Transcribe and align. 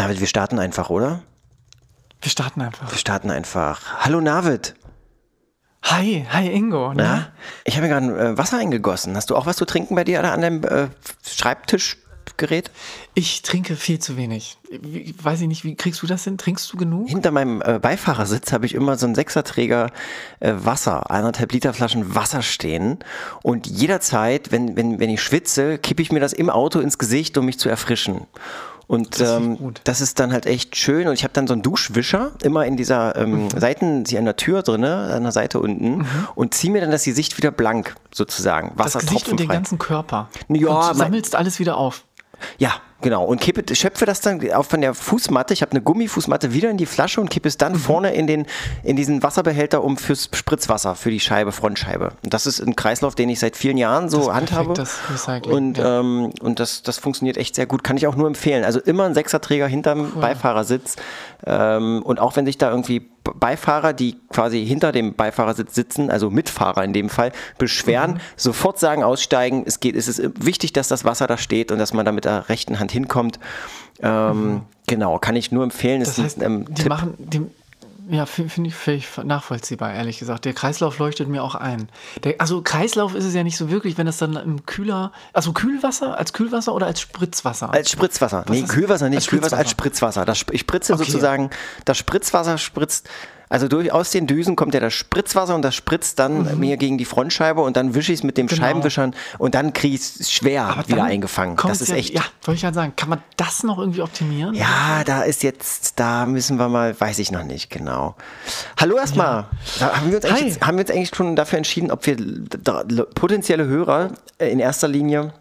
Navid, 0.00 0.18
wir 0.18 0.26
starten 0.26 0.58
einfach, 0.58 0.88
oder? 0.88 1.20
Wir 2.22 2.30
starten 2.30 2.62
einfach. 2.62 2.90
Wir 2.90 2.96
starten 2.96 3.30
einfach. 3.30 3.82
Hallo 3.98 4.22
Navid. 4.22 4.74
Hi, 5.82 6.26
hi 6.32 6.50
Ingo. 6.50 6.94
Na? 6.94 7.04
Na? 7.04 7.32
Ich 7.64 7.76
habe 7.76 7.86
mir 7.86 7.92
gerade 7.92 8.30
äh, 8.30 8.38
Wasser 8.38 8.56
eingegossen. 8.56 9.14
Hast 9.14 9.28
du 9.28 9.36
auch 9.36 9.44
was 9.44 9.58
zu 9.58 9.66
trinken 9.66 9.94
bei 9.94 10.04
dir 10.04 10.20
oder 10.20 10.32
an 10.32 10.40
deinem 10.40 10.64
äh, 10.64 10.86
Schreibtischgerät? 11.22 12.70
Ich 13.12 13.42
trinke 13.42 13.76
viel 13.76 13.98
zu 13.98 14.16
wenig. 14.16 14.56
Wie, 14.70 15.14
weiß 15.22 15.42
ich 15.42 15.48
nicht, 15.48 15.64
wie 15.64 15.74
kriegst 15.74 16.00
du 16.00 16.06
das 16.06 16.24
hin? 16.24 16.38
Trinkst 16.38 16.72
du 16.72 16.78
genug? 16.78 17.06
Hinter 17.10 17.30
meinem 17.30 17.60
äh, 17.60 17.78
Beifahrersitz 17.78 18.52
habe 18.52 18.64
ich 18.64 18.74
immer 18.74 18.96
so 18.96 19.04
einen 19.04 19.14
Sechserträger 19.14 19.90
äh, 20.38 20.54
Wasser, 20.56 21.10
eineinhalb 21.10 21.52
Liter 21.52 21.74
Flaschen 21.74 22.14
Wasser 22.14 22.40
stehen. 22.40 23.00
Und 23.42 23.66
jederzeit, 23.66 24.50
wenn, 24.50 24.76
wenn, 24.76 24.98
wenn 24.98 25.10
ich 25.10 25.22
schwitze, 25.22 25.76
kippe 25.76 26.00
ich 26.00 26.10
mir 26.10 26.20
das 26.20 26.32
im 26.32 26.48
Auto 26.48 26.80
ins 26.80 26.96
Gesicht, 26.96 27.36
um 27.36 27.44
mich 27.44 27.58
zu 27.58 27.68
erfrischen. 27.68 28.26
Und 28.90 29.20
Das 29.20 29.36
ähm, 29.36 29.74
das 29.84 30.00
ist 30.00 30.18
dann 30.18 30.32
halt 30.32 30.46
echt 30.46 30.74
schön. 30.74 31.06
Und 31.06 31.14
ich 31.14 31.22
habe 31.22 31.32
dann 31.32 31.46
so 31.46 31.52
einen 31.52 31.62
Duschwischer 31.62 32.32
immer 32.42 32.66
in 32.66 32.76
dieser 32.76 33.14
ähm, 33.14 33.48
Seiten, 33.48 34.04
sie 34.04 34.18
an 34.18 34.24
der 34.24 34.34
Tür 34.34 34.62
drinne, 34.62 35.12
an 35.14 35.22
der 35.22 35.30
Seite 35.30 35.60
unten, 35.60 36.04
und 36.34 36.54
ziehe 36.54 36.72
mir 36.72 36.80
dann 36.80 36.90
das 36.90 37.04
Gesicht 37.04 37.38
wieder 37.38 37.52
blank, 37.52 37.94
sozusagen. 38.12 38.72
Das 38.76 38.94
Gesicht 38.94 39.28
und 39.28 39.38
den 39.38 39.46
ganzen 39.46 39.78
Körper. 39.78 40.28
Ja, 40.48 40.70
und 40.70 40.92
du 40.92 40.98
sammelst 40.98 41.36
alles 41.36 41.60
wieder 41.60 41.76
auf. 41.76 42.02
Ja, 42.58 42.72
genau. 43.00 43.24
Und 43.24 43.40
kippe, 43.40 43.74
schöpfe 43.74 44.06
das 44.06 44.20
dann 44.20 44.40
auch 44.52 44.64
von 44.64 44.80
der 44.80 44.94
Fußmatte. 44.94 45.54
Ich 45.54 45.62
habe 45.62 45.72
eine 45.72 45.80
Gummifußmatte 45.82 46.52
wieder 46.52 46.70
in 46.70 46.76
die 46.76 46.86
Flasche 46.86 47.20
und 47.20 47.30
kippe 47.30 47.48
es 47.48 47.54
Mhm. 47.54 47.58
dann 47.58 47.74
vorne 47.76 48.14
in, 48.14 48.26
den, 48.26 48.46
in 48.82 48.96
diesen 48.96 49.22
Wasserbehälter 49.22 49.82
um 49.84 49.96
fürs 49.96 50.28
Spritzwasser, 50.32 50.94
für 50.94 51.10
die 51.10 51.20
Scheibe, 51.20 51.52
Frontscheibe. 51.52 52.12
Und 52.22 52.34
das 52.34 52.46
ist 52.46 52.60
ein 52.60 52.76
Kreislauf, 52.76 53.14
den 53.14 53.28
ich 53.28 53.38
seit 53.40 53.56
vielen 53.56 53.76
Jahren 53.76 54.08
so 54.08 54.26
Das 54.26 54.34
handhabe. 54.34 54.74
perfekt, 54.74 55.46
das 55.46 55.46
und 55.52 55.78
ja. 55.78 56.00
ähm, 56.00 56.32
und 56.40 56.60
das, 56.60 56.82
das 56.82 56.98
funktioniert 56.98 57.36
echt 57.36 57.54
sehr 57.54 57.66
gut. 57.66 57.84
Kann 57.84 57.96
ich 57.96 58.06
auch 58.06 58.16
nur 58.16 58.26
empfehlen. 58.26 58.64
Also 58.64 58.80
immer 58.80 59.04
ein 59.04 59.14
Sechserträger 59.14 59.66
hinterm 59.66 60.12
Beifahrersitz. 60.20 60.96
Ähm, 61.46 62.02
und 62.04 62.18
auch 62.20 62.36
wenn 62.36 62.46
sich 62.46 62.58
da 62.58 62.70
irgendwie 62.70 63.08
Beifahrer, 63.38 63.92
die 63.92 64.16
quasi 64.30 64.64
hinter 64.66 64.92
dem 64.92 65.14
Beifahrersitz 65.14 65.74
sitzen, 65.74 66.10
also 66.10 66.30
Mitfahrer 66.30 66.84
in 66.84 66.92
dem 66.92 67.08
Fall, 67.08 67.32
beschweren, 67.58 68.12
Mhm. 68.14 68.18
sofort 68.36 68.78
sagen, 68.78 69.02
aussteigen. 69.04 69.64
Es 69.66 69.80
geht, 69.80 69.96
es 69.96 70.08
ist 70.08 70.22
wichtig, 70.44 70.72
dass 70.72 70.88
das 70.88 71.04
Wasser 71.04 71.26
da 71.26 71.36
steht 71.38 71.70
und 71.72 71.78
dass 71.78 71.92
man 71.92 72.04
da 72.04 72.12
mit 72.12 72.24
der 72.24 72.48
rechten 72.48 72.78
Hand 72.80 72.92
hinkommt. 72.92 73.38
Ähm, 74.02 74.62
Genau, 74.86 75.18
kann 75.20 75.36
ich 75.36 75.52
nur 75.52 75.62
empfehlen. 75.62 76.00
Mhm. 76.00 76.04
Das 76.04 76.10
ist 76.10 76.18
ein, 76.18 76.24
heißt, 76.24 76.42
ähm, 76.42 76.64
die 76.68 76.74
Tipp. 76.74 76.88
machen, 76.88 77.14
die, 77.18 77.42
ja, 78.10 78.26
fi- 78.26 78.48
finde 78.48 78.68
ich 78.68 78.74
völlig 78.74 79.06
nachvollziehbar, 79.24 79.92
ehrlich 79.92 80.18
gesagt. 80.18 80.44
Der 80.44 80.52
Kreislauf 80.52 80.98
leuchtet 80.98 81.28
mir 81.28 81.42
auch 81.42 81.54
ein. 81.54 81.88
Der, 82.24 82.34
also 82.40 82.62
Kreislauf 82.62 83.14
ist 83.14 83.24
es 83.24 83.34
ja 83.34 83.42
nicht 83.42 83.56
so 83.56 83.70
wirklich, 83.70 83.96
wenn 83.98 84.06
das 84.06 84.18
dann 84.18 84.34
im 84.36 84.66
Kühler, 84.66 85.12
also 85.32 85.52
Kühlwasser, 85.52 86.16
als 86.18 86.32
Kühlwasser 86.32 86.74
oder 86.74 86.86
als 86.86 87.00
Spritzwasser? 87.00 87.72
Als 87.72 87.90
Spritzwasser. 87.90 88.44
nee, 88.48 88.60
ist- 88.60 88.68
Kühlwasser 88.68 89.08
nicht. 89.08 89.16
als 89.18 89.26
Kühlwasser 89.28 89.56
als 89.56 89.70
Spritzwasser. 89.70 90.24
Das, 90.24 90.44
ich 90.50 90.60
spritze 90.60 90.94
Okay. 90.94 91.04
sozusagen, 91.04 91.50
das 91.84 91.98
Spritzwasser 91.98 92.58
spritzt, 92.58 93.08
also 93.50 93.66
durch, 93.68 93.92
aus 93.92 94.10
den 94.10 94.26
Düsen 94.26 94.54
kommt 94.56 94.72
ja 94.74 94.80
das 94.80 94.94
Spritzwasser 94.94 95.54
und 95.56 95.62
das 95.62 95.74
spritzt 95.74 96.18
dann 96.20 96.58
mir 96.60 96.76
gegen 96.76 96.96
die 96.98 97.04
Frontscheibe 97.04 97.60
und 97.60 97.76
dann 97.76 97.94
wische 97.94 98.12
ich 98.12 98.20
es 98.20 98.22
mit 98.22 98.38
dem 98.38 98.46
Mhm. 98.46 98.48
Genau. 98.50 98.62
Scheibenwischern 98.62 99.14
und 99.38 99.54
dann 99.56 99.72
kriege 99.72 99.96
ich 99.96 100.00
es 100.20 100.32
schwer 100.32 100.64
Aber 100.64 100.88
wieder 100.88 101.02
eingefangen. 101.04 101.56
Das 101.56 101.80
ist 101.82 101.88
ja, 101.88 101.96
echt. 101.96 102.14
Ja, 102.14 102.22
wollte 102.44 102.58
ich 102.58 102.64
halt 102.64 102.74
sagen, 102.76 102.92
kann 102.96 103.08
man 103.10 103.20
das 103.36 103.62
noch 103.64 103.78
irgendwie 103.78 104.02
optimieren? 104.02 104.54
Ja, 104.54 105.02
da 105.04 105.22
ist 105.22 105.42
jetzt, 105.42 105.98
da 105.98 106.24
müssen 106.26 106.58
wir 106.58 106.68
mal, 106.68 106.98
weiß 106.98 107.18
ich 107.18 107.32
noch 107.32 107.42
nicht 107.42 107.68
genau. 107.70 108.14
Hallo 108.78 108.96
erstmal. 108.96 109.46
Da 109.80 109.96
Haben, 109.96 110.10
wir 110.12 110.16
uns 110.24 110.40
jetzt- 110.40 110.60
haben 110.64 110.76
wir 110.78 110.84
uns 110.84 110.90
eigentlich 110.92 111.10
schon 111.14 111.34
dafür 111.36 111.58
entschieden, 111.58 111.90
ob 111.90 112.06
wir 112.06 112.16
da, 112.16 112.84
potenzielle 113.14 113.66
Hörer 113.66 114.12
äh, 114.38 114.48
in 114.50 114.60
erster 114.60 114.86
Linie 114.88 115.32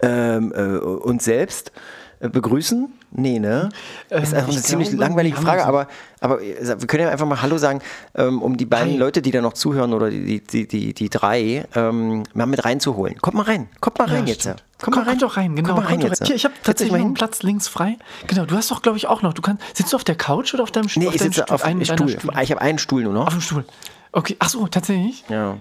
ähm, 0.00 0.52
äh, 0.56 0.78
uns 0.78 1.24
selbst 1.24 1.72
äh, 2.20 2.28
begrüßen? 2.30 2.92
Nee, 3.10 3.38
ne? 3.38 3.70
ist 4.10 4.32
Ähm, 4.32 4.38
einfach 4.38 4.48
eine 4.48 4.58
ich 4.58 4.62
ziemlich 4.62 4.88
glaube, 4.90 5.04
langweilige 5.04 5.36
Frage, 5.36 5.64
aber, 5.64 5.88
aber 6.20 6.42
äh, 6.42 6.78
wir 6.78 6.86
können 6.86 7.04
ja 7.04 7.10
einfach 7.10 7.26
mal 7.26 7.40
Hallo 7.40 7.56
sagen, 7.56 7.80
ähm, 8.14 8.42
um 8.42 8.56
die 8.56 8.66
beiden 8.66 8.92
Hi. 8.92 8.98
Leute, 8.98 9.22
die 9.22 9.30
da 9.30 9.40
noch 9.40 9.54
zuhören 9.54 9.94
oder 9.94 10.10
die, 10.10 10.40
die, 10.40 10.68
die, 10.68 10.92
die 10.92 11.08
drei, 11.08 11.66
ähm, 11.74 12.24
mal 12.34 12.46
mit 12.46 12.64
reinzuholen. 12.64 13.18
Kommt 13.18 13.36
mal 13.36 13.44
rein, 13.44 13.68
kommt 13.80 13.98
mal 13.98 14.08
rein 14.08 14.26
jetzt. 14.26 14.42
stimmt. 14.42 14.64
Kommt 14.80 14.94
Komm, 14.94 15.04
mal 15.04 15.10
rein. 15.10 15.18
Doch 15.18 15.36
rein, 15.36 15.56
genau. 15.56 15.74
Kommt 15.74 15.84
mal 15.84 15.90
rein 15.90 16.00
jetzt. 16.00 16.24
Hier, 16.26 16.36
ich 16.36 16.44
habe 16.44 16.54
tatsächlich 16.62 16.92
mal 16.92 17.00
einen 17.00 17.14
Platz 17.14 17.42
links 17.42 17.66
frei. 17.66 17.96
Genau, 18.28 18.44
du 18.44 18.56
hast 18.56 18.70
doch, 18.70 18.80
glaube 18.82 18.96
ich, 18.96 19.08
auch 19.08 19.22
noch. 19.22 19.32
Du 19.32 19.42
kannst, 19.42 19.62
sitzt 19.76 19.92
du 19.92 19.96
auf 19.96 20.04
der 20.04 20.14
Couch 20.14 20.54
oder 20.54 20.62
auf 20.62 20.70
deinem 20.70 20.88
Stuhl? 20.88 21.04
Nee, 21.04 21.10
ich 21.14 21.20
sitze 21.20 21.50
auf 21.50 21.64
einem 21.64 21.80
einem 21.80 21.84
Stuhl. 21.84 22.10
Stuhl. 22.10 22.32
Ich 22.42 22.50
habe 22.50 22.60
einen 22.60 22.78
Stuhl 22.78 23.02
nur 23.02 23.12
noch. 23.12 23.26
Auf 23.26 23.32
dem 23.32 23.40
Stuhl. 23.40 23.64
Okay, 24.12 24.36
ach 24.38 24.48
so, 24.48 24.66
tatsächlich? 24.66 25.24
Ja. 25.28 25.58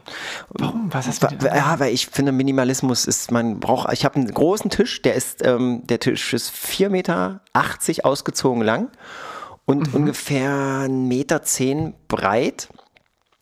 Warum? 0.49 0.93
Was 0.93 1.07
hast 1.07 1.23
du 1.23 1.27
denn? 1.27 1.39
Ja, 1.53 1.79
weil 1.79 1.93
ich 1.93 2.07
finde, 2.07 2.31
Minimalismus 2.31 3.05
ist, 3.05 3.31
man 3.31 3.59
braucht, 3.59 3.91
ich 3.91 4.05
habe 4.05 4.15
einen 4.15 4.33
großen 4.33 4.69
Tisch, 4.69 5.01
der 5.01 5.15
ist, 5.15 5.45
ähm, 5.45 5.81
der 5.85 5.99
Tisch 5.99 6.33
ist 6.33 6.51
4,80 6.51 6.89
Meter 6.89 7.41
ausgezogen 8.05 8.61
lang 8.63 8.89
und 9.65 9.89
Mhm. 9.89 9.93
ungefähr 9.93 10.49
1,10 10.87 11.07
Meter 11.07 11.43
zehn 11.43 11.93
breit 12.07 12.69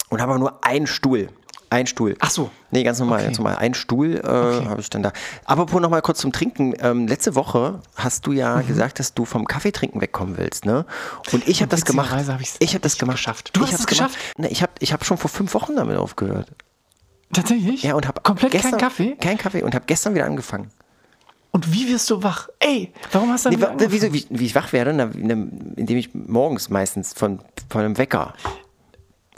und 0.09 0.21
habe 0.21 0.31
aber 0.31 0.39
nur 0.39 0.65
einen 0.65 0.87
Stuhl. 0.87 1.29
Ein 1.75 1.87
Stuhl. 1.87 2.15
Ach 2.19 2.29
so. 2.29 2.51
Nee, 2.71 2.83
ganz 2.83 2.99
normal, 2.99 3.17
Okay. 3.17 3.25
ganz 3.25 3.37
normal. 3.37 3.57
Ein 3.57 3.73
Stuhl 3.73 4.15
äh, 4.15 4.25
habe 4.25 4.79
ich 4.79 4.89
dann 4.89 5.03
da. 5.03 5.11
Apropos 5.43 5.81
noch 5.81 5.89
mal 5.89 6.01
kurz 6.01 6.19
zum 6.19 6.31
Trinken. 6.31 6.73
Ähm, 6.79 7.05
letzte 7.05 7.35
Woche 7.35 7.81
hast 7.95 8.25
du 8.27 8.31
ja 8.31 8.55
Mhm. 8.61 8.67
gesagt, 8.67 8.99
dass 8.99 9.13
du 9.13 9.25
vom 9.25 9.45
Kaffeetrinken 9.45 9.99
wegkommen 9.99 10.37
willst, 10.37 10.63
ne? 10.65 10.85
Und 11.33 11.45
ich 11.49 11.61
habe 11.61 11.69
das 11.69 11.83
gemacht. 11.83 12.15
ich's 12.39 12.55
ich 12.59 12.69
habe 12.69 12.79
das 12.79 12.97
gemacht. 12.97 13.17
geschafft. 13.17 13.49
Du 13.51 13.63
ich 13.65 13.73
hast 13.73 13.81
es 13.81 13.87
geschafft? 13.87 14.17
Ne, 14.37 14.47
ich 14.47 14.61
habe 14.61 14.71
ich 14.79 14.93
hab 14.93 15.03
schon 15.03 15.17
vor 15.17 15.29
fünf 15.29 15.53
Wochen 15.53 15.75
damit 15.75 15.97
aufgehört. 15.97 16.47
Tatsächlich? 17.33 17.83
Ja, 17.83 17.95
und 17.95 18.07
habe 18.07 18.21
Komplett 18.21 18.51
gestern, 18.53 18.71
kein 18.71 18.79
Kaffee? 18.79 19.15
Kein 19.19 19.37
Kaffee 19.37 19.61
und 19.63 19.75
habe 19.75 19.83
gestern 19.85 20.15
wieder 20.15 20.25
angefangen. 20.25 20.69
Und 21.51 21.73
wie 21.73 21.89
wirst 21.89 22.09
du 22.09 22.23
wach? 22.23 22.47
Ey, 22.59 22.93
warum 23.11 23.31
hast 23.31 23.45
du 23.45 23.49
Nee, 23.49 23.57
wieso, 23.89 24.13
wie, 24.13 24.25
wie 24.29 24.45
ich 24.45 24.55
wach 24.55 24.71
werde, 24.73 24.93
na, 24.93 25.05
ne, 25.07 25.49
indem 25.75 25.97
ich 25.97 26.13
morgens 26.13 26.69
meistens 26.69 27.13
von, 27.13 27.39
von 27.69 27.81
einem 27.81 27.97
Wecker 27.97 28.33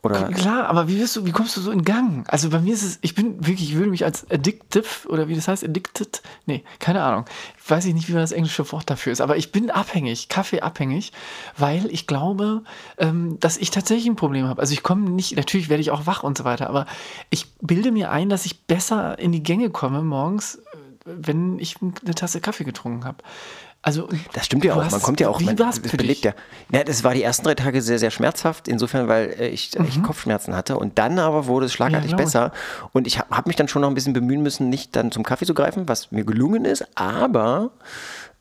oder 0.04 0.30
Klar, 0.32 0.68
aber 0.68 0.88
wie 0.88 1.00
wirst 1.00 1.16
du, 1.16 1.26
wie 1.26 1.32
kommst 1.32 1.58
du 1.58 1.62
so 1.62 1.72
in 1.72 1.84
Gang? 1.84 2.26
Also 2.28 2.50
bei 2.50 2.60
mir 2.60 2.74
ist 2.74 2.84
es, 2.84 3.00
ich 3.02 3.16
bin 3.16 3.46
wirklich, 3.46 3.72
ich 3.72 3.76
würde 3.76 3.90
mich 3.90 4.06
als 4.06 4.30
addictive 4.30 5.08
oder 5.08 5.28
wie 5.28 5.36
das 5.36 5.48
heißt, 5.48 5.64
addicted, 5.64 6.22
nee, 6.46 6.64
keine 6.80 7.04
Ahnung. 7.04 7.26
Ich 7.58 7.70
weiß 7.70 7.86
nicht, 7.86 8.08
wie 8.08 8.14
man 8.14 8.22
das 8.22 8.32
englische 8.32 8.72
Wort 8.72 8.90
dafür 8.90 9.12
ist, 9.12 9.22
aber 9.22 9.38
ich 9.38 9.52
bin 9.52 9.72
abhängig, 9.72 10.30
kaffeeabhängig, 10.30 11.12
weil 11.58 11.88
ich 11.88 12.08
glaube, 12.08 12.64
ähm, 12.98 13.40
dass 13.40 13.58
ich 13.58 13.72
tatsächlich 13.72 14.08
ein 14.08 14.16
Problem 14.16 14.48
habe. 14.48 14.62
Also 14.62 14.74
ich 14.74 14.84
komme 14.84 15.10
nicht, 15.10 15.36
natürlich 15.36 15.70
werde 15.70 15.82
ich 15.82 15.92
auch 15.92 16.06
wach 16.06 16.24
und 16.24 16.38
so 16.38 16.44
weiter, 16.44 16.70
aber 16.70 16.86
ich 17.30 17.52
bilde 17.62 17.92
mir 17.92 18.12
ein, 18.12 18.30
dass 18.30 18.46
ich 18.46 18.66
besser 18.66 19.20
in 19.20 19.32
die 19.32 19.44
Gänge 19.44 19.70
komme 19.70 20.02
morgens, 20.02 20.60
wenn 21.08 21.60
ich 21.60 21.76
eine 21.82 22.16
Tasse 22.16 22.42
Kaffee 22.42 22.64
getrunken 22.64 23.06
habe. 23.06 23.18
Also 23.84 24.10
Das 24.34 24.46
stimmt 24.46 24.66
ja 24.66 24.74
auch. 24.74 24.84
hast- 24.84 24.92
Man 24.92 25.02
kommt 25.02 25.20
ja 25.20 25.30
auch. 25.30 25.40
Wie 25.40 25.46
Man, 25.46 25.56
das 25.56 25.80
für 25.80 25.96
belegt 25.98 26.26
dich? 26.26 26.34
ja. 26.72 26.80
ja. 26.80 26.84
Das 26.84 27.04
war 27.04 27.14
die 27.14 27.24
ersten 27.24 27.46
drei 27.46 27.56
Tage 27.56 27.82
sehr, 27.82 28.00
sehr 28.00 28.12
schmerzhaft. 28.12 28.68
Insofern, 28.68 29.08
weil 29.08 29.36
äh, 29.40 29.48
ich 29.48 29.72
Mhm. 29.78 29.86
echt 29.86 30.04
Kopfschmerzen 30.04 30.56
hatte. 30.56 30.78
Und 30.78 30.98
dann 30.98 31.20
aber 31.20 31.46
wurde 31.46 31.68
es 31.68 31.74
schlagartig 31.74 32.12
ich. 32.12 32.18
besser. 32.18 32.52
Und 32.92 33.08
ich 33.08 33.20
habe 33.20 33.36
hab 33.36 33.48
mich 33.48 33.56
dann 33.56 33.68
schon 33.68 33.82
noch 33.84 33.90
ein 33.90 33.94
bisschen 33.96 34.14
bemühen 34.14 34.42
müssen, 34.42 34.68
nicht 34.70 34.96
dann 34.96 35.12
zum 35.12 35.24
Kaffee 35.24 35.46
zu 35.46 35.54
greifen, 35.54 35.88
was 35.88 36.12
mir 36.12 36.26
gelungen 36.26 36.66
ist. 36.66 36.86
Aber 36.96 37.70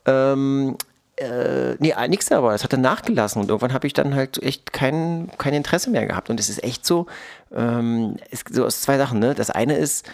ähm, 0.07 0.77
äh, 1.17 1.75
nee, 1.79 1.95
nichts 2.09 2.31
aber. 2.33 2.55
Es 2.55 2.65
hat 2.65 2.73
dann 2.73 2.81
nachgelassen 2.83 3.41
und 3.41 3.49
irgendwann 3.49 3.73
habe 3.73 3.87
ich 3.87 3.93
dann 3.93 4.15
halt 4.15 4.43
echt 4.43 4.73
kein, 4.73 5.31
kein 5.39 5.55
Interesse 5.55 5.91
mehr 5.91 6.07
gehabt. 6.07 6.29
Und 6.31 6.41
es 6.41 6.49
ist 6.49 6.63
echt 6.65 6.85
so, 6.85 7.07
ähm, 7.55 8.17
es, 8.31 8.43
so 8.51 8.65
aus 8.67 8.81
zwei 8.81 8.99
Sachen. 8.99 9.19
Ne? 9.19 9.35
Das 9.35 9.51
eine 9.51 9.77
ist, 9.77 10.07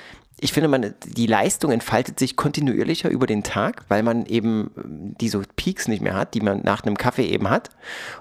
ich 0.43 0.53
finde, 0.53 0.67
man, 0.67 0.93
die 1.07 1.29
Leistung 1.29 1.71
entfaltet 1.71 2.19
sich 2.19 2.35
kontinuierlicher 2.35 3.09
über 3.09 3.29
den 3.29 3.45
Tag, 3.45 3.85
weil 3.87 4.03
man 4.03 4.27
eben 4.27 4.73
ähm, 4.77 5.15
diese 5.21 5.41
Peaks 5.55 5.87
nicht 5.87 6.03
mehr 6.03 6.15
hat, 6.15 6.35
die 6.35 6.41
man 6.41 6.63
nach 6.63 6.83
einem 6.83 6.99
Kaffee 6.99 7.27
eben 7.27 7.49
hat. 7.49 7.71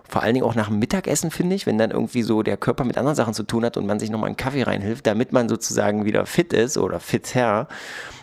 Vor 0.08 0.22
allen 0.22 0.36
Dingen 0.36 0.46
auch 0.46 0.54
nach 0.54 0.68
dem 0.68 0.78
Mittagessen, 0.78 1.32
finde 1.32 1.56
ich, 1.56 1.66
wenn 1.66 1.80
dann 1.80 1.90
irgendwie 1.90 2.22
so 2.22 2.44
der 2.44 2.58
Körper 2.58 2.84
mit 2.84 3.00
anderen 3.00 3.16
Sachen 3.16 3.34
zu 3.34 3.42
tun 3.42 3.66
hat 3.66 3.76
und 3.76 3.88
man 3.88 4.00
sich 4.00 4.12
nochmal 4.12 4.28
einen 4.28 4.38
Kaffee 4.38 4.62
reinhilft, 4.62 5.08
damit 5.08 5.34
man 5.34 5.50
sozusagen 5.50 6.06
wieder 6.06 6.28
fit 6.28 6.54
ist 6.54 6.78
oder 6.78 7.00
fitter. 7.00 7.68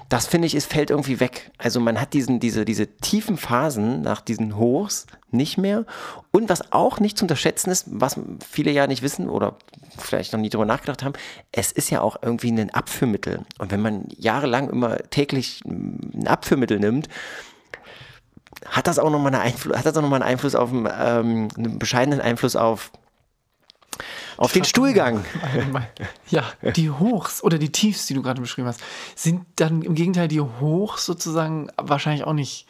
Das 0.08 0.26
finde 0.26 0.46
ich, 0.46 0.54
es 0.54 0.64
fällt 0.64 0.88
irgendwie 0.90 1.20
weg. 1.20 1.50
Also 1.58 1.80
man 1.80 2.00
hat 2.00 2.14
diesen, 2.14 2.40
diese, 2.40 2.64
diese 2.64 2.86
tiefen 2.86 3.36
Phasen 3.36 4.00
nach 4.00 4.22
diesen 4.22 4.56
Hochs 4.56 5.06
nicht 5.30 5.58
mehr. 5.58 5.84
Und 6.30 6.48
was 6.48 6.72
auch 6.72 6.98
nicht 6.98 7.18
zu 7.18 7.24
unterschätzen 7.24 7.70
ist, 7.70 7.84
was 7.88 8.18
viele 8.48 8.70
ja 8.70 8.86
nicht 8.86 9.02
wissen 9.02 9.28
oder 9.28 9.56
vielleicht 9.98 10.32
noch 10.32 10.40
nie 10.40 10.48
drüber 10.48 10.64
nachgedacht 10.64 11.02
haben, 11.02 11.12
es 11.52 11.72
ist 11.72 11.90
ja 11.90 12.00
auch 12.00 12.16
irgendwie 12.22 12.50
ein 12.50 12.70
Abführmittel. 12.70 13.44
Und 13.58 13.70
wenn 13.70 13.82
man 13.82 14.06
jahrelang 14.16 14.70
immer 14.70 14.96
täglich 15.10 15.62
ein 15.66 16.26
Abführmittel 16.26 16.78
nimmt, 16.80 17.08
hat 18.66 18.86
das 18.86 18.98
auch 18.98 19.10
nochmal 19.10 19.34
einen 19.34 19.42
Einfluss, 19.42 19.76
hat 19.76 19.86
das 19.86 19.96
auch 19.96 20.02
noch 20.02 20.12
einen 20.12 20.22
Einfluss 20.22 20.54
auf, 20.54 20.72
ähm, 20.72 21.48
einen 21.56 21.78
bescheidenen 21.78 22.20
Einfluss 22.20 22.56
auf, 22.56 22.92
auf 24.36 24.52
den 24.52 24.64
Stuhlgang. 24.64 25.24
Ja, 26.30 26.44
die 26.76 26.90
Hochs 26.90 27.42
oder 27.42 27.58
die 27.58 27.70
Tiefs, 27.72 28.06
die 28.06 28.14
du 28.14 28.22
gerade 28.22 28.40
beschrieben 28.40 28.68
hast, 28.68 28.80
sind 29.14 29.46
dann 29.56 29.82
im 29.82 29.94
Gegenteil 29.94 30.28
die 30.28 30.40
Hochs 30.40 31.06
sozusagen 31.06 31.68
wahrscheinlich 31.76 32.24
auch 32.24 32.32
nicht 32.34 32.66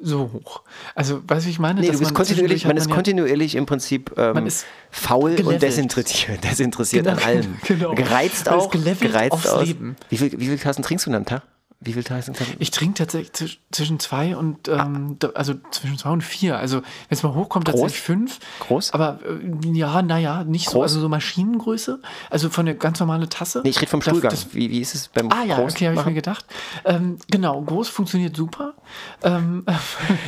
so 0.00 0.30
hoch. 0.32 0.62
Also, 0.94 1.20
weißt 1.28 1.44
du, 1.44 1.46
wie 1.46 1.50
ich 1.52 1.58
meine? 1.58 1.80
Nee, 1.80 1.86
Dass 1.88 1.96
du 1.96 2.00
bist 2.00 2.10
man 2.12 2.16
kontinuierlich, 2.24 2.64
man 2.64 2.72
hat 2.72 2.78
ist 2.82 2.88
ja- 2.88 2.94
kontinuierlich 2.94 3.54
im 3.54 3.66
Prinzip 3.66 4.12
ähm, 4.16 4.34
Man 4.34 4.48
faul 4.90 5.36
und 5.44 5.62
desinteressiert, 5.62 6.42
desinteressiert 6.42 7.06
an 7.06 7.16
Genau, 7.16 7.26
allem. 7.28 7.56
genau. 7.66 7.94
Gereizt 7.94 8.46
Man 8.46 8.58
ist 8.58 8.64
auch, 8.64 8.70
gereizt 8.70 9.32
aufs 9.32 9.46
aus. 9.46 9.66
Leben. 9.66 9.96
Wie 10.08 10.16
viel, 10.18 10.32
wie 10.40 10.46
viel 10.46 10.58
Tassen 10.58 10.82
trinkst 10.82 11.06
du 11.06 11.10
denn 11.10 11.18
am 11.18 11.24
Tag? 11.26 11.42
Wie 11.84 11.92
viel 11.94 12.04
Tassen? 12.04 12.34
Ich 12.58 12.70
trinke 12.70 12.94
tatsächlich 12.98 13.32
zwisch- 13.32 13.58
zwischen 13.72 13.98
zwei 13.98 14.36
und 14.36 14.68
ähm, 14.68 15.16
da- 15.18 15.30
also 15.30 15.54
zwischen 15.70 15.98
zwei 15.98 16.10
und 16.10 16.22
vier. 16.22 16.56
Also 16.58 16.76
wenn 16.78 16.84
es 17.10 17.22
mal 17.22 17.34
hochkommt, 17.34 17.64
Groß? 17.64 17.72
tatsächlich 17.80 18.00
fünf. 18.02 18.38
Groß? 18.60 18.92
Aber 18.92 19.18
äh, 19.24 19.68
ja, 19.76 20.00
naja, 20.02 20.44
nicht 20.44 20.66
so, 20.66 20.72
Groß? 20.78 20.82
also 20.84 21.00
so 21.00 21.08
Maschinengröße. 21.08 22.00
Also 22.30 22.50
von 22.50 22.66
der 22.66 22.74
ganz 22.76 23.00
normale 23.00 23.28
Tasse. 23.28 23.60
Nee, 23.64 23.70
ich 23.70 23.80
rede 23.80 23.90
vom 23.90 24.00
Stuhlgang. 24.02 24.30
das- 24.30 24.54
wie, 24.54 24.70
wie 24.70 24.80
ist 24.80 24.94
es 24.94 25.08
beim 25.08 25.30
Ah 25.32 25.44
ja, 25.44 25.56
Groß 25.56 25.72
okay, 25.72 25.88
habe 25.88 25.96
ich 25.98 26.06
mir 26.06 26.14
gedacht. 26.14 26.44
Ähm, 26.84 27.18
genau, 27.30 27.60
groß 27.62 27.88
funktioniert 27.88 28.36
super. 28.36 28.74
Ähm, 29.22 29.64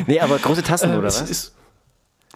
Nee, 0.06 0.20
aber 0.20 0.38
große 0.38 0.62
Tassen, 0.62 0.90
äh, 0.92 0.96
oder 0.96 1.06
was? 1.06 1.20
Ist, 1.30 1.54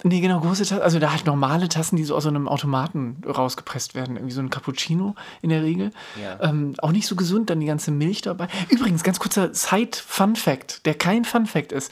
nee, 0.03 0.21
genau, 0.21 0.39
große 0.39 0.65
Tassen. 0.65 0.81
Also 0.81 0.99
da 0.99 1.11
halt 1.11 1.25
normale 1.25 1.69
Tassen, 1.69 1.95
die 1.95 2.03
so 2.03 2.15
aus 2.15 2.23
so 2.23 2.29
einem 2.29 2.47
Automaten 2.47 3.21
rausgepresst 3.25 3.95
werden. 3.95 4.15
Irgendwie 4.15 4.33
so 4.33 4.41
ein 4.41 4.49
Cappuccino 4.49 5.15
in 5.41 5.49
der 5.49 5.63
Regel. 5.63 5.91
Ja. 6.21 6.49
Ähm, 6.49 6.75
auch 6.79 6.91
nicht 6.91 7.07
so 7.07 7.15
gesund, 7.15 7.49
dann 7.49 7.59
die 7.59 7.65
ganze 7.65 7.91
Milch 7.91 8.21
dabei. 8.21 8.47
Übrigens, 8.69 9.03
ganz 9.03 9.19
kurzer 9.19 9.53
Side-Fun-Fact, 9.53 10.85
der 10.85 10.93
kein 10.93 11.25
Fun-Fact 11.25 11.71
ist. 11.71 11.91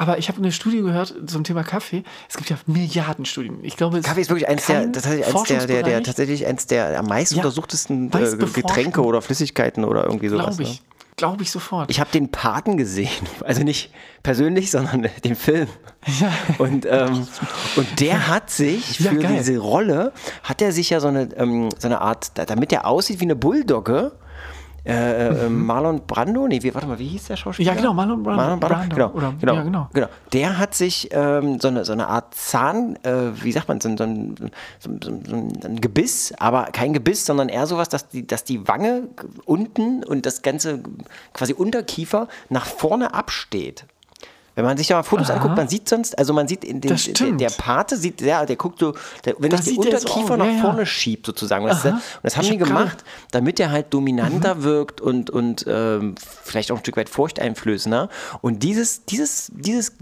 Aber 0.00 0.18
ich 0.18 0.28
habe 0.28 0.38
eine 0.38 0.52
Studie 0.52 0.80
gehört 0.80 1.12
zum 1.26 1.42
Thema 1.42 1.64
Kaffee. 1.64 2.04
Es 2.28 2.36
gibt 2.36 2.50
ja 2.50 2.56
Milliarden 2.66 3.24
Studien. 3.24 3.58
Ich 3.62 3.76
glaube, 3.76 3.98
es 3.98 4.04
Kaffee 4.04 4.20
ist 4.20 4.30
wirklich 4.30 4.48
eins 4.48 4.64
der, 4.66 4.92
tatsächlich 4.92 5.26
eins 5.26 5.42
der, 5.48 5.66
der, 5.66 5.82
der, 5.82 6.02
tatsächlich 6.04 6.46
eins 6.46 6.68
der 6.68 7.00
am 7.00 7.06
meisten 7.06 7.34
Ja, 7.34 7.42
untersuchtesten 7.42 8.10
äh. 8.12 8.36
Getränke 8.36 9.02
oder 9.02 9.20
Flüssigkeiten 9.20 9.84
oder 9.84 10.04
irgendwie 10.04 10.28
sowas. 10.28 10.56
Glaube 10.56 10.70
ne? 10.70 10.78
Glaube 11.18 11.42
ich 11.42 11.50
sofort. 11.50 11.90
Ich 11.90 12.00
habe 12.00 12.10
den 12.10 12.30
Paten 12.30 12.76
gesehen, 12.78 13.10
also 13.44 13.62
nicht 13.62 13.92
persönlich, 14.22 14.70
sondern 14.70 15.02
den 15.24 15.36
Film. 15.36 15.68
Ja. 16.20 16.32
Und, 16.56 16.86
ähm, 16.88 17.26
und 17.76 18.00
der 18.00 18.28
hat 18.28 18.48
sich 18.50 19.00
Ja, 19.00 19.10
für 19.10 19.18
geil. 19.18 19.36
diese 19.38 19.58
Rolle, 19.58 20.12
hat 20.42 20.62
er 20.62 20.72
sich 20.72 20.88
ja 20.90 21.00
so 21.00 21.08
eine, 21.08 21.28
ähm, 21.36 21.68
so 21.78 21.88
eine 21.88 22.00
Art, 22.00 22.30
da- 22.38 22.46
damit 22.46 22.72
er 22.72 22.86
aussieht 22.86 23.20
wie 23.20 23.24
eine 23.24 23.36
Bulldogge, 23.36 24.12
äh, 24.88 25.46
äh, 25.46 25.48
Marlon 25.48 26.02
Brando, 26.06 26.48
nee, 26.48 26.62
wie, 26.62 26.74
warte 26.74 26.86
mal, 26.88 26.98
wie 26.98 27.08
hieß 27.08 27.26
der 27.26 27.36
Schauspieler? 27.36 27.72
Mhm. 27.72 27.76
Ja, 27.76 27.82
genau, 27.82 27.94
Marlon 27.94 28.22
Brando. 28.22 28.36
Marlon 28.42 28.60
Brando, 28.60 28.76
Brando, 28.76 28.94
genau, 28.94 29.10
oder- 29.28 29.34
genau, 29.38 29.54
ja, 29.54 29.62
genau. 29.62 29.88
genau. 29.92 30.06
Der 30.32 30.58
hat 30.58 30.74
sich 30.74 31.08
ähm, 31.12 31.60
so, 31.60 31.68
eine, 31.68 31.84
so 31.84 31.92
eine 31.92 32.08
Art 32.08 32.34
Zahn, 32.34 32.96
äh, 33.04 33.30
wie 33.42 33.52
sagt 33.52 33.68
man, 33.68 33.80
so, 33.80 33.88
ein- 33.88 33.96
so, 33.98 34.04
ein, 34.04 34.34
so 34.80 35.68
ein 35.68 35.80
Gebiss, 35.80 36.32
aber 36.38 36.64
kein 36.72 36.92
Gebiss, 36.92 37.26
sondern 37.26 37.48
eher 37.48 37.66
sowas, 37.66 37.88
dass 37.88 38.08
die, 38.08 38.26
dass 38.26 38.44
die 38.44 38.66
Wange 38.66 39.08
unten 39.44 40.02
und 40.04 40.24
das 40.26 40.42
ganze 40.42 40.80
quasi 41.34 41.52
Unterkiefer 41.52 42.28
nach 42.48 42.64
vorne 42.66 43.12
absteht. 43.14 43.84
Wenn 44.58 44.64
man 44.64 44.76
sich 44.76 44.88
da 44.88 44.96
mal 44.96 45.04
Fotos 45.04 45.30
Aha. 45.30 45.36
anguckt, 45.36 45.56
man 45.56 45.68
sieht 45.68 45.88
sonst, 45.88 46.18
also 46.18 46.32
man 46.32 46.48
sieht 46.48 46.64
in 46.64 46.80
den, 46.80 46.96
der, 46.96 47.30
der 47.30 47.50
Pate 47.50 47.96
sieht, 47.96 48.20
ja, 48.20 48.44
der 48.44 48.56
guckt 48.56 48.80
so, 48.80 48.92
der, 49.24 49.36
wenn 49.38 49.50
Da 49.50 49.56
das 49.56 49.66
den 49.66 49.76
Unterkiefer 49.76 50.36
nach 50.36 50.46
ja, 50.46 50.50
ja. 50.50 50.60
vorne 50.60 50.84
schiebt 50.84 51.26
sozusagen. 51.26 51.62
Und 51.62 51.70
das, 51.70 51.84
und 51.84 52.00
das 52.24 52.36
haben 52.36 52.42
Ich 52.42 52.50
die 52.50 52.58
gemacht, 52.58 53.04
damit 53.30 53.60
er 53.60 53.70
halt 53.70 53.94
dominanter 53.94 54.64
wirkt 54.64 55.00
und, 55.00 55.30
und 55.30 55.64
ähm, 55.68 56.16
vielleicht 56.42 56.72
auch 56.72 56.76
ein 56.78 56.80
Stück 56.80 56.96
weit 56.96 57.08
furchteinflößender. 57.08 58.08
Und 58.40 58.64
dieses, 58.64 59.04
dieses, 59.04 59.52
dieses, 59.54 59.92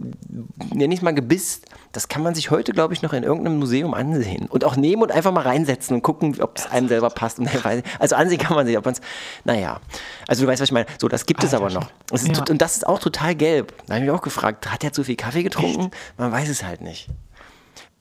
nenne 0.73 0.95
ich 0.95 1.03
mal 1.03 1.13
Gebiss, 1.13 1.61
das 1.97 2.09
kann 2.09 2.23
man 2.23 2.35
sich 2.35 2.51
heute, 2.51 2.73
glaube 2.73 2.93
ich, 2.93 3.01
noch 3.01 3.15
in 3.15 3.23
irgendeinem 3.23 3.59
Museum 3.59 3.95
ansehen. 3.95 4.49
Und 4.49 4.65
auch 4.65 4.77
nehmen 4.77 5.03
und 5.03 5.11
einfach 5.11 5.33
mal 5.33 5.41
reinsetzen 5.41 5.97
und 5.97 6.03
gucken, 6.03 6.39
ob 6.43 6.59
es 6.59 6.67
einem 6.67 6.89
selber 6.89 7.09
passt. 7.09 7.39
Und 7.39 7.49
also 7.99 8.17
ansehen 8.17 8.39
kann 8.39 8.55
man 8.55 8.67
sich, 8.67 8.77
ob 8.77 8.85
man 8.85 8.93
es, 8.93 9.01
naja. 9.45 9.81
Also 10.29 10.43
du 10.43 10.49
weißt, 10.49 10.61
was 10.61 10.69
ich 10.69 10.73
meine. 10.73 10.87
So, 11.01 11.09
das 11.09 11.25
gibt 11.25 11.43
es 11.43 11.55
Alter 11.55 11.65
aber 11.65 11.75
noch. 11.75 11.91
Das 12.11 12.23
ist, 12.23 12.37
Ja. 12.37 12.45
Und 12.51 12.61
das 12.61 12.77
ist 12.77 12.87
auch 12.87 12.99
total 12.99 13.35
gelb. 13.35 13.73
Da 13.87 13.95
habe 13.95 14.05
ich 14.05 14.11
mich 14.11 14.19
auch 14.19 14.23
gefragt, 14.23 14.71
hat 14.71 14.85
er 14.85 14.93
zu 14.93 15.05
viel 15.05 15.17
Kaffee 15.17 15.43
getrunken? 15.43 15.91
Man 16.19 16.31
weiß 16.31 16.51
es 16.51 16.63
halt 16.63 16.83
nicht. 16.83 17.09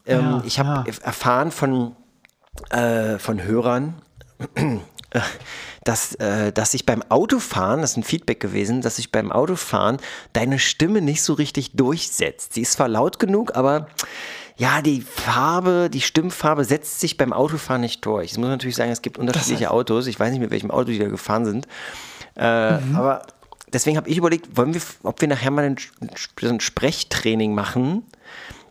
Ähm, 0.06 0.20
Ja, 0.20 0.44
ich 0.46 0.60
habe 0.60 0.90
ja. 0.90 0.98
erfahren 1.02 1.52
von, 1.52 1.96
äh, 2.72 3.18
von 3.18 3.42
Hörern, 3.42 3.96
dass, 5.86 6.16
äh, 6.16 6.52
dass 6.52 6.72
sich 6.72 6.86
beim 6.86 7.02
Autofahren, 7.10 7.80
das 7.80 7.92
ist 7.92 7.98
ein 7.98 8.04
Feedback 8.04 8.42
gewesen, 8.42 8.82
dass 8.82 8.98
sich 8.98 9.12
beim 9.14 9.32
Autofahren 9.32 9.98
deine 10.34 10.60
Stimme 10.60 11.00
nicht 11.00 11.22
so 11.24 11.34
richtig 11.34 11.72
durchsetzt. 11.74 12.54
Sie 12.54 12.62
ist 12.64 12.74
zwar 12.74 12.90
laut 12.90 13.20
genug, 13.20 13.56
aber 13.56 13.88
ja, 14.58 14.82
die 14.82 15.02
Farbe, 15.02 15.90
die 15.92 16.02
Stimmfarbe 16.02 16.64
setzt 16.66 17.00
sich 17.00 17.18
beim 17.18 17.32
Autofahren 17.34 17.82
nicht 17.82 18.06
durch. 18.06 18.32
Ich 18.32 18.38
muss 18.38 18.48
natürlich 18.48 18.76
sagen, 18.76 18.92
es 18.92 19.02
gibt 19.02 19.18
unterschiedliche 19.18 19.70
Autos. 19.72 20.08
Ich 20.08 20.20
weiß 20.20 20.32
nicht, 20.32 20.40
mit 20.42 20.52
welchem 20.52 20.72
Auto 20.72 20.86
die 20.86 21.00
da 21.00 21.08
gefahren 21.08 21.46
sind. 21.46 21.68
Äh, 22.36 22.80
Mhm. 22.80 22.96
Aber 22.96 23.22
deswegen 23.72 23.98
habe 23.98 24.10
ich 24.10 24.18
überlegt, 24.18 24.58
wollen 24.58 24.74
wir, 24.74 24.82
ob 25.04 25.22
wir 25.22 25.28
nachher 25.28 25.52
mal 25.52 25.66
ein, 25.66 25.76
so 26.42 26.50
ein 26.50 26.60
Sprechtraining 26.60 27.54
machen, 27.54 28.04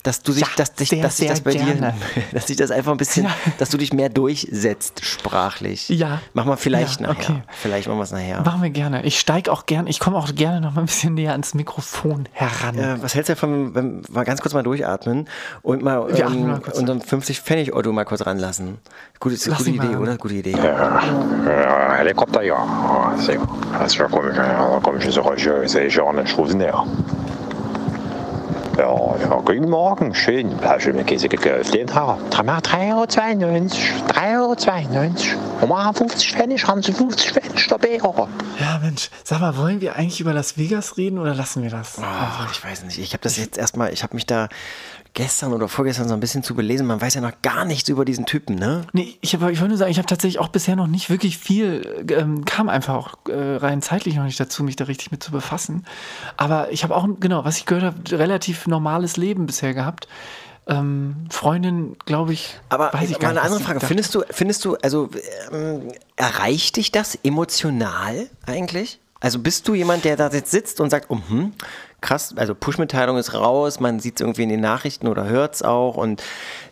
dass 0.05 0.23
du 0.23 0.31
sich, 0.33 0.43
Ja, 0.43 0.49
dass, 0.57 0.73
dich, 0.75 0.89
sehr, 0.91 1.03
dass 1.03 1.17
sich 1.17 1.27
das 1.29 1.39
sehr 1.39 1.45
bei 1.45 1.51
dir, 1.53 1.65
gerne. 1.65 1.95
dass 2.33 2.47
sich 2.47 2.57
das 2.57 2.71
einfach 2.71 2.93
ein 2.93 2.97
bisschen, 2.99 3.25
Ja. 3.25 3.31
dass 3.59 3.71
du 3.71 3.77
dich 3.79 3.93
mehr 3.93 4.09
durchsetzt 4.09 5.05
sprachlich. 5.05 5.89
Ja. 5.89 6.21
Mach 6.33 6.45
mal 6.45 6.57
vielleicht 6.57 7.01
Ja, 7.01 7.09
nachher. 7.09 7.31
okay. 7.31 7.43
Vielleicht 7.61 7.89
machen 7.89 7.99
wir 7.99 8.05
es 8.05 8.13
nachher. 8.13 8.43
Machen 8.43 8.63
wir 8.63 8.71
gerne. 8.71 9.03
Ich 9.05 9.19
steige 9.19 9.51
auch 9.51 9.67
gerne, 9.67 9.91
ich 9.91 9.99
komme 9.99 10.17
auch 10.17 10.33
gerne 10.35 10.61
noch 10.61 10.75
mal 10.75 10.83
ein 10.83 10.87
bisschen 10.87 11.15
näher 11.15 11.33
ans 11.33 11.55
Mikrofon 11.55 12.29
heran. 12.33 12.79
Äh, 12.79 13.03
was 13.03 13.15
hältst 13.15 13.29
du 13.31 13.35
davon, 13.35 13.75
wenn 13.75 14.03
wir 14.07 14.11
mal 14.15 14.25
ganz 14.25 14.41
kurz 14.41 14.55
mal 14.55 14.63
durchatmen 14.63 15.29
und 15.63 15.83
mal 15.83 16.07
ähm, 16.17 16.47
mal 16.49 16.61
kurz. 16.61 16.79
unseren 16.79 17.01
50-Pfennig-Otto 17.01 17.91
mal 17.93 18.05
kurz 18.05 18.25
ranlassen? 18.25 18.79
Gute, 19.21 19.37
Lass 19.49 19.59
gute 19.59 19.71
Idee, 19.71 19.87
ran. 19.87 19.97
oder? 19.97 20.17
Gute 20.19 20.35
Idee. 20.35 20.53
Ja, 20.53 21.95
helikopter, 21.97 22.43
ja. 22.43 22.57
Ah, 22.57 23.15
Sehr 23.19 23.37
gut. 23.39 23.49
Also 23.79 23.99
da 23.99 24.05
komme 24.09 24.31
ich, 24.31 24.37
da 24.37 24.81
komme 24.83 24.99
ich 24.99 25.11
so 25.15 25.21
raus, 25.23 25.41
sehe 25.71 25.87
ich 25.87 25.95
ja 25.95 26.13
nicht 26.13 26.37
rufen 26.37 26.59
näher. 26.59 26.85
Ja, 28.77 29.17
ja, 29.21 29.41
guten 29.45 29.71
Morgen, 29.71 30.15
schön. 30.15 30.59
Ja, 30.61 30.81
schön 30.81 30.97
mit 30.97 31.07
Käse 31.07 31.29
geöffnet. 31.29 31.91
Ja, 31.95 32.19
3,92 32.33 32.83
Euro, 32.83 33.05
3,92 33.05 34.97
Euro. 34.97 35.15
Und 35.61 35.69
mal 35.69 35.93
50 35.93 36.33
Pfennig, 36.33 36.67
haben 36.67 36.83
Sie 36.83 36.93
50 36.93 37.33
Pfennig 37.33 37.69
dabei? 37.69 37.99
Ja. 38.03 38.29
Ja, 38.61 38.79
Mensch, 38.83 39.11
sag 39.23 39.41
mal, 39.41 39.57
wollen 39.57 39.81
wir 39.81 39.95
eigentlich 39.95 40.21
über 40.21 40.33
Las 40.33 40.59
Vegas 40.59 40.97
reden 40.97 41.19
oder 41.19 41.35
lassen 41.35 41.63
wir 41.63 41.71
das? 41.71 41.99
Ah, 42.01 42.49
ich 42.51 42.65
weiß 42.65 42.83
nicht. 42.83 42.99
Ich 42.99 43.13
habe 43.13 43.23
das 43.23 43.37
jetzt 43.37 43.59
erstmal, 43.59 43.93
ich 43.93 44.03
habe 44.03 44.15
mich 44.15 44.27
da 44.27 44.49
gestern 45.15 45.53
oder 45.53 45.69
vorgestern 45.69 46.09
so 46.09 46.15
ein 46.15 46.21
bisschen 46.21 46.43
zu 46.43 46.55
belesen. 46.55 46.87
Man 46.87 47.01
weiß 47.01 47.15
ja 47.15 47.21
noch 47.21 47.41
gar 47.41 47.65
nichts 47.65 47.89
über 47.89 48.05
diesen 48.05 48.27
Typen, 48.27 48.57
ne? 48.57 48.83
Nee, 48.93 49.17
ich, 49.21 49.35
hab, 49.35 49.43
ich 49.49 49.61
wollte 49.61 49.69
nur 49.69 49.79
sagen, 49.79 49.91
ich 49.91 49.99
habe 49.99 50.09
tatsächlich 50.09 50.41
auch 50.41 50.49
bisher 50.49 50.77
noch 50.77 50.89
nicht 50.89 51.09
wirklich 51.09 51.39
viel, 51.39 52.05
ähm, 52.11 52.45
kam 52.45 52.69
einfach 52.69 52.95
auch 52.95 53.15
äh, 53.29 53.57
rein 53.57 53.81
zeitlich 53.81 54.17
noch 54.17 54.25
nicht 54.25 54.39
dazu, 54.39 54.65
mich 54.65 54.77
da 54.77 54.85
richtig 54.85 55.13
mit 55.13 55.23
zu 55.23 55.31
befassen. 55.31 55.87
Aber 56.37 56.73
ich 56.73 56.83
habe 56.83 56.95
auch, 56.95 57.07
genau, 57.21 57.45
was 57.45 57.57
ich 57.57 57.67
gehört 57.67 57.85
habe, 57.85 58.19
relativ 58.19 58.67
normales 58.67 59.17
Leben 59.17 59.47
bisher 59.47 59.73
gehabt. 59.73 60.09
Ähm, 60.67 61.27
Freundin, 61.31 61.97
glaube 62.07 62.33
ich, 62.33 62.59
Aber 62.71 62.93
weiß 62.93 63.11
ich 63.11 63.17
mal 63.17 63.21
gar 63.21 63.31
eine 63.31 63.43
andere 63.43 63.61
Frage. 63.61 63.81
Findest 63.81 64.15
du, 64.15 64.23
findest 64.31 64.65
du, 64.65 64.77
also 64.77 65.11
ähm, 65.53 65.93
erreicht 66.17 66.77
dich 66.77 66.91
das 66.91 67.19
emotional 67.23 68.29
eigentlich? 68.47 68.99
Also 69.21 69.39
bist 69.39 69.69
du 69.69 69.75
jemand, 69.75 70.05
der 70.05 70.17
da 70.17 70.29
jetzt 70.29 70.51
sitzt 70.51 70.81
und 70.81 70.91
sagt, 70.91 71.07
oh, 71.09 71.19
hm, 71.29 71.53
krass, 72.05 72.35
also 72.37 72.55
Push-Mitteilung 72.55 73.17
ist 73.17 73.35
raus, 73.35 73.81
man 73.81 73.99
sieht 73.99 74.17
es 74.17 74.21
irgendwie 74.21 74.43
in 74.45 74.51
den 74.51 74.61
Nachrichten 74.61 75.09
oder 75.09 75.27
hört 75.27 75.55
es 75.55 75.63
auch 75.63 75.97
und 75.97 76.23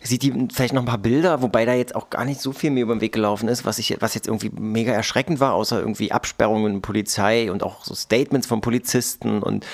sieht 0.03 0.23
die 0.23 0.49
vielleicht 0.53 0.75
noch 0.75 0.83
ein 0.83 0.87
paar 0.87 0.99
Bilder, 0.99 1.43
wobei 1.43 1.65
da 1.65 1.73
jetzt 1.73 1.97
auch 1.97 2.11
gar 2.11 2.25
nicht 2.25 2.41
so 2.41 2.53
viel 2.53 2.71
mir 2.71 2.83
über 2.83 2.95
den 2.95 3.01
Weg 3.01 3.13
gelaufen 3.13 3.49
ist, 3.49 3.65
was, 3.65 3.79
ich, 3.79 3.97
was 4.01 4.15
jetzt 4.15 4.29
irgendwie 4.29 4.51
mega 4.55 4.93
erschreckend 4.93 5.41
war, 5.41 5.55
außer 5.55 5.81
irgendwie 5.81 6.13
Absperrungen, 6.13 6.83
Polizei 6.83 7.51
und 7.51 7.63
auch 7.63 7.85
so 7.85 7.95
Statements 7.95 8.47
von 8.47 8.61
Polizisten 8.61 9.43
und 9.43 9.65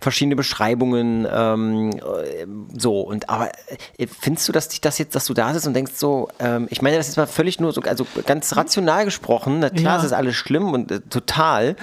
verschiedene 0.00 0.36
Beschreibungen, 0.36 1.26
ähm, 1.30 1.90
äh, 1.92 2.46
so 2.76 3.00
und 3.00 3.30
aber 3.30 3.50
äh, 3.98 4.06
findest 4.06 4.48
du, 4.48 4.52
dass 4.52 4.68
dich 4.68 4.80
das 4.80 4.98
jetzt, 4.98 5.14
dass 5.14 5.24
du 5.24 5.34
da 5.34 5.54
sitzt 5.54 5.66
und 5.66 5.74
denkst 5.74 5.92
so, 5.94 6.28
ähm, 6.38 6.66
ich 6.68 6.82
meine 6.82 6.96
das 6.96 7.08
ist 7.08 7.16
mal 7.16 7.26
völlig 7.26 7.60
nur 7.60 7.72
so, 7.72 7.80
also 7.80 8.06
ganz 8.26 8.54
rational 8.56 9.04
gesprochen, 9.04 9.60
na 9.60 9.70
klar, 9.70 9.94
Ja. 9.94 9.98
es 10.00 10.04
ist 10.04 10.12
alles 10.12 10.34
schlimm 10.34 10.72
und 10.72 10.90
äh, 10.90 11.00
total, 11.00 11.76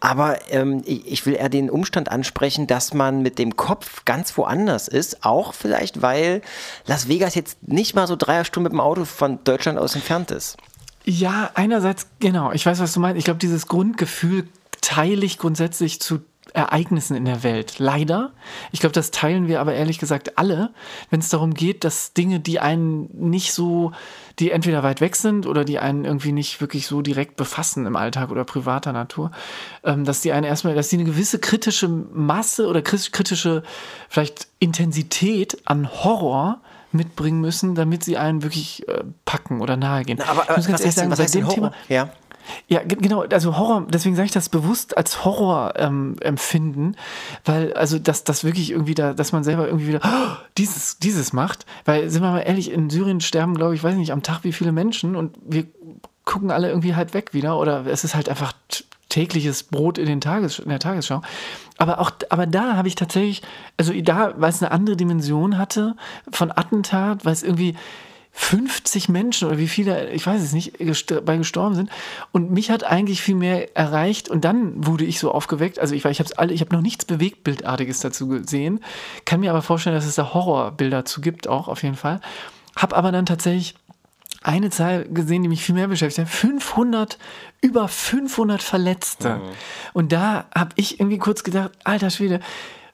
aber 0.00 0.38
ähm, 0.50 0.82
ich, 0.84 1.26
will 1.26 1.34
eher 1.34 1.48
den 1.48 1.70
Umstand 1.70 2.10
ansprechen, 2.10 2.66
dass 2.66 2.94
man 2.94 3.22
mit 3.22 3.38
dem 3.38 3.56
Kopf 3.56 4.04
ganz 4.04 4.36
woanders 4.36 4.88
ist, 4.88 5.24
auch 5.24 5.54
vielleicht, 5.54 6.02
weil 6.02 6.42
Las 6.86 7.08
Vegas 7.08 7.34
jetzt 7.34 7.58
nicht 7.66 7.94
mal 7.94 8.06
so 8.06 8.16
drei 8.16 8.44
Stunden 8.44 8.64
mit 8.64 8.72
dem 8.72 8.80
Auto 8.80 9.04
von 9.04 9.42
Deutschland 9.44 9.78
aus 9.78 9.94
entfernt 9.94 10.30
ist. 10.30 10.56
Ja, 11.04 11.50
einerseits, 11.54 12.06
genau, 12.20 12.52
ich 12.52 12.64
weiß, 12.64 12.80
was 12.80 12.92
du 12.92 13.00
meinst. 13.00 13.18
Ich 13.18 13.24
glaube, 13.24 13.38
dieses 13.38 13.66
Grundgefühl 13.66 14.46
teile 14.80 15.24
ich 15.24 15.38
grundsätzlich 15.38 16.00
zu 16.00 16.20
Ereignissen 16.58 17.16
in 17.16 17.24
der 17.24 17.42
Welt. 17.42 17.78
Leider. 17.78 18.32
Ich 18.72 18.80
glaube, 18.80 18.92
das 18.92 19.10
teilen 19.10 19.48
wir 19.48 19.60
aber 19.60 19.74
ehrlich 19.74 19.98
gesagt 19.98 20.36
alle, 20.38 20.70
wenn 21.10 21.20
es 21.20 21.28
darum 21.28 21.54
geht, 21.54 21.84
dass 21.84 22.12
Dinge, 22.12 22.40
die 22.40 22.60
einen 22.60 23.08
nicht 23.30 23.52
so, 23.52 23.92
die 24.38 24.50
entweder 24.50 24.82
weit 24.82 25.00
weg 25.00 25.16
sind 25.16 25.46
oder 25.46 25.64
die 25.64 25.78
einen 25.78 26.04
irgendwie 26.04 26.32
nicht 26.32 26.60
wirklich 26.60 26.86
so 26.86 27.00
direkt 27.02 27.36
befassen 27.36 27.86
im 27.86 27.96
Alltag 27.96 28.30
oder 28.30 28.44
privater 28.44 28.92
Natur, 28.92 29.30
ähm, 29.84 30.04
dass 30.04 30.20
die 30.20 30.32
einen 30.32 30.44
erstmal, 30.44 30.74
dass 30.74 30.88
die 30.88 30.96
eine 30.96 31.04
gewisse 31.04 31.38
kritische 31.38 31.88
Masse 31.88 32.66
oder 32.66 32.82
kritische 32.82 33.62
vielleicht 34.08 34.48
Intensität 34.58 35.58
an 35.64 35.88
Horror 36.04 36.60
mitbringen 36.92 37.40
müssen, 37.40 37.74
damit 37.74 38.02
sie 38.02 38.16
einen 38.16 38.42
wirklich 38.42 38.88
äh, 38.88 39.04
packen 39.24 39.60
oder 39.60 39.76
nahegehen. 39.76 40.20
Aber, 40.22 40.42
Ich 40.50 40.56
muss 40.56 40.66
ganz 40.66 40.68
was 40.68 40.68
ehrlich 40.80 40.86
heißt, 40.86 40.86
denn- 40.86 40.92
sagen, 40.92 41.10
was 41.10 41.18
bei 41.18 41.24
heißt 41.24 41.34
denn 41.34 41.40
dem 41.42 41.48
Horror? 41.48 41.70
Thema, 41.72 41.72
Ja. 41.88 42.10
Ja, 42.68 42.82
ge- 42.82 42.98
genau, 43.00 43.22
also 43.22 43.56
Horror, 43.56 43.86
deswegen 43.88 44.16
sage 44.16 44.26
ich 44.26 44.32
das 44.32 44.48
bewusst 44.48 44.96
als 44.96 45.24
Horror 45.24 45.74
ähm, 45.76 46.16
empfinden, 46.20 46.96
weil 47.44 47.72
also 47.74 47.98
dass 47.98 48.24
das 48.24 48.44
wirklich 48.44 48.70
irgendwie 48.70 48.94
da, 48.94 49.12
dass 49.14 49.32
man 49.32 49.44
selber 49.44 49.66
irgendwie 49.66 49.88
wieder 49.88 50.00
"Oh, 50.04 50.36
dieses, 50.56 50.98
dieses 50.98 51.32
macht, 51.32 51.66
weil 51.84 52.10
sind 52.10 52.22
wir 52.22 52.30
mal 52.30 52.40
ehrlich, 52.40 52.70
in 52.70 52.90
Syrien 52.90 53.20
sterben, 53.20 53.54
glaube 53.54 53.74
ich, 53.74 53.82
weiß 53.84 53.94
nicht, 53.96 54.12
am 54.12 54.22
Tag 54.22 54.44
wie 54.44 54.52
viele 54.52 54.72
Menschen 54.72 55.16
und 55.16 55.36
wir 55.44 55.64
gucken 56.24 56.50
alle 56.50 56.68
irgendwie 56.68 56.94
halt 56.94 57.14
weg 57.14 57.32
wieder 57.32 57.58
oder 57.58 57.86
es 57.86 58.04
ist 58.04 58.14
halt 58.14 58.28
einfach 58.28 58.52
tägliches 59.08 59.62
Brot 59.62 59.96
in, 59.96 60.04
den 60.04 60.20
Tages, 60.20 60.58
in 60.58 60.68
der 60.68 60.78
Tagesschau. 60.78 61.22
Aber 61.78 61.98
auch, 62.00 62.10
aber 62.28 62.46
da 62.46 62.76
habe 62.76 62.88
ich 62.88 62.94
tatsächlich, 62.94 63.40
also 63.78 63.92
da, 64.02 64.34
weil 64.36 64.50
es 64.50 64.62
eine 64.62 64.70
andere 64.70 64.96
Dimension 64.96 65.56
hatte 65.56 65.96
von 66.30 66.50
Attentat, 66.50 67.24
weil 67.24 67.32
es 67.32 67.42
irgendwie 67.42 67.74
50 68.40 69.08
Menschen 69.08 69.48
oder 69.48 69.58
wie 69.58 69.66
viele, 69.66 70.10
ich 70.10 70.24
weiß 70.24 70.40
es 70.40 70.52
nicht, 70.52 70.74
bei 71.26 71.36
gestorben 71.36 71.74
sind. 71.74 71.90
Und 72.30 72.52
mich 72.52 72.70
hat 72.70 72.84
eigentlich 72.84 73.20
viel 73.20 73.34
mehr 73.34 73.76
erreicht 73.76 74.28
und 74.28 74.44
dann 74.44 74.86
wurde 74.86 75.04
ich 75.04 75.18
so 75.18 75.32
aufgeweckt. 75.32 75.80
Also 75.80 75.94
ich, 75.96 76.04
ich 76.04 76.20
habe 76.20 76.30
alle, 76.36 76.54
ich 76.54 76.60
habe 76.60 76.74
noch 76.74 76.80
nichts 76.80 77.04
Bewegtbildartiges 77.04 77.98
dazu 77.98 78.28
gesehen, 78.28 78.78
kann 79.24 79.40
mir 79.40 79.50
aber 79.50 79.60
vorstellen, 79.60 79.96
dass 79.96 80.06
es 80.06 80.14
da 80.14 80.32
Horrorbilder 80.32 81.04
zu 81.04 81.20
gibt, 81.20 81.48
auch 81.48 81.66
auf 81.66 81.82
jeden 81.82 81.96
Fall. 81.96 82.20
Hab 82.76 82.96
aber 82.96 83.10
dann 83.10 83.26
tatsächlich 83.26 83.74
eine 84.44 84.70
Zahl 84.70 85.04
gesehen, 85.04 85.42
die 85.42 85.48
mich 85.48 85.64
viel 85.64 85.74
mehr 85.74 85.88
beschäftigt 85.88 86.28
hat. 86.28 86.32
500, 86.32 87.18
über 87.60 87.88
500 87.88 88.62
Verletzte. 88.62 89.34
Mhm. 89.34 89.42
Und 89.94 90.12
da 90.12 90.46
habe 90.54 90.70
ich 90.76 91.00
irgendwie 91.00 91.18
kurz 91.18 91.42
gedacht, 91.42 91.72
alter 91.82 92.10
Schwede, 92.10 92.38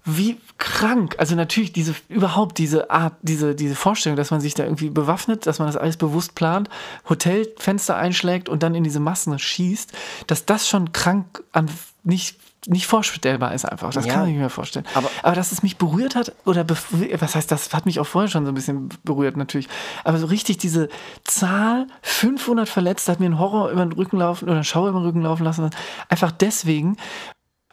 wie 0.05 0.39
krank. 0.59 1.17
Also 1.19 1.35
natürlich 1.35 1.73
diese, 1.73 1.95
überhaupt 2.09 2.59
diese 2.59 2.91
Art, 2.91 3.15
diese, 3.23 3.55
diese 3.55 3.75
Vorstellung, 3.75 4.17
dass 4.17 4.31
man 4.31 4.41
sich 4.41 4.55
da 4.55 4.65
irgendwie 4.65 4.91
bewaffnet, 4.91 5.47
dass 5.47 5.59
man 5.59 5.67
das 5.67 5.77
alles 5.77 5.97
bewusst 5.97 6.35
plant, 6.35 6.69
Hotelfenster 7.09 7.97
einschlägt 7.97 8.49
und 8.49 8.63
dann 8.63 8.75
in 8.75 8.85
diese 8.85 9.01
Massen 9.01 9.39
schießt, 9.39 9.93
dass 10.27 10.45
das 10.45 10.69
schon 10.69 10.93
krank 10.93 11.43
an 11.53 11.71
nicht 12.03 12.39
nicht 12.67 12.87
vorstellbar 12.87 13.53
ist 13.53 13.67
einfach. 13.67 13.93
Das 13.93 14.07
ja, 14.07 14.15
kann 14.15 14.29
ich 14.29 14.37
mir 14.37 14.49
vorstellen. 14.49 14.87
Aber, 14.95 15.11
aber 15.23 15.35
dass 15.35 15.53
es 15.53 15.63
mich 15.63 15.77
berührt 15.77 16.15
hat, 16.15 16.33
oder 16.47 16.67
was 16.67 17.35
heißt, 17.35 17.51
das 17.51 17.75
hat 17.75 17.85
mich 17.85 18.01
auch 18.01 18.07
vorher 18.07 18.31
schon 18.31 18.47
so 18.47 18.53
ein 18.53 18.55
bisschen 18.55 18.89
berührt 19.05 19.37
natürlich. 19.37 19.69
Aber 20.03 20.17
so 20.17 20.27
richtig 20.27 20.59
diese 20.59 20.89
Zahl, 21.25 21.87
500 22.01 22.67
Verletzte, 22.67 23.13
hat 23.13 23.21
mir 23.21 23.27
einen 23.27 23.39
Horror 23.39 23.71
über 23.71 23.85
den 23.85 23.93
Rücken 23.93 24.17
laufen 24.17 24.45
oder 24.45 24.55
einen 24.55 24.65
Schauer 24.65 24.89
über 24.89 25.01
den 25.01 25.07
Rücken 25.07 25.23
laufen 25.23 25.45
lassen. 25.45 25.69
Einfach 26.09 26.33
deswegen, 26.33 26.97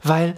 weil 0.02 0.34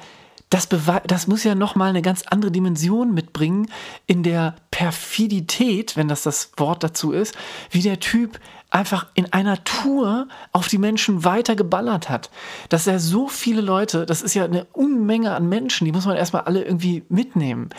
das, 0.50 0.68
das 1.06 1.26
muss 1.26 1.42
ja 1.42 1.54
nochmal 1.54 1.90
eine 1.90 2.02
ganz 2.02 2.22
andere 2.22 2.52
Dimension 2.52 3.12
mitbringen 3.12 3.70
in 4.06 4.22
der 4.22 4.54
Perfidität, 4.70 5.96
wenn 5.96 6.08
das 6.08 6.22
das 6.22 6.52
Wort 6.56 6.84
dazu 6.84 7.12
ist, 7.12 7.34
wie 7.70 7.82
der 7.82 7.98
Typ 7.98 8.38
einfach 8.70 9.06
in 9.14 9.32
einer 9.32 9.62
Tour 9.64 10.28
auf 10.52 10.68
die 10.68 10.78
Menschen 10.78 11.24
weiter 11.24 11.54
geballert 11.56 12.08
hat. 12.08 12.30
Dass 12.68 12.86
er 12.86 12.98
so 12.98 13.28
viele 13.28 13.60
Leute, 13.60 14.04
das 14.06 14.22
ist 14.22 14.34
ja 14.34 14.44
eine 14.44 14.64
Unmenge 14.72 15.34
an 15.34 15.48
Menschen, 15.48 15.84
die 15.84 15.92
muss 15.92 16.06
man 16.06 16.16
erstmal 16.16 16.42
alle 16.42 16.64
irgendwie 16.64 17.04
mitnehmen. 17.08 17.70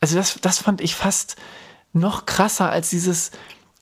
Also 0.00 0.16
das, 0.16 0.38
das 0.40 0.58
fand 0.58 0.80
ich 0.80 0.94
fast 0.94 1.36
noch 1.92 2.26
krasser 2.26 2.70
als 2.70 2.90
dieses 2.90 3.32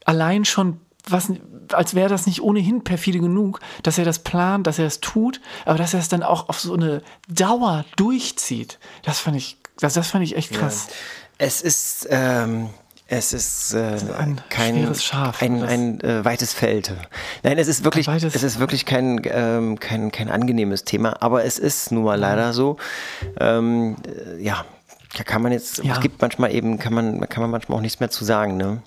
allein 0.05 0.45
schon 0.45 0.81
was, 1.07 1.31
als 1.73 1.95
wäre 1.95 2.09
das 2.09 2.27
nicht 2.27 2.43
ohnehin 2.43 2.83
perfide 2.85 3.21
genug, 3.21 3.61
dass 3.83 3.99
er 3.99 4.05
das 4.05 4.19
plant, 4.19 4.67
dass 4.67 4.79
er 4.79 4.87
es 4.87 5.01
tut, 5.01 5.41
aber 5.65 5.79
dass 5.79 5.95
er 5.95 6.01
es 6.01 6.09
dann 6.09 6.23
auch 6.23 6.49
auf 6.49 6.61
so 6.61 6.75
eine 6.75 7.03
Dauer 7.29 7.85
durchzieht. 7.97 8.79
Das 9.03 9.21
fand 9.21 9.37
ich, 9.37 9.59
das, 9.79 9.95
das 9.95 10.09
fand 10.09 10.25
ich 10.25 10.37
echt 10.37 10.53
krass. 10.53 10.87
Ja. 10.89 10.95
Es 11.39 11.63
ist, 11.63 12.07
ähm, 12.11 12.71
es 13.07 13.33
ist 13.35 13.75
äh, 13.75 13.99
ein 14.17 14.41
kein 14.49 14.95
Schaf, 14.95 15.43
ein, 15.43 15.63
ein 15.63 16.01
äh, 16.01 16.25
weites 16.25 16.55
Feld. 16.55 16.93
Nein, 17.43 17.59
es 17.59 17.69
ist 17.69 17.85
wirklich, 17.85 18.09
es 18.09 18.43
ist 18.43 18.59
wirklich 18.59 18.87
kein, 18.87 19.21
ähm, 19.27 19.79
kein, 19.79 20.11
kein 20.11 20.31
angenehmes 20.31 20.85
Thema, 20.85 21.21
aber 21.21 21.45
es 21.45 21.59
ist 21.59 21.93
nun 21.93 22.05
mal 22.05 22.19
leider 22.19 22.55
so. 22.55 22.79
Ähm, 23.41 23.97
äh, 24.07 24.43
ja, 24.43 24.65
da 25.19 25.23
kann 25.23 25.43
man 25.43 25.53
jetzt, 25.53 25.85
ja. 25.85 25.95
es 25.95 26.01
gibt 26.01 26.23
manchmal 26.23 26.55
eben, 26.55 26.79
kann 26.79 26.95
man, 26.95 27.29
kann 27.29 27.43
man 27.43 27.51
manchmal 27.51 27.77
auch 27.79 27.83
nichts 27.83 28.01
mehr 28.01 28.11
zu 28.11 28.25
sagen, 28.25 28.57
ne? 28.57 28.83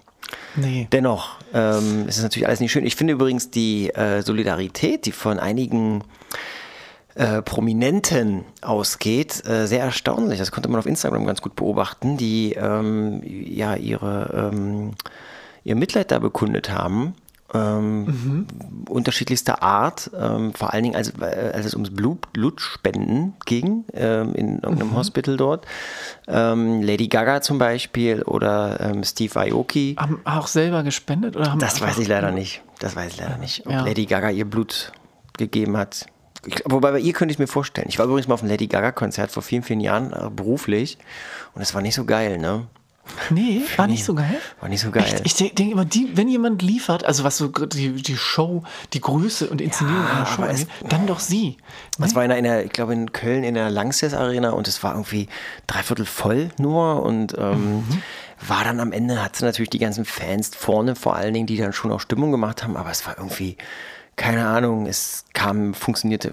Nee. 0.56 0.88
Dennoch, 0.92 1.36
ähm, 1.54 2.06
es 2.08 2.18
ist 2.18 2.24
natürlich 2.24 2.48
alles 2.48 2.60
nicht 2.60 2.72
schön. 2.72 2.86
Ich 2.86 2.96
finde 2.96 3.14
übrigens 3.14 3.52
die 3.52 3.90
äh, 3.90 4.22
Solidarität, 4.22 5.06
die 5.06 5.12
von 5.12 5.40
einigen 5.40 6.04
äh, 7.16 7.42
Prominenten 7.42 8.44
ausgeht, 8.62 9.48
äh, 9.48 9.68
sehr 9.68 9.82
erstaunlich. 9.82 10.40
Das 10.40 10.52
konnte 10.52 10.70
man 10.70 10.80
auf 10.80 10.86
Instagram 10.86 11.26
ganz 11.26 11.42
gut 11.42 11.56
beobachten, 11.56 12.18
die 12.18 12.54
ähm, 12.54 13.22
ja 13.24 13.76
ihre, 13.76 14.52
ähm, 14.54 14.92
ihr 15.64 15.76
Mitleid 15.76 16.12
da 16.12 16.20
bekundet 16.20 16.70
haben 16.70 17.16
ähm, 17.54 18.06
mhm. 18.06 18.48
unterschiedlichster 18.90 19.64
Art, 19.64 20.12
ähm, 20.20 20.54
vor 20.54 20.74
allen 20.74 20.84
Dingen 20.84 20.96
als, 20.96 21.14
äh, 21.20 21.52
als 21.54 21.66
es 21.66 21.74
ums 21.74 21.92
Blut, 21.92 22.34
Blutspenden 22.34 23.34
ging, 23.46 23.86
ähm, 23.94 24.34
in 24.36 24.60
irgendeinem 24.60 24.90
mhm. 24.90 24.96
Hospital 24.96 25.38
dort. 25.38 25.66
Ähm, 26.28 26.82
Lady 26.82 27.08
Gaga 27.08 27.42
zum 27.42 27.58
Beispiel 27.58 28.22
oder 28.24 28.80
ähm, 28.82 29.04
Steve 29.04 29.40
Aoki. 29.40 29.96
Haben 29.98 30.20
auch 30.26 30.48
selber 30.48 30.84
gespendet? 30.84 31.36
Oder 31.36 31.52
haben 31.52 31.60
das 31.60 31.80
weiß 31.82 31.98
ich 32.00 32.08
leider 32.08 32.32
nicht. 32.32 32.62
Das 32.80 32.96
weiß 32.96 33.14
ich 33.14 33.20
leider 33.20 33.38
nicht. 33.38 33.66
Ob 33.66 33.72
ja. 33.72 33.82
Lady 33.82 34.06
Gaga 34.06 34.30
ihr 34.30 34.46
Blut 34.46 34.92
gegeben 35.38 35.78
hat. 35.78 36.08
Ich, 36.46 36.62
wobei 36.66 36.92
bei 36.92 37.00
ihr 37.00 37.14
könnte 37.14 37.32
ich 37.32 37.40
mir 37.40 37.48
vorstellen. 37.48 37.88
Ich 37.90 37.98
war 37.98 38.06
übrigens 38.06 38.28
mal 38.28 38.36
auf 38.36 38.42
einem 38.42 38.52
Lady 38.52 38.68
Gaga-Konzert 38.68 39.32
vor 39.32 39.44
vielen, 39.44 39.64
vielen 39.64 39.80
Jahren 39.80 40.14
äh, 40.14 40.30
beruflich 40.30 40.98
und 41.56 41.62
es 41.62 41.74
war 41.74 41.82
nicht 41.82 41.96
so 41.96 42.06
geil, 42.06 42.38
ne? 42.38 42.68
Nee, 43.30 43.62
war 43.76 43.88
nicht 43.88 44.04
so 44.04 44.16
geil. 44.16 44.40
War 44.60 44.70
nicht 44.70 44.82
so 44.82 44.92
geil. 44.92 45.04
Echt? 45.04 45.22
Ich 45.26 45.36
denke 45.36 45.72
immer, 45.72 45.86
die, 45.86 46.16
wenn 46.16 46.28
jemand 46.28 46.62
liefert, 46.62 47.06
also 47.06 47.24
was 47.24 47.38
so 47.38 47.48
die, 47.48 48.02
die 48.02 48.18
Show, 48.18 48.64
die 48.94 49.02
Größe 49.02 49.50
und 49.50 49.62
Inszenierung 49.62 50.04
ja, 50.04 50.16
einer 50.16 50.26
Show 50.26 50.44
angeht, 50.44 50.68
dann 50.90 51.08
doch 51.08 51.20
sie. 51.20 51.58
Es 52.04 52.16
war 52.16 52.24
in 52.24 52.32
einer, 52.32 52.64
ich 52.64 52.72
glaube 52.72 52.94
in 52.94 53.12
Köln 53.12 53.44
in 53.44 53.56
der 53.56 53.70
Langsess 53.70 54.14
Arena 54.14 54.52
und 54.52 54.68
es 54.68 54.84
war 54.84 54.94
irgendwie 54.94 55.28
dreiviertel 55.68 56.06
voll 56.06 56.50
nur 56.58 57.04
und 57.04 57.36
ähm, 57.38 57.78
mhm. 57.78 58.02
war 58.48 58.64
dann 58.64 58.80
am 58.80 58.92
Ende, 58.92 59.24
hat 59.24 59.36
sie 59.36 59.46
natürlich 59.46 59.70
die 59.70 59.80
ganzen 59.80 60.06
Fans 60.06 60.52
vorne 60.56 60.96
vor 60.96 61.16
allen 61.16 61.34
Dingen, 61.34 61.48
die 61.48 61.58
dann 61.58 61.74
schon 61.74 61.92
auch 61.92 62.02
Stimmung 62.02 62.32
gemacht 62.32 62.64
haben, 62.64 62.78
aber 62.78 62.92
es 62.92 63.06
war 63.06 63.18
irgendwie 63.18 63.58
keine 64.18 64.48
Ahnung, 64.48 64.88
es 64.88 65.26
kam, 65.34 65.76
funktionierte 65.76 66.32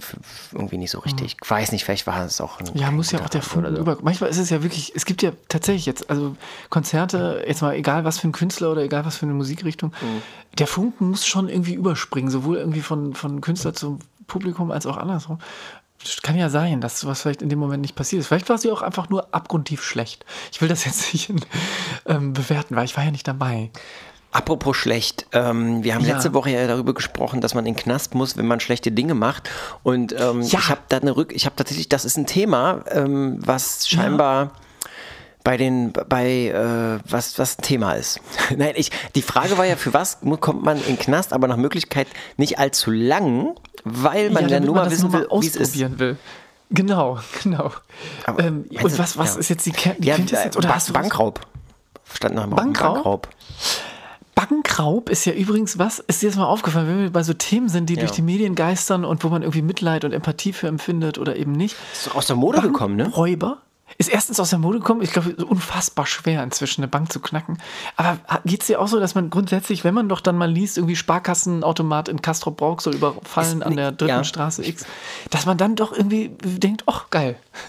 irgendwie 0.52 0.78
nicht 0.78 0.90
so 0.90 1.00
richtig. 1.00 1.36
Ich 1.42 1.50
weiß 1.50 1.70
nicht, 1.70 1.84
vielleicht 1.84 2.06
war 2.06 2.24
es 2.24 2.40
auch 2.40 2.58
ein. 2.58 2.66
Ja, 2.74 2.90
muss 2.90 3.12
ja 3.12 3.20
auch 3.20 3.28
der 3.28 3.42
Funken 3.42 3.76
so. 3.76 3.82
über. 3.82 3.98
Manchmal 4.00 4.30
ist 4.30 4.38
es 4.38 4.48
ja 4.48 4.62
wirklich, 4.62 4.92
es 4.96 5.04
gibt 5.04 5.22
ja 5.22 5.32
tatsächlich 5.48 5.84
jetzt, 5.84 6.08
also 6.08 6.34
Konzerte, 6.70 7.44
jetzt 7.46 7.60
mal 7.60 7.74
egal 7.74 8.04
was 8.04 8.18
für 8.18 8.26
ein 8.26 8.32
Künstler 8.32 8.72
oder 8.72 8.82
egal 8.82 9.04
was 9.04 9.18
für 9.18 9.26
eine 9.26 9.34
Musikrichtung, 9.34 9.92
mhm. 10.00 10.22
der 10.58 10.66
Funken 10.66 11.10
muss 11.10 11.26
schon 11.26 11.50
irgendwie 11.50 11.74
überspringen, 11.74 12.30
sowohl 12.30 12.56
irgendwie 12.56 12.80
von, 12.80 13.14
von 13.14 13.42
Künstler 13.42 13.74
zum 13.74 13.98
Publikum 14.26 14.70
als 14.70 14.86
auch 14.86 14.96
andersrum. 14.96 15.38
Das 16.02 16.22
kann 16.22 16.36
ja 16.36 16.48
sein, 16.48 16.80
dass 16.80 17.00
sowas 17.00 17.20
vielleicht 17.20 17.42
in 17.42 17.50
dem 17.50 17.58
Moment 17.58 17.82
nicht 17.82 17.94
passiert 17.94 18.20
ist. 18.20 18.28
Vielleicht 18.28 18.48
war 18.48 18.56
sie 18.56 18.72
auch 18.72 18.82
einfach 18.82 19.10
nur 19.10 19.28
abgrundtief 19.34 19.82
schlecht. 19.82 20.24
Ich 20.52 20.62
will 20.62 20.68
das 20.68 20.86
jetzt 20.86 21.12
nicht 21.12 21.30
ähm, 22.06 22.32
bewerten, 22.32 22.76
weil 22.76 22.86
ich 22.86 22.96
war 22.96 23.04
ja 23.04 23.10
nicht 23.10 23.28
dabei. 23.28 23.70
Apropos 24.34 24.76
schlecht, 24.76 25.26
ähm, 25.30 25.84
wir 25.84 25.94
haben 25.94 26.04
ja. 26.04 26.14
letzte 26.14 26.34
Woche 26.34 26.50
ja 26.50 26.66
darüber 26.66 26.92
gesprochen, 26.92 27.40
dass 27.40 27.54
man 27.54 27.64
in 27.66 27.74
den 27.74 27.80
Knast 27.80 28.16
muss, 28.16 28.36
wenn 28.36 28.48
man 28.48 28.58
schlechte 28.58 28.90
Dinge 28.90 29.14
macht. 29.14 29.48
Und 29.84 30.12
ähm, 30.12 30.42
ja. 30.42 30.58
ich 30.58 30.68
habe 30.68 30.80
da 30.88 30.96
eine 30.96 31.16
Rück, 31.16 31.32
ich 31.32 31.46
habe 31.46 31.54
tatsächlich, 31.54 31.88
das 31.88 32.04
ist 32.04 32.16
ein 32.16 32.26
Thema, 32.26 32.82
ähm, 32.90 33.36
was 33.38 33.88
scheinbar 33.88 34.44
ja. 34.46 34.52
bei 35.44 35.56
den, 35.56 35.92
bei 35.92 36.48
äh, 36.48 36.98
was 37.08 37.38
was 37.38 37.60
ein 37.60 37.62
Thema 37.62 37.92
ist. 37.92 38.18
Nein, 38.56 38.72
ich, 38.74 38.90
die 39.14 39.22
Frage 39.22 39.56
war 39.56 39.66
ja, 39.66 39.76
für 39.76 39.94
was 39.94 40.18
kommt 40.40 40.64
man 40.64 40.78
in 40.78 40.84
den 40.84 40.98
Knast, 40.98 41.32
aber 41.32 41.46
nach 41.46 41.56
Möglichkeit 41.56 42.08
nicht 42.36 42.58
allzu 42.58 42.90
lang, 42.90 43.54
weil 43.84 44.30
man 44.30 44.48
ja, 44.48 44.58
nur 44.58 44.74
mal 44.74 44.90
wissen 44.90 45.12
will, 45.12 45.28
wie 45.30 45.46
es 45.46 45.54
ist. 45.54 45.78
Will. 46.00 46.16
Genau, 46.70 47.20
genau. 47.44 47.70
Ähm, 48.38 48.64
und 48.82 48.98
was, 48.98 49.16
was 49.16 49.36
ist 49.36 49.48
jetzt 49.48 49.64
die, 49.64 49.70
Ker 49.70 49.94
die 49.96 50.08
ja, 50.08 50.16
Quintessenz? 50.16 50.56
Oder 50.56 50.70
Bank, 50.70 50.92
Bankraub. 50.92 51.40
Stand 52.12 52.34
nach 52.34 52.48
Bankraub. 52.48 52.94
Bankraub. 52.94 53.28
Bankraub 54.46 55.08
ist 55.08 55.24
ja 55.24 55.32
übrigens 55.32 55.78
was, 55.78 55.98
ist 56.00 56.22
dir 56.22 56.28
das 56.28 56.36
mal 56.36 56.46
aufgefallen, 56.46 56.88
wenn 56.88 57.00
wir 57.00 57.10
bei 57.10 57.22
so 57.22 57.32
Themen 57.34 57.68
sind, 57.68 57.88
die 57.88 57.94
ja. 57.94 58.00
durch 58.00 58.12
die 58.12 58.22
Medien 58.22 58.54
geistern 58.54 59.04
und 59.04 59.24
wo 59.24 59.28
man 59.28 59.42
irgendwie 59.42 59.62
Mitleid 59.62 60.04
und 60.04 60.12
Empathie 60.12 60.52
für 60.52 60.68
empfindet 60.68 61.18
oder 61.18 61.36
eben 61.36 61.52
nicht. 61.52 61.76
ist 61.92 62.06
doch 62.06 62.16
aus 62.16 62.26
der 62.26 62.36
Mode 62.36 62.60
gekommen, 62.60 62.96
ne? 62.96 63.08
Räuber 63.08 63.62
ist 63.98 64.08
erstens 64.08 64.40
aus 64.40 64.50
der 64.50 64.58
Mode 64.58 64.78
gekommen. 64.78 65.02
Ich 65.02 65.12
glaube, 65.12 65.34
unfassbar 65.44 66.06
schwer 66.06 66.42
inzwischen 66.42 66.82
eine 66.82 66.88
Bank 66.88 67.12
zu 67.12 67.20
knacken. 67.20 67.58
Aber 67.96 68.18
geht 68.44 68.62
es 68.62 68.66
dir 68.66 68.80
auch 68.80 68.88
so, 68.88 69.00
dass 69.00 69.14
man 69.14 69.30
grundsätzlich, 69.30 69.84
wenn 69.84 69.94
man 69.94 70.08
doch 70.08 70.20
dann 70.20 70.36
mal 70.36 70.50
liest, 70.50 70.78
irgendwie 70.78 70.96
Sparkassenautomat 70.96 72.08
in 72.08 72.22
Castro 72.22 72.50
Brauch 72.50 72.80
soll 72.80 72.94
überfallen 72.94 73.60
ist, 73.60 73.66
an 73.66 73.76
der 73.76 73.92
dritten 73.92 74.08
ja. 74.08 74.24
Straße 74.24 74.66
X, 74.66 74.84
dass 75.30 75.46
man 75.46 75.56
dann 75.56 75.76
doch 75.76 75.92
irgendwie 75.92 76.30
denkt, 76.42 76.84
ach 76.86 77.10
geil, 77.10 77.36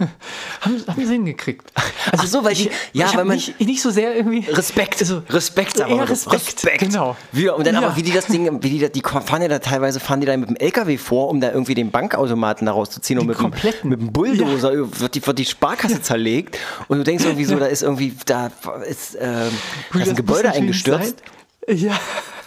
haben, 0.61 0.83
haben 0.87 1.05
sie 1.05 1.13
hingekriegt. 1.13 1.71
Also 2.11 2.23
ach 2.25 2.27
so, 2.27 2.43
weil 2.43 2.55
die, 2.55 2.69
ja, 2.93 3.13
weil 3.15 3.25
man 3.25 3.35
nicht, 3.37 3.59
nicht 3.59 3.81
so 3.81 3.89
sehr 3.89 4.15
irgendwie 4.15 4.39
Respekt, 4.49 5.01
also, 5.01 5.21
Respekt, 5.29 5.81
aber 5.81 5.95
eher 5.95 6.09
Respekt, 6.09 6.43
Respekt. 6.43 6.79
genau. 6.79 7.15
Wie, 7.31 7.49
und 7.49 7.65
dann 7.65 7.75
ja. 7.75 7.81
aber 7.81 7.95
wie 7.95 8.03
die 8.03 8.11
das 8.11 8.27
Ding, 8.27 8.63
wie 8.63 8.69
die, 8.69 8.91
die 8.91 9.01
fahren 9.01 9.41
ja 9.41 9.47
da 9.47 9.59
teilweise 9.59 9.99
fahren 9.99 10.21
die 10.21 10.27
da 10.27 10.35
mit 10.37 10.49
dem 10.49 10.55
LKW 10.55 10.97
vor, 10.97 11.29
um 11.29 11.41
da 11.41 11.51
irgendwie 11.51 11.75
den 11.75 11.91
Bankautomaten 11.91 12.65
da 12.65 12.71
rauszuziehen 12.71 13.19
und 13.19 13.27
mit, 13.27 13.39
dem, 13.39 13.89
mit 13.89 13.99
dem 13.99 14.11
Bulldozer 14.11 14.73
ja. 14.73 14.99
wird, 14.99 15.15
die, 15.15 15.25
wird 15.25 15.39
die 15.39 15.45
Sparkasse 15.45 16.01
zerlegt 16.15 16.57
und 16.87 16.97
du 16.97 17.03
denkst 17.03 17.25
irgendwie 17.25 17.45
so, 17.45 17.57
da 17.59 17.65
ist 17.65 17.83
irgendwie, 17.83 18.15
da 18.25 18.51
ist, 18.87 19.17
ähm, 19.19 19.51
da 19.93 19.99
ist 19.99 20.09
ein 20.09 20.15
Gebäude 20.15 20.51
eingestürzt. 20.51 21.21
Ja. 21.67 21.99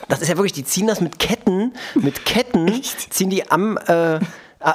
Das 0.09 0.23
ist 0.23 0.29
ja 0.29 0.37
wirklich, 0.37 0.53
die 0.53 0.65
ziehen 0.65 0.87
das 0.87 1.03
mit 1.03 1.19
Ketten, 1.19 1.75
mit 1.95 2.25
Ketten, 2.25 2.69
Echt? 2.69 3.13
ziehen 3.13 3.29
die 3.29 3.51
am, 3.51 3.77
äh, 3.77 4.21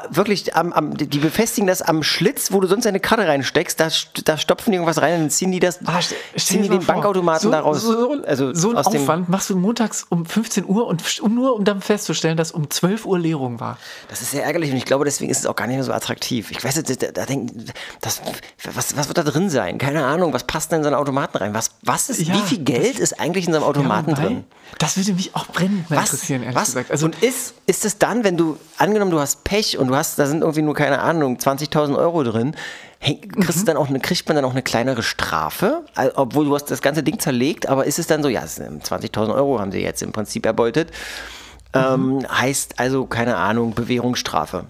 wirklich, 0.09 0.55
am, 0.55 0.71
am, 0.71 0.95
die 0.97 1.17
befestigen 1.19 1.67
das 1.67 1.81
am 1.81 2.03
Schlitz, 2.03 2.51
wo 2.51 2.59
du 2.61 2.67
sonst 2.67 2.85
deine 2.85 2.99
Karte 3.01 3.27
reinsteckst, 3.27 3.79
da, 3.79 3.89
da 4.23 4.37
stopfen 4.37 4.71
die 4.71 4.77
irgendwas 4.77 5.01
rein 5.01 5.15
und 5.15 5.19
dann 5.21 5.29
ziehen 5.29 5.51
die 5.51 5.59
das, 5.59 5.79
Ah, 5.85 5.99
ziehen 6.37 6.63
die 6.63 6.69
den 6.69 6.81
vor, 6.81 6.95
Bankautomaten 6.95 7.41
so, 7.43 7.51
daraus. 7.51 7.81
So, 7.81 8.23
also 8.25 8.53
so 8.53 8.69
ein 8.71 8.77
Aufwand 8.77 9.27
machst 9.27 9.49
du 9.49 9.57
montags 9.57 10.05
um 10.07 10.25
15 10.25 10.65
Uhr 10.65 10.87
und 10.87 11.03
um 11.21 11.35
nur 11.35 11.55
um 11.55 11.65
dann 11.65 11.81
festzustellen, 11.81 12.37
dass 12.37 12.51
um 12.51 12.69
12 12.69 13.05
Uhr 13.05 13.19
Leerung 13.19 13.59
war. 13.59 13.77
Das 14.07 14.21
ist 14.21 14.31
sehr 14.31 14.43
ärgerlich 14.45 14.71
und 14.71 14.77
ich 14.77 14.85
glaube, 14.85 15.03
deswegen 15.05 15.29
ist 15.29 15.39
es 15.39 15.45
auch 15.45 15.55
gar 15.55 15.67
nicht 15.67 15.75
mehr 15.75 15.83
so 15.83 15.91
attraktiv. 15.91 16.51
Ich 16.51 16.63
weiß 16.63 16.77
nicht, 16.77 17.03
da, 17.03 17.11
da 17.11 17.25
denk, 17.25 17.51
das, 17.99 18.21
was, 18.73 18.95
was 18.95 19.07
wird 19.07 19.17
da 19.17 19.23
drin 19.23 19.49
sein? 19.49 19.77
Keine 19.77 20.05
Ahnung, 20.05 20.31
was 20.33 20.45
passt 20.45 20.71
denn 20.71 20.77
in 20.79 20.83
so 20.83 20.87
einen 20.87 20.95
Automaten 20.97 21.37
rein? 21.37 21.53
Was, 21.53 21.71
was 21.81 22.09
ist, 22.09 22.21
Ja, 22.21 22.35
wie 22.35 22.41
viel 22.41 22.59
Geld 22.59 22.99
ist 22.99 23.19
eigentlich 23.19 23.47
in 23.47 23.53
so 23.53 23.57
einem 23.59 23.67
Automaten 23.67 24.11
Ja, 24.11 24.15
drin? 24.15 24.43
Das 24.79 24.97
würde 24.97 25.13
mich 25.13 25.35
auch 25.35 25.45
brennend 25.47 25.85
Was? 25.89 26.05
interessieren, 26.13 26.41
ehrlich 26.43 26.55
was? 26.55 26.65
gesagt. 26.67 26.89
Also, 26.91 27.05
und 27.05 27.21
ist, 27.21 27.53
ist 27.65 27.85
es 27.85 27.97
dann, 27.97 28.23
wenn 28.23 28.37
du, 28.37 28.57
angenommen, 28.77 29.11
du 29.11 29.19
hast 29.19 29.43
Pech 29.43 29.72
und 29.77 29.87
du 29.87 29.95
hast, 29.95 30.17
da 30.19 30.25
sind 30.25 30.41
irgendwie 30.41 30.61
nur, 30.61 30.73
keine 30.73 30.99
Ahnung, 31.01 31.37
20.000 31.37 31.97
Euro 31.97 32.23
drin, 32.23 32.55
kriegst 33.01 33.61
Mhm. 33.61 33.65
dann 33.65 33.77
auch 33.77 33.89
eine, 33.89 33.99
kriegt 33.99 34.27
man 34.27 34.35
dann 34.35 34.45
auch 34.45 34.51
eine 34.51 34.61
kleinere 34.63 35.03
Strafe? 35.03 35.83
Also, 35.95 36.13
obwohl 36.15 36.45
du 36.45 36.55
hast 36.55 36.71
das 36.71 36.81
ganze 36.81 37.03
Ding 37.03 37.19
zerlegt, 37.19 37.67
aber 37.67 37.85
ist 37.85 37.99
es 37.99 38.07
dann 38.07 38.23
so, 38.23 38.29
ja, 38.29 38.43
es 38.43 38.55
sind 38.55 38.83
20.000 38.85 39.33
Euro 39.35 39.59
haben 39.59 39.71
sie 39.71 39.79
jetzt 39.81 40.01
im 40.01 40.11
Prinzip 40.11 40.45
erbeutet. 40.45 40.91
Ähm, 41.73 42.17
Mhm. 42.19 42.27
heißt 42.29 42.79
also, 42.79 43.05
keine 43.05 43.35
Ahnung, 43.37 43.73
Bewährungsstrafe. 43.73 44.65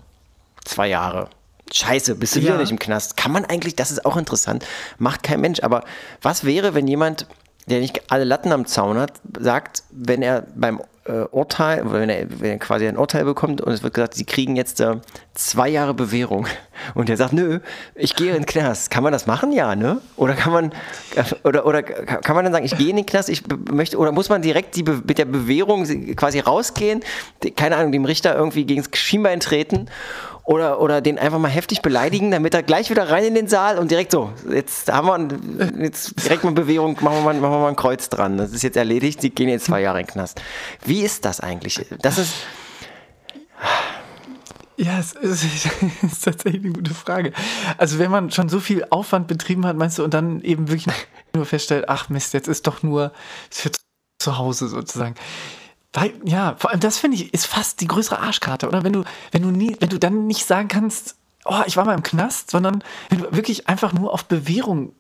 Zwei 0.64 0.88
Jahre. 0.88 1.28
Scheiße, 1.72 2.16
bist 2.16 2.36
du 2.36 2.42
wieder 2.42 2.54
Ja. 2.54 2.58
nicht 2.60 2.72
im 2.72 2.80
Knast. 2.80 3.18
Kann 3.18 3.32
man 3.32 3.46
eigentlich, 3.46 3.76
das 3.76 3.92
ist 3.92 4.06
auch 4.06 4.16
interessant, 4.18 4.66
macht 5.00 5.24
kein 5.24 5.42
Mensch. 5.42 5.62
Aber 5.64 5.84
was 6.22 6.44
wäre, 6.46 6.74
wenn 6.76 6.88
jemand, 6.88 7.28
der 7.68 7.80
nicht 7.80 8.12
alle 8.12 8.24
Latten 8.24 8.52
am 8.52 8.66
Zaun 8.66 8.98
hat, 8.98 9.14
sagt, 9.40 9.84
wenn 9.92 10.22
er 10.22 10.44
beim 10.56 10.82
äh, 11.06 11.24
Urteil, 11.32 11.92
wenn 11.92 12.10
er, 12.10 12.28
wenn 12.40 12.52
er 12.52 12.60
quasi 12.60 12.88
ein 12.88 12.98
Urteil 12.98 13.26
bekommt 13.26 13.62
und 13.62 13.72
es 13.72 13.84
wird 13.84 13.94
gesagt, 13.94 14.14
sie 14.16 14.26
kriegen 14.26 14.56
jetzt 14.56 14.80
äh, 14.80 14.98
zwei 15.34 15.70
Jahre 15.70 15.94
Bewährung 15.94 16.48
und 16.96 17.10
er 17.10 17.18
sagt, 17.18 17.34
nö, 17.34 17.60
ich 17.96 18.16
gehe 18.16 18.28
in 18.30 18.34
den 18.34 18.46
Knast. 18.46 18.90
Kann 18.92 19.04
man 19.04 19.12
das 19.14 19.28
machen? 19.28 19.52
Ja, 19.52 19.76
ne? 19.76 20.02
Oder 20.16 20.34
kann 20.34 20.54
man, 20.54 20.72
äh, 21.16 21.24
oder, 21.44 21.66
oder 21.66 21.84
kann 21.84 22.36
man 22.36 22.44
dann 22.46 22.54
sagen, 22.54 22.66
ich 22.66 22.78
gehe 22.78 22.90
in 22.90 22.96
den 22.96 23.06
Knast, 23.06 23.30
ich 23.30 23.44
möchte, 23.72 23.98
oder 23.98 24.12
muss 24.12 24.30
man 24.30 24.42
direkt 24.42 24.76
die, 24.76 24.84
mit 24.84 25.18
der 25.18 25.26
Bewährung 25.26 25.86
quasi 26.16 26.40
rausgehen, 26.40 27.02
die- 27.44 27.52
keine 27.52 27.78
Ahnung, 27.78 27.92
dem 27.92 28.06
Richter 28.06 28.36
irgendwie 28.36 28.66
gegen 28.66 28.84
das 28.84 28.98
Schienbein 29.00 29.40
treten 29.40 29.88
oder, 30.46 30.82
oder 30.82 31.00
den 31.00 31.18
einfach 31.18 31.40
mal 31.40 31.48
heftig 31.50 31.82
beleidigen, 31.82 32.30
damit 32.32 32.54
er 32.54 32.64
gleich 32.64 32.90
wieder 32.90 33.10
rein 33.10 33.24
in 33.24 33.36
den 33.36 33.48
Saal 33.48 33.78
und 33.78 33.90
direkt 33.92 34.12
so, 34.12 34.30
jetzt 34.52 34.92
haben 34.92 35.08
wir 35.08 35.84
jetzt 35.86 36.22
direkt 36.26 36.44
mal 36.44 36.52
Bewährung, 36.52 36.98
machen 37.00 37.16
wir 37.18 37.22
mal, 37.22 37.34
machen 37.36 37.54
wir 37.54 37.60
mal 37.60 37.70
ein 37.70 37.76
Kreuz 37.78 38.10
dran. 38.10 38.38
Das 38.38 38.52
ist 38.52 38.62
jetzt 38.62 38.76
erledigt, 38.76 39.22
sie 39.22 39.30
gehen 39.30 39.48
jetzt 39.48 39.66
zwei 39.66 39.80
Jahre 39.82 40.02
in 40.02 40.06
den 40.06 40.12
Knast. 40.12 40.42
Wie 40.84 41.02
ist 41.02 41.24
das 41.24 41.40
eigentlich? 41.40 41.86
Das 42.02 42.18
ist, 42.18 42.34
Ja, 44.78 45.00
es 45.00 45.14
ist, 45.14 45.44
es 46.04 46.14
ist 46.14 46.24
tatsächlich 46.24 46.64
eine 46.64 46.74
gute 46.74 46.94
Frage. 46.94 47.34
Also 47.78 48.00
wenn 48.00 48.12
man 48.12 48.32
schon 48.32 48.50
so 48.50 48.60
viel 48.60 48.86
Aufwand 48.90 49.28
betrieben 49.28 49.66
hat, 49.66 49.78
meinst 49.78 50.00
du, 50.00 50.04
und 50.04 50.14
dann 50.14 50.42
eben 50.42 50.70
wirklich 50.70 50.88
nur 51.36 51.46
feststellt, 51.46 51.86
ach 51.88 52.10
Mist, 52.10 52.34
jetzt 52.34 52.48
ist 52.48 52.68
doch 52.68 52.84
nur 52.84 53.12
für 53.50 53.72
zu 54.20 54.38
Hause 54.38 54.68
sozusagen. 54.68 55.16
Weil, 55.92 56.14
ja, 56.24 56.56
vor 56.58 56.72
allem 56.72 56.80
das 56.80 56.98
finde 56.98 57.18
ich, 57.18 57.34
ist 57.34 57.46
fast 57.46 57.82
die 57.82 57.88
größere 57.88 58.20
Arschkarte, 58.20 58.68
oder? 58.68 58.84
Wenn 58.84 58.94
du, 58.94 59.04
wenn 59.32 59.44
du 59.44 59.52
nie, 59.52 59.76
wenn 59.80 59.90
du 59.90 60.00
dann 60.00 60.26
nicht 60.26 60.46
sagen 60.46 60.68
kannst, 60.68 61.18
oh, 61.46 61.62
ich 61.68 61.78
war 61.78 61.86
mal 61.86 61.94
im 61.94 62.04
Knast, 62.04 62.50
sondern 62.50 62.84
wenn 63.10 63.20
du 63.20 63.32
wirklich 63.34 63.68
einfach 63.68 63.94
nur 63.94 64.12
auf 64.12 64.26
Bewährung 64.26 64.94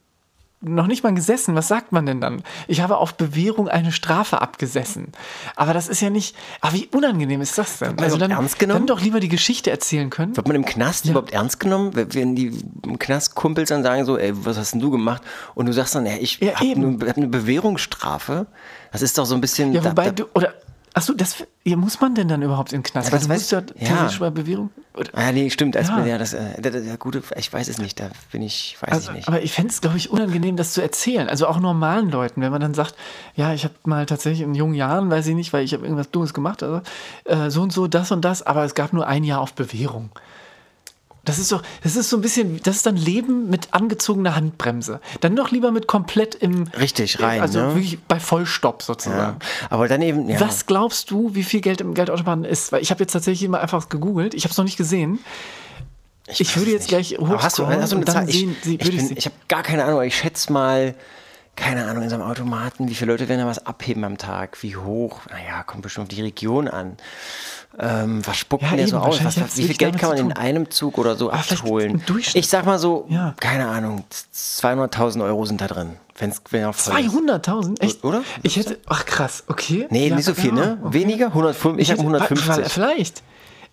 noch 0.63 0.87
nicht 0.87 1.03
mal 1.03 1.13
gesessen. 1.13 1.55
Was 1.55 1.67
sagt 1.67 1.91
man 1.91 2.05
denn 2.05 2.21
dann? 2.21 2.41
Ich 2.67 2.81
habe 2.81 2.97
auf 2.97 3.15
Bewährung 3.15 3.67
eine 3.67 3.91
Strafe 3.91 4.41
abgesessen. 4.41 5.11
Aber 5.55 5.73
das 5.73 5.87
ist 5.87 6.01
ja 6.01 6.09
nicht. 6.09 6.35
Aber 6.61 6.73
wie 6.73 6.87
unangenehm 6.87 7.41
ist 7.41 7.57
das 7.57 7.79
denn? 7.79 7.99
Also 7.99 8.17
dann, 8.17 8.31
ernst 8.31 8.59
genommen? 8.59 8.79
dann 8.81 8.87
doch 8.87 9.01
lieber 9.01 9.19
die 9.19 9.27
Geschichte 9.29 9.71
erzählen 9.71 10.09
können. 10.09 10.35
wird 10.35 10.47
man 10.47 10.55
im 10.55 10.65
Knast 10.65 11.05
überhaupt 11.05 11.31
ernst 11.33 11.59
genommen? 11.59 11.91
Wenn 11.93 12.35
die 12.35 12.57
im 12.83 12.97
Knast 12.99 13.35
Kumpels 13.35 13.69
dann 13.69 13.83
sagen 13.83 14.05
so, 14.05 14.17
ey, 14.17 14.31
was 14.33 14.57
hast 14.57 14.73
denn 14.73 14.79
du 14.79 14.89
gemacht? 14.91 15.21
Und 15.55 15.65
du 15.65 15.73
sagst 15.73 15.95
dann, 15.95 16.05
ja, 16.05 16.13
ich 16.19 16.39
Ja, 16.39 16.53
habe 16.59 16.97
hab 17.07 17.17
eine 17.17 17.27
Bewährungsstrafe. 17.27 18.47
Das 18.91 19.01
ist 19.01 19.17
doch 19.17 19.25
so 19.25 19.35
ein 19.35 19.41
bisschen. 19.41 19.73
Ja, 19.73 19.81
da- 19.81 19.91
wobei 19.91 20.05
da, 20.05 20.11
du. 20.11 20.25
Oder. 20.33 20.53
Achso, 20.95 21.13
das 21.13 21.43
ja, 21.63 21.75
muss 21.75 21.99
man 22.01 22.13
denn 22.13 22.27
dann 22.27 22.41
überhaupt 22.43 22.71
in 22.71 22.79
den 22.79 22.83
Knast? 22.83 23.07
Ja, 23.07 23.11
das 23.17 23.23
du 23.27 23.29
weiß- 23.29 23.33
musst 23.33 23.51
ja 23.51 23.59
ja. 23.79 23.87
theoretisch 23.87 24.19
bei 24.19 24.29
Bewährung. 24.29 24.69
Oder, 24.95 25.09
Ah, 25.13 25.31
nee, 25.31 25.49
stimmt. 25.49 25.75
Als, 25.75 25.87
Ja. 25.89 26.05
ja. 26.05 26.17
das, 26.19 26.33
äh, 26.33 26.61
der, 26.61 26.71
der, 26.71 26.81
der 26.81 26.97
gute, 26.97 27.23
ich 27.35 27.51
weiß 27.51 27.67
es 27.67 27.79
nicht, 27.79 27.99
da 27.99 28.09
bin 28.31 28.43
ich, 28.43 28.77
weiß 28.79 28.91
also, 28.91 29.09
ich 29.09 29.15
nicht. 29.17 29.27
aber 29.27 29.41
ich 29.41 29.51
fände 29.53 29.71
es, 29.71 29.81
glaube 29.81 29.97
ich, 29.97 30.11
unangenehm, 30.11 30.55
das 30.55 30.73
zu 30.73 30.81
erzählen. 30.83 31.29
Also 31.29 31.47
auch 31.47 31.59
normalen 31.59 32.11
Leuten, 32.11 32.41
wenn 32.41 32.51
man 32.51 32.61
dann 32.61 32.75
sagt, 32.75 32.93
ja, 33.35 33.53
ich 33.53 33.63
habe 33.63 33.73
mal 33.85 34.05
tatsächlich 34.05 34.41
in 34.41 34.53
jungen 34.53 34.75
Jahren, 34.75 35.09
weiß 35.09 35.25
ich 35.27 35.35
nicht, 35.35 35.51
weil 35.51 35.63
ich 35.65 35.73
habe 35.73 35.83
irgendwas 35.83 36.11
Dummes 36.11 36.33
gemacht, 36.33 36.61
also, 36.61 36.81
äh, 37.25 37.49
so 37.49 37.63
und 37.63 37.73
so, 37.73 37.87
das 37.87 38.11
und 38.11 38.21
das, 38.23 38.43
aber 38.43 38.63
es 38.63 38.75
gab 38.75 38.93
nur 38.93 39.07
ein 39.07 39.23
Jahr 39.23 39.41
auf 39.41 39.53
Bewährung. 39.53 40.11
Das 41.25 41.39
ist 41.39 41.53
doch, 41.53 41.63
das 41.83 41.95
ist 41.95 42.09
so 42.09 42.17
ein 42.17 42.21
bisschen, 42.21 42.61
das 42.63 42.77
ist 42.77 42.85
dann 42.85 42.97
Leben 42.97 43.49
mit 43.49 43.69
angezogener 43.71 44.35
Handbremse. 44.35 44.99
Dann 45.21 45.37
doch 45.37 45.51
lieber 45.51 45.71
mit 45.71 45.87
komplett 45.87 46.35
im. 46.35 46.67
Richtig 46.77 47.21
rein, 47.21 47.39
Also 47.39 47.59
ne? 47.59 47.75
wirklich 47.75 48.01
bei 48.01 48.19
Vollstopp 48.19 48.81
ja. 48.81 48.85
sozusagen. 48.85 49.39
Aber 49.69 49.87
dann 49.87 50.01
eben, 50.01 50.27
ja. 50.27 50.41
Was 50.41 50.65
glaubst 50.65 51.11
du, 51.11 51.33
wie 51.33 51.43
viel 51.43 51.61
Geld 51.61 51.79
im 51.79 51.93
Geldautomaten 51.93 52.43
ist? 52.43 52.73
Weil 52.73 52.81
ich 52.81 52.91
habe 52.91 53.01
jetzt 53.01 53.13
tatsächlich 53.13 53.47
mal 53.47 53.61
einfach 53.61 53.87
gegoogelt. 53.87 54.33
Ich 54.33 54.43
habe 54.43 54.51
es 54.51 54.57
noch 54.57 54.65
nicht 54.65 54.75
gesehen. 54.75 55.19
Ich, 56.27 56.41
weiß 56.41 56.57
würde 56.57 56.71
jetzt 56.71 56.81
nicht. 56.81 56.89
gleich 56.89 57.19
Aber 57.19 57.41
hast 57.41 57.57
du, 57.57 57.67
hast 57.67 57.91
du 57.93 57.97
eine 57.97 58.05
Zahl? 58.05 58.29
Ich, 58.29 58.45
ich, 58.65 58.81
ich, 58.81 59.17
ich 59.17 59.25
habe 59.25 59.35
gar 59.47 59.63
keine 59.63 59.83
Ahnung, 59.83 59.95
aber 59.95 60.05
ich 60.05 60.17
schätze 60.17 60.51
mal, 60.51 60.93
keine 61.55 61.85
Ahnung, 61.85 62.03
in 62.03 62.09
so 62.09 62.15
einem 62.15 62.23
Automaten, 62.23 62.89
wie 62.89 62.95
viele 62.95 63.11
Leute 63.11 63.29
werden 63.29 63.41
da 63.41 63.45
was 63.47 63.65
abheben 63.65 64.03
am 64.03 64.17
Tag? 64.17 64.61
Wie 64.63 64.75
hoch? 64.75 65.21
Naja, 65.29 65.63
kommt 65.63 65.83
bestimmt 65.83 66.05
auf 66.05 66.15
die 66.15 66.21
Region 66.21 66.67
an. 66.67 66.97
Ähm, 67.79 68.21
was 68.25 68.37
spuckt 68.37 68.61
Ja, 68.63 68.69
denn 68.69 68.77
der 68.77 68.87
so 68.87 68.97
aus? 68.97 69.23
Was, 69.23 69.57
wie 69.57 69.63
viel 69.63 69.75
Geld 69.75 69.97
kann 69.97 70.09
man 70.09 70.17
in 70.19 70.31
einem 70.33 70.69
Zug 70.69 70.97
oder 70.99 71.15
so 71.15 71.31
Aber 71.31 71.39
abholen? 71.39 72.03
Ich 72.35 72.47
sag 72.47 72.65
mal 72.65 72.77
so, 72.77 73.05
Ja. 73.09 73.33
keine 73.39 73.67
Ahnung, 73.67 74.03
200.000 74.33 75.23
Euro 75.23 75.45
sind 75.45 75.59
da 75.61 75.67
drin. 75.67 75.97
Wenn's, 76.17 76.41
wenn 76.51 76.61
er 76.61 76.73
voll 76.73 76.99
ist. 76.99 77.09
200.000? 77.09 77.81
Echt? 77.81 78.03
Oder? 78.03 78.21
Ich 78.43 78.57
hätte. 78.57 78.77
Ach 78.87 79.05
krass, 79.05 79.43
okay. 79.47 79.87
Nee, 79.89 80.09
Ja, 80.09 80.15
nicht 80.15 80.25
so 80.25 80.35
viel, 80.35 80.51
ne? 80.51 80.77
okay. 80.83 80.93
Weniger? 80.93 81.27
105, 81.27 81.79
ich, 81.79 81.89
habe 81.89 82.01
hätte- 82.03 82.11
wa- 82.11 82.19
150. 82.25 82.71
Vielleicht. 82.71 83.23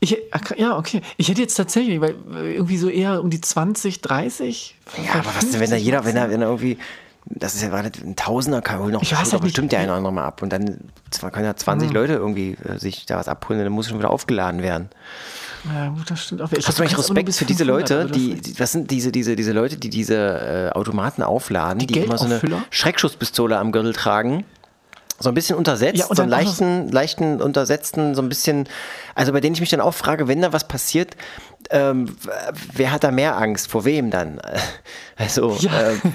Ich, 0.03 0.17
ja, 0.57 0.79
okay. 0.79 1.03
Ich 1.19 1.29
hätte 1.29 1.43
jetzt 1.43 1.55
tatsächlich, 1.57 2.01
weil 2.01 2.15
irgendwie 2.33 2.79
so 2.79 2.89
eher 2.89 3.21
um 3.23 3.29
die 3.29 3.43
20, 3.43 4.01
30. 4.01 4.77
Ja, 5.05 5.21
aber 5.21 5.27
was 5.37 5.51
denn, 5.51 5.61
wenn 5.61 5.69
da 5.69 5.77
jeder, 5.77 6.07
wenn 6.07 6.17
er, 6.17 6.31
wenn 6.31 6.41
er 6.41 6.49
irgendwie, 6.49 6.79
das 7.27 7.55
ist 7.55 7.63
ja 7.63 7.83
nicht 7.83 8.03
ein 8.03 8.17
Tausender, 8.17 8.63
kann 8.63 8.81
holen 8.81 8.93
noch 8.93 9.03
Ich 9.03 9.13
weiß 9.17 9.33
halt 9.33 9.43
bestimmt 9.43 9.73
der 9.73 9.81
eine 9.81 9.89
oder 9.89 9.99
andere 9.99 10.13
mal 10.13 10.25
ab. 10.25 10.43
Und 10.43 10.53
dann 10.53 10.79
zwar 11.11 11.31
können 11.31 11.45
ja 11.47 11.55
20 11.55 11.93
Leute 11.93 12.15
irgendwie 12.15 12.57
äh, 12.65 12.79
sich 12.79 13.07
da 13.07 13.17
was 13.17 13.29
abholen, 13.29 13.63
dann 13.63 13.73
muss 13.73 13.89
schon 13.89 13.99
wieder 13.99 14.11
aufgeladen 14.11 14.63
werden. 14.63 14.89
Ja, 15.73 15.89
gut, 15.91 16.11
das 16.11 16.25
stimmt 16.25 16.41
auch. 16.41 16.51
Ich 16.53 16.67
nur 16.67 16.99
Respekt 16.99 17.35
für 17.35 17.45
diese 17.45 17.65
500, 17.67 17.91
Leute, 17.91 18.13
die, 18.13 18.33
das- 18.35 18.41
die, 18.43 18.61
was 18.61 18.73
sind 18.73 18.91
diese, 18.91 19.13
diese, 19.13 19.37
diese 19.37 19.53
Leute, 19.53 19.77
die 19.77 19.91
diese 19.91 20.71
äh, 20.75 20.77
Automaten 20.77 21.23
aufladen, 21.23 21.79
die, 21.87 21.99
immer 21.99 22.17
so 22.19 22.25
eine? 22.25 22.41
Schreckschusspistole 22.71 23.59
am 23.59 23.71
Gürtel 23.71 23.93
tragen? 23.93 24.45
So 25.23 25.29
ein 25.29 25.35
bisschen 25.35 25.57
untersetzt, 25.59 25.99
Ja, 25.99 26.07
so 26.07 26.23
einen 26.23 26.31
leichten, 26.31 26.89
leichten 26.91 27.43
untersetzten, 27.43 28.15
so 28.15 28.23
ein 28.23 28.31
bisschen, 28.31 28.67
also 29.15 29.33
bei 29.33 29.41
denen 29.43 29.53
ich 29.55 29.61
mich 29.61 29.69
dann 29.69 29.83
auch 29.83 29.93
frage, 29.93 30.29
wenn 30.29 30.41
da 30.41 30.55
was 30.55 30.67
passiert, 30.67 31.15
ähm, 31.71 32.17
wer 32.75 32.93
hat 32.93 33.05
da 33.05 33.11
mehr 33.11 33.37
Angst? 33.37 33.69
Vor 33.71 33.85
wem 33.85 34.11
dann? 34.11 34.41
Also, 35.17 35.55
Ja. 35.61 35.91
äh, 35.91 35.97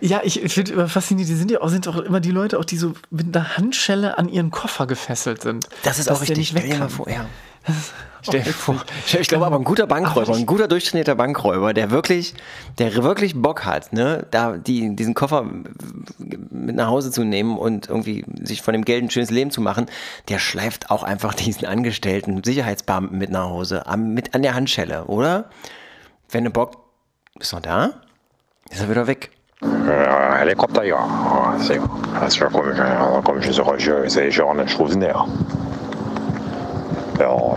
Ja, 0.00 0.20
ich 0.22 0.40
finde 0.52 0.72
immer 0.72 0.88
faszinierend, 0.88 1.28
die 1.28 1.34
sind 1.34 1.50
ja 1.50 1.60
auch, 1.60 1.68
sind 1.68 1.88
auch 1.88 1.96
immer 1.96 2.20
die 2.20 2.30
Leute, 2.30 2.58
auch 2.58 2.64
die 2.64 2.76
so 2.76 2.94
mit 3.10 3.34
einer 3.36 3.56
Handschelle 3.56 4.16
an 4.16 4.28
ihren 4.28 4.50
Koffer 4.50 4.86
gefesselt 4.86 5.42
sind. 5.42 5.68
Das 5.82 5.98
ist 5.98 6.08
auch 6.10 6.20
richtig. 6.20 6.38
nicht 6.38 6.54
weg 6.54 6.70
kann. 6.78 6.88
vor, 6.88 7.08
ja. 7.08 7.26
Stell 8.22 8.42
dir 8.42 8.52
vor. 8.52 8.76
Ich, 9.06 9.14
ich 9.14 9.28
glaube 9.28 9.46
aber 9.46 9.56
ein 9.56 9.64
guter 9.64 9.86
Bankräuber, 9.86 10.34
ein 10.34 10.46
guter 10.46 10.68
durchtrainierter 10.68 11.14
Bankräuber, 11.14 11.72
der 11.72 11.90
wirklich, 11.90 12.34
der 12.78 12.94
wirklich 13.02 13.40
Bock 13.40 13.64
hat, 13.64 13.92
ne, 13.92 14.26
da 14.30 14.56
die, 14.56 14.94
diesen 14.96 15.14
Koffer 15.14 15.46
mit 16.18 16.76
nach 16.76 16.88
Hause 16.88 17.10
zu 17.10 17.24
nehmen 17.24 17.56
und 17.56 17.88
irgendwie 17.88 18.24
sich 18.42 18.62
von 18.62 18.72
dem 18.72 18.84
Geld 18.84 19.04
ein 19.04 19.10
schönes 19.10 19.30
Leben 19.30 19.50
zu 19.50 19.60
machen, 19.60 19.86
der 20.28 20.38
schleift 20.38 20.90
auch 20.90 21.02
einfach 21.02 21.34
diesen 21.46 21.66
Angestellten, 21.66 22.42
Sicherheitsbeamten 22.42 23.16
mit 23.16 23.30
nach 23.30 23.48
Hause, 23.48 23.86
am, 23.86 24.14
mit 24.14 24.34
an 24.34 24.42
der 24.42 24.54
Handschelle, 24.54 25.04
oder? 25.04 25.44
Wenn 26.30 26.44
du 26.44 26.50
Bock, 26.50 26.76
bist 27.38 27.52
du 27.52 27.56
noch 27.56 27.62
da? 27.62 27.90
Ist 28.70 28.80
er 28.82 28.90
wieder 28.90 29.06
weg. 29.06 29.30
Ja, 29.62 30.36
helikopter, 30.36 30.84
ja. 30.84 30.96
ja 30.96 31.58
sicher. 31.58 31.88
Altså, 32.20 32.44
da 32.44 32.50
kommer 32.50 32.74
jeg, 32.74 32.76
da 32.76 33.20
kommer 33.24 33.42
jeg 33.42 33.54
så 33.54 33.62
rødkjø, 33.62 34.08
så 34.08 34.20
jeg 34.20 34.32
kjører 34.32 34.54
den 34.54 34.68
slusen 34.68 35.00
der. 35.02 35.28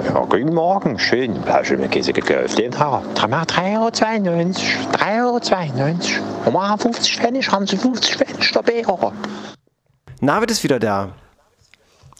Ja, 0.06 0.20
guten 0.22 0.54
Morgen, 0.54 0.98
schön. 0.98 1.44
Schön 1.64 1.80
mit 1.80 1.92
Käse 1.92 2.14
gekauft. 2.14 2.58
Den 2.58 2.78
Haar. 2.78 3.04
3,92 3.16 3.68
Euro. 3.68 5.38
3,92 5.38 5.80
Euro. 5.80 6.46
Und 6.46 6.54
machen 6.54 6.80
50 6.80 7.18
Pfennig, 7.18 7.52
haben 7.52 7.68
sie 7.68 7.78
50 7.78 8.16
Pfennig 8.16 8.52
dabei. 8.52 8.84
Navid 10.20 10.52
ist 10.52 10.64
wieder 10.64 10.80
da. 10.80 11.10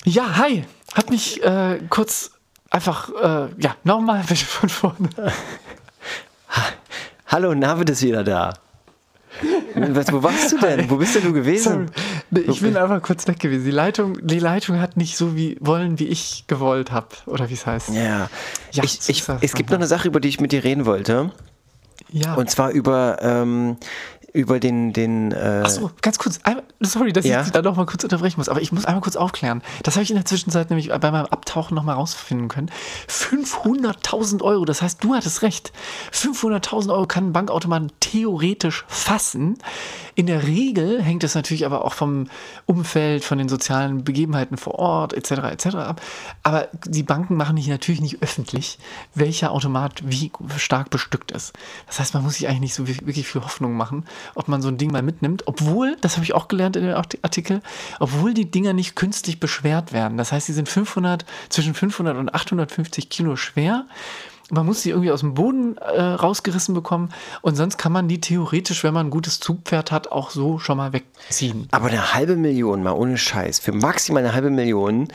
Ja, 0.04 0.38
hi. 0.38 0.66
Hat 0.94 1.10
mich 1.10 1.44
äh, 1.44 1.80
kurz 1.90 2.32
einfach, 2.70 3.10
äh, 3.10 3.50
ja, 3.58 3.76
nochmal 3.84 4.24
bitte 4.28 4.46
von 4.46 4.70
vorne. 4.70 5.10
Hallo, 7.28 7.56
Navid 7.56 7.90
ist 7.90 8.04
wieder 8.04 8.24
da. 8.24 8.54
Was, 9.76 10.12
wo 10.12 10.22
warst 10.22 10.52
du 10.52 10.58
denn? 10.60 10.90
Wo 10.90 10.98
bist 10.98 11.16
denn 11.16 11.24
du 11.24 11.34
gewesen? 11.34 11.86
Nee, 11.86 11.92
ich 12.32 12.62
bin 12.62 12.78
einfach 12.78 13.02
kurz 13.02 13.28
weg 13.28 13.40
gewesen. 13.40 13.66
Die 13.66 13.72
Leitung, 13.72 14.26
die 14.26 14.40
Leitung 14.40 14.80
hat 14.80 14.98
nicht 14.98 15.18
so 15.18 15.36
wie 15.36 15.58
wollen, 15.60 16.00
wie 16.00 16.08
ich 16.08 16.46
gewollt 16.48 16.92
habe. 16.92 17.08
Oder 17.26 17.50
wie 17.50 17.54
es 17.54 17.66
heißt. 17.66 17.90
Ja. 17.90 18.30
Ja, 18.72 18.84
ich, 18.84 19.00
ich, 19.08 19.24
es 19.42 19.54
gibt 19.54 19.70
noch 19.70 19.78
eine 19.78 19.88
Sache, 19.88 20.08
über 20.08 20.20
die 20.20 20.30
ich 20.30 20.40
mit 20.40 20.52
dir 20.52 20.64
reden 20.64 20.86
wollte. 20.86 21.32
Ja. 22.12 22.36
Und 22.36 22.50
zwar 22.50 22.72
über, 22.72 23.18
ähm, 23.22 23.78
über 24.34 24.60
den, 24.60 24.94
den 24.94 25.32
äh, 25.32 25.62
Achso, 25.64 25.92
ganz 26.02 26.18
kurz. 26.18 26.40
Einmal, 26.44 26.64
sorry, 26.80 27.12
dass 27.14 27.26
Ja? 27.26 27.42
ich 27.42 27.52
da 27.52 27.62
noch 27.62 27.76
mal 27.76 27.86
kurz 27.86 28.04
unterbrechen 28.04 28.40
muss, 28.40 28.50
aber 28.50 28.62
ich 28.62 28.72
muss 28.72 28.86
einmal 28.86 29.02
kurz 29.02 29.16
aufklären. 29.16 29.62
Das 29.84 29.96
habe 29.96 30.04
ich 30.04 30.10
in 30.10 30.16
der 30.16 30.26
Zwischenzeit 30.26 30.70
nämlich 30.70 30.90
bei 30.90 31.12
meinem 31.12 31.26
Abtauchen 31.26 31.76
noch 31.76 31.84
mal 31.84 31.94
rausfinden 31.94 32.48
können. 32.48 32.70
500.000 33.08 34.42
Euro, 34.42 34.66
das 34.66 34.82
heißt, 34.82 35.04
du 35.04 35.14
hattest 35.14 35.42
recht. 35.42 35.72
500.000 36.14 36.92
Euro 36.94 37.06
kann 37.08 37.28
ein 37.30 37.34
Bankautomat 37.34 37.92
theoretisch 38.00 38.86
fassen. 38.88 39.58
In 40.16 40.28
der 40.28 40.44
Regel 40.44 41.02
hängt 41.02 41.24
es 41.24 41.36
natürlich 41.36 41.66
aber 41.66 41.86
auch 41.86 41.94
vom 41.94 42.28
Umfeld, 42.66 43.24
von 43.24 43.38
den 43.38 43.50
sozialen 43.50 44.04
Begebenheiten 44.04 44.58
vor 44.58 44.76
Ort 44.76 45.14
etc. 45.14 45.32
etc. 45.52 45.66
ab. 45.76 46.02
Aber 46.44 46.68
die 46.86 47.04
Banken 47.04 47.36
machen 47.36 47.56
nicht, 47.56 47.68
natürlich 47.70 48.02
nicht 48.02 48.22
öffentlich, 48.22 48.78
welcher 49.16 49.52
Automat 49.52 50.02
wie 50.06 50.32
stark 50.58 50.90
bestückt 50.90 51.32
ist. 51.32 51.54
Das 51.88 52.00
heißt, 52.00 52.14
man 52.14 52.24
muss 52.24 52.36
sich 52.36 52.48
eigentlich 52.48 52.62
nicht 52.62 52.74
so 52.74 52.88
wirklich 52.88 53.28
viel 53.28 53.42
Hoffnung 53.42 53.74
machen, 53.74 54.06
ob 54.36 54.48
man 54.48 54.62
so 54.62 54.68
ein 54.68 54.78
Ding 54.78 54.92
mal 54.92 55.02
mitnimmt. 55.02 55.44
Obwohl, 55.48 55.98
das 56.02 56.16
habe 56.16 56.26
ich 56.26 56.34
auch 56.34 56.48
gelernt 56.48 56.76
in 56.76 56.84
dem 56.84 56.96
Artikel, 56.96 57.62
obwohl 58.00 58.34
die 58.34 58.50
Dinger 58.50 58.74
nicht 58.74 58.96
künstlich 58.96 59.40
beschwert 59.40 59.94
werden. 59.94 60.18
Das 60.18 60.32
heißt, 60.32 60.48
sie 60.48 60.54
sind 60.54 60.70
500, 60.70 61.26
zwischen 61.50 61.74
500 61.74 62.18
und 62.18 62.34
850 62.34 63.10
Kilo 63.10 63.36
schwer. 63.36 63.86
Man 64.54 64.66
muss 64.66 64.82
sie 64.82 64.90
irgendwie 64.90 65.12
aus 65.12 65.22
dem 65.22 65.34
Boden 65.34 65.78
äh, 65.78 66.02
rausgerissen 66.02 66.76
bekommen 66.76 67.10
und 67.42 67.56
sonst 67.56 67.78
kann 67.78 67.94
man 67.94 68.10
die 68.10 68.20
theoretisch, 68.20 68.84
wenn 68.84 68.94
man 68.94 69.08
ein 69.08 69.10
gutes 69.10 69.40
Zugpferd 69.40 69.94
hat, 69.94 70.12
auch 70.12 70.30
so 70.30 70.60
schon 70.60 70.76
mal 70.76 70.92
wegziehen. 70.92 71.70
Aber 71.72 71.88
eine 71.88 72.14
halbe 72.14 72.36
Million, 72.36 72.84
mal 72.84 72.92
ohne 72.92 73.18
Scheiß, 73.18 73.60
für 73.60 73.72
maximal 73.72 74.24
eine 74.24 74.34
halbe 74.34 74.50
Million, 74.50 75.08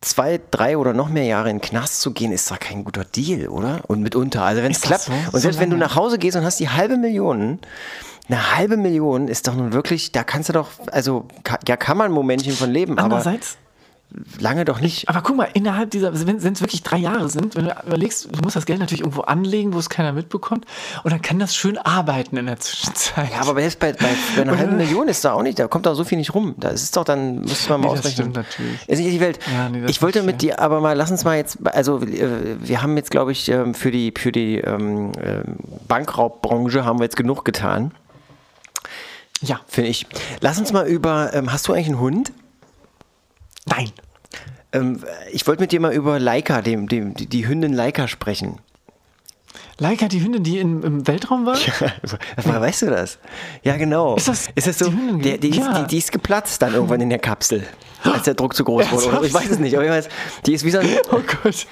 zwei, 0.00 0.40
drei 0.50 0.78
oder 0.78 0.94
noch 0.94 1.08
mehr 1.08 1.24
Jahre 1.24 1.50
in 1.50 1.56
den 1.56 1.62
Knast 1.62 2.00
zu 2.00 2.12
gehen, 2.12 2.32
ist 2.32 2.50
doch 2.50 2.58
kein 2.58 2.84
guter 2.84 3.04
Deal, 3.04 3.48
oder? 3.48 3.82
Und 3.88 4.02
mitunter, 4.02 4.42
also 4.42 4.62
wenn 4.62 4.72
es 4.72 4.80
klappt, 4.80 5.04
so? 5.04 5.12
und 5.12 5.32
So 5.32 5.38
selbst 5.38 5.60
wenn 5.60 5.70
du 5.70 5.76
nach 5.76 5.96
Hause 5.96 6.18
gehst 6.18 6.36
und 6.36 6.44
hast 6.44 6.60
die 6.60 6.68
halbe 6.68 6.96
Million, 6.96 7.58
eine 8.28 8.56
halbe 8.56 8.76
Million 8.76 9.28
ist 9.28 9.48
doch 9.48 9.54
nun 9.54 9.72
wirklich, 9.72 10.12
da 10.12 10.24
kannst 10.24 10.48
du 10.48 10.52
doch, 10.52 10.68
also 10.92 11.26
ja, 11.66 11.76
kann 11.76 11.96
man 11.96 12.06
ein 12.10 12.12
Momentchen 12.12 12.52
von 12.52 12.70
leben, 12.70 12.92
aber 12.92 13.04
Andererseits, 13.04 13.56
lange 14.38 14.64
doch 14.64 14.80
nicht. 14.80 15.08
Aber 15.08 15.20
guck 15.20 15.36
mal, 15.36 15.48
innerhalb 15.52 15.90
dieser, 15.90 16.26
wenn 16.26 16.36
es 16.38 16.60
wirklich 16.60 16.82
drei 16.82 16.96
Jahre 16.96 17.28
sind, 17.28 17.56
wenn 17.56 17.66
du 17.66 17.74
überlegst, 17.86 18.28
du 18.34 18.40
musst 18.42 18.56
das 18.56 18.64
Geld 18.64 18.80
natürlich 18.80 19.00
irgendwo 19.02 19.20
anlegen, 19.22 19.74
wo 19.74 19.78
es 19.78 19.90
keiner 19.90 20.12
mitbekommt, 20.12 20.64
und 21.04 21.12
dann 21.12 21.20
kann 21.20 21.38
das 21.38 21.54
schön 21.54 21.76
arbeiten 21.78 22.36
in 22.38 22.46
der 22.46 22.58
Zwischenzeit. 22.58 23.30
Ja, 23.32 23.40
aber 23.42 23.60
selbst 23.60 23.78
bei, 23.78 23.92
bei, 23.92 24.08
bei 24.36 24.42
einer 24.42 24.56
halben 24.56 24.76
Million 24.78 25.08
ist 25.08 25.24
da 25.24 25.32
auch 25.32 25.42
nicht, 25.42 25.58
da 25.58 25.68
kommt 25.68 25.84
da 25.86 25.94
so 25.94 26.04
viel 26.04 26.16
nicht 26.18 26.34
rum. 26.34 26.54
Da 26.58 26.68
ist 26.68 26.82
es 26.82 26.90
doch 26.90 27.04
dann, 27.04 27.40
müsste 27.40 27.70
man 27.70 27.80
mal 27.80 27.88
Nee, 27.88 27.96
das 27.96 28.00
ausrechnen. 28.00 28.32
stimmt 28.32 28.36
natürlich. 28.36 28.88
Ist 28.88 28.98
nicht 28.98 29.12
die 29.12 29.20
Welt. 29.20 29.38
Ja, 29.52 29.68
nee, 29.68 29.80
das 29.82 29.90
ich 29.90 30.00
wollte 30.02 30.22
mit 30.22 30.40
dir 30.42 30.58
aber 30.58 30.80
mal, 30.80 30.96
lass 30.96 31.10
uns 31.10 31.24
mal 31.24 31.36
jetzt, 31.36 31.58
also 31.66 32.00
äh, 32.02 32.56
wir 32.60 32.80
haben 32.82 32.96
jetzt, 32.96 33.10
glaube 33.10 33.32
ich, 33.32 33.48
ähm, 33.50 33.74
für 33.74 33.90
die, 33.90 34.12
für 34.16 34.32
die 34.32 34.56
ähm, 34.56 35.12
ähm, 35.22 35.56
Bankraubbranche 35.86 36.84
haben 36.84 36.98
wir 36.98 37.04
jetzt 37.04 37.16
genug 37.16 37.44
getan, 37.44 37.92
ja, 39.40 39.60
finde 39.68 39.90
ich. 39.90 40.06
Lass 40.40 40.58
uns 40.58 40.72
mal 40.72 40.86
über, 40.86 41.32
ähm, 41.34 41.52
hast 41.52 41.68
du 41.68 41.72
eigentlich 41.72 41.86
einen 41.88 42.00
Hund? 42.00 42.32
nein. 43.66 43.90
Ähm, 44.72 45.02
ich 45.32 45.46
wollte 45.46 45.62
mit 45.62 45.72
dir 45.72 45.80
mal 45.80 45.94
über 45.94 46.18
Leica, 46.18 46.60
dem, 46.60 46.88
dem, 46.88 47.14
die, 47.14 47.26
die 47.26 47.48
Hündin 47.48 47.72
Leica 47.72 48.06
sprechen. 48.06 48.58
Leica, 49.78 50.08
die 50.08 50.22
Hündin, 50.22 50.42
die 50.42 50.58
in, 50.58 50.82
im 50.82 51.06
Weltraum 51.06 51.46
war? 51.46 51.56
Woher 52.42 52.60
weißt 52.60 52.82
du 52.82 52.86
das? 52.86 53.18
Ja, 53.62 53.76
genau. 53.78 54.16
Ist 54.16 54.28
das 54.28 54.48
ist 54.54 54.66
das 54.66 54.78
so? 54.78 54.90
die 54.90 54.96
Hündin? 54.96 55.22
Der, 55.22 55.38
die, 55.38 55.48
ist, 55.50 55.56
Ja. 55.58 55.82
die, 55.82 55.86
die 55.88 55.98
ist 55.98 56.12
geplatzt 56.12 56.60
dann 56.60 56.74
irgendwann 56.74 57.00
in 57.00 57.08
der 57.08 57.18
Kapsel, 57.18 57.66
als 58.04 58.22
der 58.24 58.34
Druck 58.34 58.54
zu 58.54 58.64
groß 58.64 58.90
wurde. 58.90 59.06
Oder, 59.08 59.22
ich 59.24 59.34
weiß 59.34 59.50
es 59.50 59.58
nicht, 59.58 59.74
aber 59.74 59.84
ich 59.84 59.90
weiß, 59.90 60.08
die 60.46 60.54
ist 60.54 60.64
wie 60.64 60.70
so 60.70 60.78
ein, 60.78 60.88
Oh 61.10 61.20
Gott. 61.42 61.66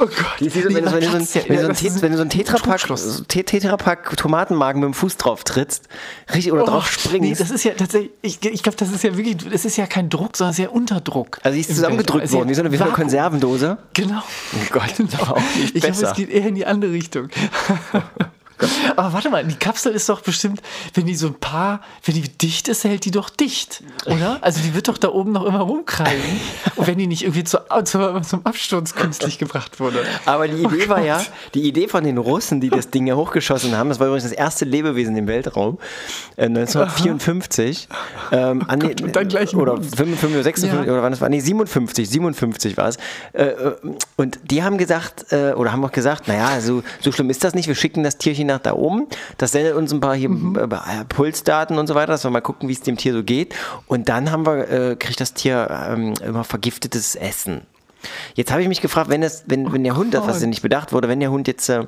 Oh 0.00 0.06
Gott. 0.06 0.14
Die 0.40 0.46
ist 0.46 0.54
wie 0.56 0.62
so, 0.62 0.68
wenn, 0.74 0.84
du, 0.84 0.92
wenn, 0.92 1.00
du 1.00 1.06
so 1.06 1.12
wenn, 1.48 1.56
du 1.56 1.62
so 1.76 2.08
du 2.08 2.16
so 2.18 2.24
Tetrapack, 2.26 2.80
so 2.98 3.24
Te- 3.24 3.44
Tetrapack 3.44 4.16
Tomatenmagen 4.16 4.80
mit 4.80 4.88
dem 4.88 4.94
Fuß 4.94 5.16
drauf 5.16 5.44
trittst, 5.44 5.88
richtig 6.32 6.52
oder 6.52 6.64
drauf 6.64 6.84
Oh, 6.88 7.08
Nee, 7.10 7.18
springst. 7.18 7.40
das 7.40 7.50
ist 7.50 7.64
ja 7.64 7.72
tatsächlich, 7.72 8.10
ich, 8.22 8.44
ich 8.44 8.62
glaube, 8.62 8.76
das 8.76 8.90
ist 8.92 9.02
ja 9.02 9.16
wirklich, 9.16 9.36
das 9.50 9.64
ist 9.64 9.76
ja 9.76 9.86
kein 9.86 10.08
Druck, 10.10 10.36
sondern 10.36 10.52
es 10.52 10.58
ist 10.58 10.64
ja 10.64 10.70
Unterdruck. 10.70 11.38
also 11.42 11.54
die 11.54 11.60
ist 11.60 11.74
zusammengedrückt 11.74 12.22
Weltraum. 12.24 12.38
worden, 12.40 12.48
wie 12.50 12.54
so 12.54 12.60
eine, 12.62 12.72
wie 12.72 12.76
so 12.76 12.84
eine. 12.84 12.92
Konservendose. 12.92 13.78
Genau. 13.94 14.22
Oh 14.54 14.66
Gott, 14.70 14.94
auch 15.20 15.40
nicht 15.56 15.74
Ich 15.74 15.82
glaube, 15.82 15.96
es 16.06 16.14
geht 16.14 16.30
eher 16.30 16.46
in 16.46 16.54
die 16.54 16.66
andere 16.66 16.92
Richtung. 16.92 17.28
Aber 18.96 19.12
warte 19.12 19.30
mal, 19.30 19.44
die 19.44 19.54
Kapsel 19.56 19.92
ist 19.92 20.08
doch 20.08 20.20
bestimmt, 20.20 20.60
wenn 20.94 21.06
die 21.06 21.14
so 21.14 21.28
ein 21.28 21.34
paar, 21.34 21.80
wenn 22.04 22.14
die 22.14 22.22
dicht 22.28 22.68
ist, 22.68 22.84
hält 22.84 23.04
die 23.04 23.10
doch 23.10 23.30
dicht, 23.30 23.82
oder? 24.06 24.38
Also 24.40 24.60
die 24.60 24.74
wird 24.74 24.88
doch 24.88 24.98
da 24.98 25.08
oben 25.08 25.32
noch 25.32 25.44
immer 25.44 25.60
rumkreisen, 25.60 26.40
wenn 26.76 26.98
die 26.98 27.06
nicht 27.06 27.22
irgendwie 27.22 27.44
zu, 27.44 27.58
zu, 27.84 28.20
zum 28.22 28.44
Absturz 28.44 28.94
künstlich 28.94 29.38
gebracht 29.38 29.80
wurde. 29.80 30.04
Aber 30.26 30.48
die 30.48 30.62
Idee 30.62 30.88
war 30.88 31.00
ja, 31.02 31.18
Gott. 31.18 31.30
die 31.54 31.62
Idee 31.62 31.88
von 31.88 32.04
den 32.04 32.18
Russen, 32.18 32.60
die 32.60 32.70
das 32.70 32.90
Ding 32.90 33.06
ja 33.06 33.14
hochgeschossen 33.14 33.76
haben, 33.76 33.88
das 33.88 34.00
war 34.00 34.06
übrigens 34.06 34.24
das 34.24 34.32
erste 34.32 34.64
Lebewesen 34.64 35.16
im 35.16 35.26
Weltraum, 35.26 35.78
äh, 36.36 36.44
1954. 36.46 37.88
Ähm, 38.30 38.62
an 38.68 38.80
den, 38.80 38.90
und 39.04 39.16
dann 39.16 39.28
gleich 39.28 39.54
Oder 39.56 39.72
Hund. 39.72 39.86
55 39.96 40.34
oder 40.34 40.42
56 40.42 40.86
Ja. 40.86 40.92
oder 40.92 41.02
wann 41.02 41.12
das 41.12 41.20
war? 41.20 41.28
Nee, 41.30 41.40
57, 41.40 42.08
57 42.08 42.76
war 42.76 42.88
es. 42.88 42.96
Äh, 43.32 43.52
und 44.16 44.38
die 44.50 44.62
haben 44.62 44.76
gesagt, 44.76 45.32
äh, 45.32 45.52
oder 45.52 45.72
haben 45.72 45.82
auch 45.84 45.92
gesagt, 45.92 46.28
naja, 46.28 46.60
so, 46.60 46.82
so 47.00 47.10
schlimm 47.10 47.30
ist 47.30 47.42
das 47.44 47.54
nicht, 47.54 47.68
wir 47.68 47.74
schicken 47.74 48.02
das 48.02 48.18
Tierchen 48.18 48.47
nach 48.48 48.58
da 48.58 48.72
oben, 48.74 49.06
das 49.38 49.52
sendet 49.52 49.74
uns 49.74 49.92
ein 49.92 50.00
paar 50.00 50.14
hier 50.16 50.28
Mhm. 50.28 50.56
äh, 50.56 51.04
Pulsdaten 51.08 51.78
und 51.78 51.86
so 51.86 51.94
weiter, 51.94 52.12
dass 52.12 52.24
wir 52.24 52.30
mal 52.30 52.40
gucken, 52.40 52.68
wie 52.68 52.72
es 52.72 52.80
dem 52.80 52.96
Tier 52.96 53.12
so 53.12 53.22
geht. 53.22 53.54
Und 53.86 54.08
dann 54.08 54.30
haben 54.32 54.44
wir, 54.44 54.68
äh, 54.68 54.96
kriegt 54.96 55.20
das 55.20 55.34
Tier 55.34 55.68
ähm, 55.88 56.14
immer 56.24 56.42
vergiftetes 56.44 57.14
Essen. 57.14 57.62
Jetzt 58.34 58.50
habe 58.52 58.62
ich 58.62 58.68
mich 58.68 58.80
gefragt, 58.80 59.10
wenn, 59.10 59.20
das, 59.20 59.44
wenn, 59.46 59.72
wenn 59.72 59.84
der 59.84 59.96
Hund, 59.96 60.14
das 60.14 60.26
was 60.26 60.40
nicht 60.42 60.62
bedacht 60.62 60.92
wurde, 60.92 61.08
wenn 61.08 61.20
der 61.20 61.30
Hund 61.30 61.48
jetzt, 61.48 61.68
äh, 61.68 61.86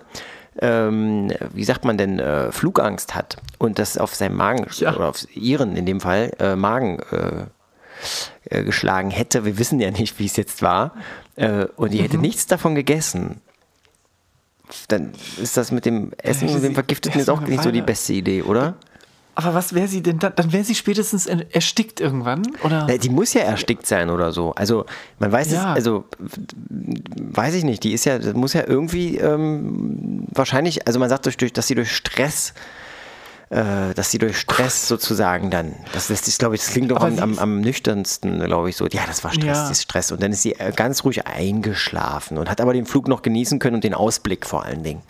ähm, 0.60 1.32
wie 1.54 1.64
sagt 1.64 1.84
man 1.84 1.96
denn, 1.98 2.18
äh, 2.18 2.50
Flugangst 2.52 3.14
hat 3.14 3.36
und 3.58 3.78
das 3.78 3.96
auf 3.98 4.14
seinem 4.14 4.36
Magen 4.36 4.66
Ja. 4.78 4.94
oder 4.96 5.08
auf 5.08 5.24
ihren 5.34 5.76
in 5.76 5.86
dem 5.86 6.00
Fall 6.00 6.32
äh, 6.40 6.56
Magen 6.56 6.98
äh, 7.12 7.44
äh, 8.56 8.64
geschlagen 8.64 9.10
hätte, 9.10 9.44
wir 9.44 9.58
wissen 9.58 9.78
ja 9.80 9.90
nicht, 9.90 10.18
wie 10.18 10.26
es 10.26 10.36
jetzt 10.36 10.62
war, 10.62 10.92
äh, 11.36 11.66
und 11.76 11.92
die 11.92 12.02
hätte 12.02 12.16
Mhm. 12.16 12.22
nichts 12.22 12.46
davon 12.46 12.74
gegessen, 12.74 13.40
dann 14.88 15.12
ist 15.42 15.56
das 15.56 15.70
mit 15.72 15.84
dem 15.84 16.12
Essen 16.18 16.48
und 16.48 16.62
dem 16.62 16.74
Vergifteten 16.74 17.18
jetzt 17.18 17.28
auch 17.30 17.40
nicht 17.40 17.62
so 17.62 17.70
die 17.70 17.82
beste 17.82 18.12
Idee, 18.12 18.42
oder? 18.42 18.74
Aber 19.36 19.54
was 19.54 19.72
wäre 19.74 19.88
sie 19.88 20.02
denn 20.02 20.18
dann? 20.18 20.32
Dann 20.36 20.52
wäre 20.52 20.64
sie 20.64 20.74
spätestens 20.74 21.24
er- 21.26 21.46
erstickt 21.54 22.00
irgendwann, 22.00 22.42
oder? 22.62 22.86
Die 22.98 23.08
muss 23.08 23.32
ja 23.32 23.42
erstickt 23.42 23.86
sein 23.86 24.10
oder 24.10 24.32
so. 24.32 24.52
Also 24.54 24.84
man 25.18 25.32
weiß 25.32 25.52
Ja. 25.52 25.70
es, 25.70 25.76
also 25.76 26.04
weiß 26.68 27.54
ich 27.54 27.64
nicht. 27.64 27.82
Die 27.84 27.92
ist 27.92 28.04
ja, 28.04 28.18
das 28.18 28.34
muss 28.34 28.52
ja 28.52 28.64
irgendwie 28.66 29.16
ähm, 29.16 30.26
wahrscheinlich, 30.34 30.86
also 30.86 30.98
man 30.98 31.08
sagt 31.08 31.26
durch 31.26 31.36
dass 31.52 31.66
sie 31.68 31.74
durch 31.74 31.94
Stress, 31.94 32.52
äh, 33.50 33.94
dass 33.94 34.10
sie 34.12 34.18
durch 34.18 34.38
Stress 34.38 34.86
sozusagen 34.86 35.50
dann, 35.50 35.74
das, 35.92 36.06
das 36.06 36.26
ist, 36.28 36.38
glaube 36.38 36.54
ich, 36.54 36.60
das 36.62 36.70
klingt 36.70 36.90
doch 36.92 37.00
am, 37.00 37.18
am, 37.18 37.38
am 37.38 37.60
nüchternsten, 37.60 38.40
glaube 38.44 38.70
ich, 38.70 38.76
so. 38.76 38.86
Ja, 38.86 39.02
das 39.06 39.24
war 39.24 39.32
Stress, 39.32 39.44
Ja. 39.44 39.52
das 39.54 39.70
ist 39.72 39.82
Stress. 39.82 40.12
Und 40.12 40.22
dann 40.22 40.32
ist 40.32 40.42
sie 40.42 40.52
äh, 40.52 40.72
ganz 40.74 41.04
ruhig 41.04 41.26
eingeschlafen 41.26 42.38
und 42.38 42.48
hat 42.48 42.60
aber 42.60 42.72
den 42.72 42.86
Flug 42.86 43.08
noch 43.08 43.22
genießen 43.22 43.58
können 43.58 43.74
und 43.74 43.84
den 43.84 43.94
Ausblick 43.94 44.46
vor 44.46 44.64
allen 44.64 44.82
Dingen. 44.84 45.02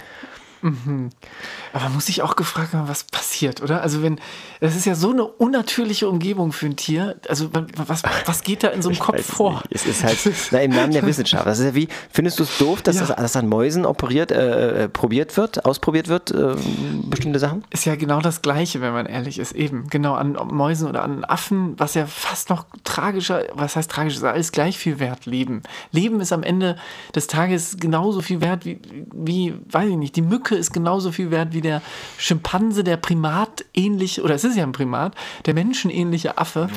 Aber 1.73 1.89
muss 1.91 2.09
ich 2.09 2.23
auch 2.23 2.37
gefragt 2.37 2.73
haben, 2.75 2.89
was 2.89 3.05
passiert, 3.05 3.63
oder? 3.63 3.83
Also 3.83 4.03
wenn, 4.03 4.21
das 4.61 4.77
ist 4.77 4.87
ja 4.87 4.95
so 4.95 5.11
eine 5.11 5.25
unnatürliche 5.25 6.09
Umgebung 6.09 6.53
für 6.53 6.67
ein 6.67 6.77
Tier. 6.77 7.17
Also 7.29 7.51
was, 7.87 8.03
was 8.27 8.43
geht 8.43 8.63
da 8.63 8.69
in 8.69 8.83
so 8.83 8.89
einem 8.91 8.99
Kopf 8.99 9.15
Weiß 9.19 9.29
es 9.29 9.35
vor? 9.35 9.53
nicht. 9.53 9.67
Es 9.73 9.87
ist 9.87 10.05
halt 10.05 10.19
na, 10.51 10.59
im 10.61 10.71
Namen 10.73 10.93
der 10.93 11.07
Wissenschaft. 11.07 11.47
Das 11.47 11.59
ist 11.59 11.65
ja 11.65 11.75
wie, 11.75 11.89
findest 12.11 12.39
du 12.39 12.43
es 12.43 12.59
doof, 12.59 12.83
dass 12.83 12.97
Ja. 12.97 13.03
das 13.03 13.11
alles 13.13 13.37
an 13.37 13.49
Mäusen 13.49 13.87
operiert, 13.87 14.31
äh, 14.33 14.85
äh, 14.85 14.89
probiert 14.89 15.37
wird, 15.37 15.65
ausprobiert 15.65 16.09
wird, 16.09 16.31
äh, 16.33 16.55
bestimmte 17.05 17.39
Sachen? 17.39 17.65
Ist 17.71 17.85
ja 17.87 17.97
genau 17.97 18.21
das 18.21 18.43
Gleiche, 18.43 18.81
wenn 18.81 18.93
man 18.93 19.07
ehrlich 19.07 19.39
ist. 19.39 19.53
Eben, 19.53 19.89
genau 19.89 20.15
an 20.15 20.33
Mäusen 20.51 20.89
oder 20.89 21.03
an 21.03 21.25
Affen, 21.25 21.75
was 21.79 21.95
ja 21.95 22.07
fast 22.07 22.51
noch 22.51 22.67
tragischer, 22.85 23.45
was 23.55 23.77
heißt 23.77 23.91
tragisch, 23.91 24.17
ist 24.17 24.25
alles 24.25 24.53
gleich 24.53 24.77
viel 24.79 24.99
wert, 24.99 25.27
Leben. 25.27 25.63
Leben 25.93 26.21
ist 26.21 26.33
am 26.33 26.43
Ende 26.43 26.77
des 27.15 27.27
Tages 27.27 27.77
genauso 27.79 28.21
viel 28.21 28.41
wert 28.41 28.65
wie, 28.65 28.81
wie, 29.15 29.55
weiß 29.71 29.89
ich 29.91 29.97
nicht, 29.97 30.17
die 30.17 30.23
Mücke 30.23 30.50
ist 30.57 30.73
genauso 30.73 31.13
viel 31.13 31.31
wert 31.31 31.53
wie 31.53 31.61
der 31.61 31.83
Schimpanse, 32.19 32.85
der 32.85 32.97
Primat 32.97 33.65
ähnlich, 33.75 34.23
oder 34.23 34.35
es 34.35 34.45
ist 34.45 34.57
ja 34.57 34.65
ein 34.65 34.73
Primat, 34.73 35.15
der 35.47 35.55
menschenähnliche 35.55 36.39
Affe, 36.39 36.69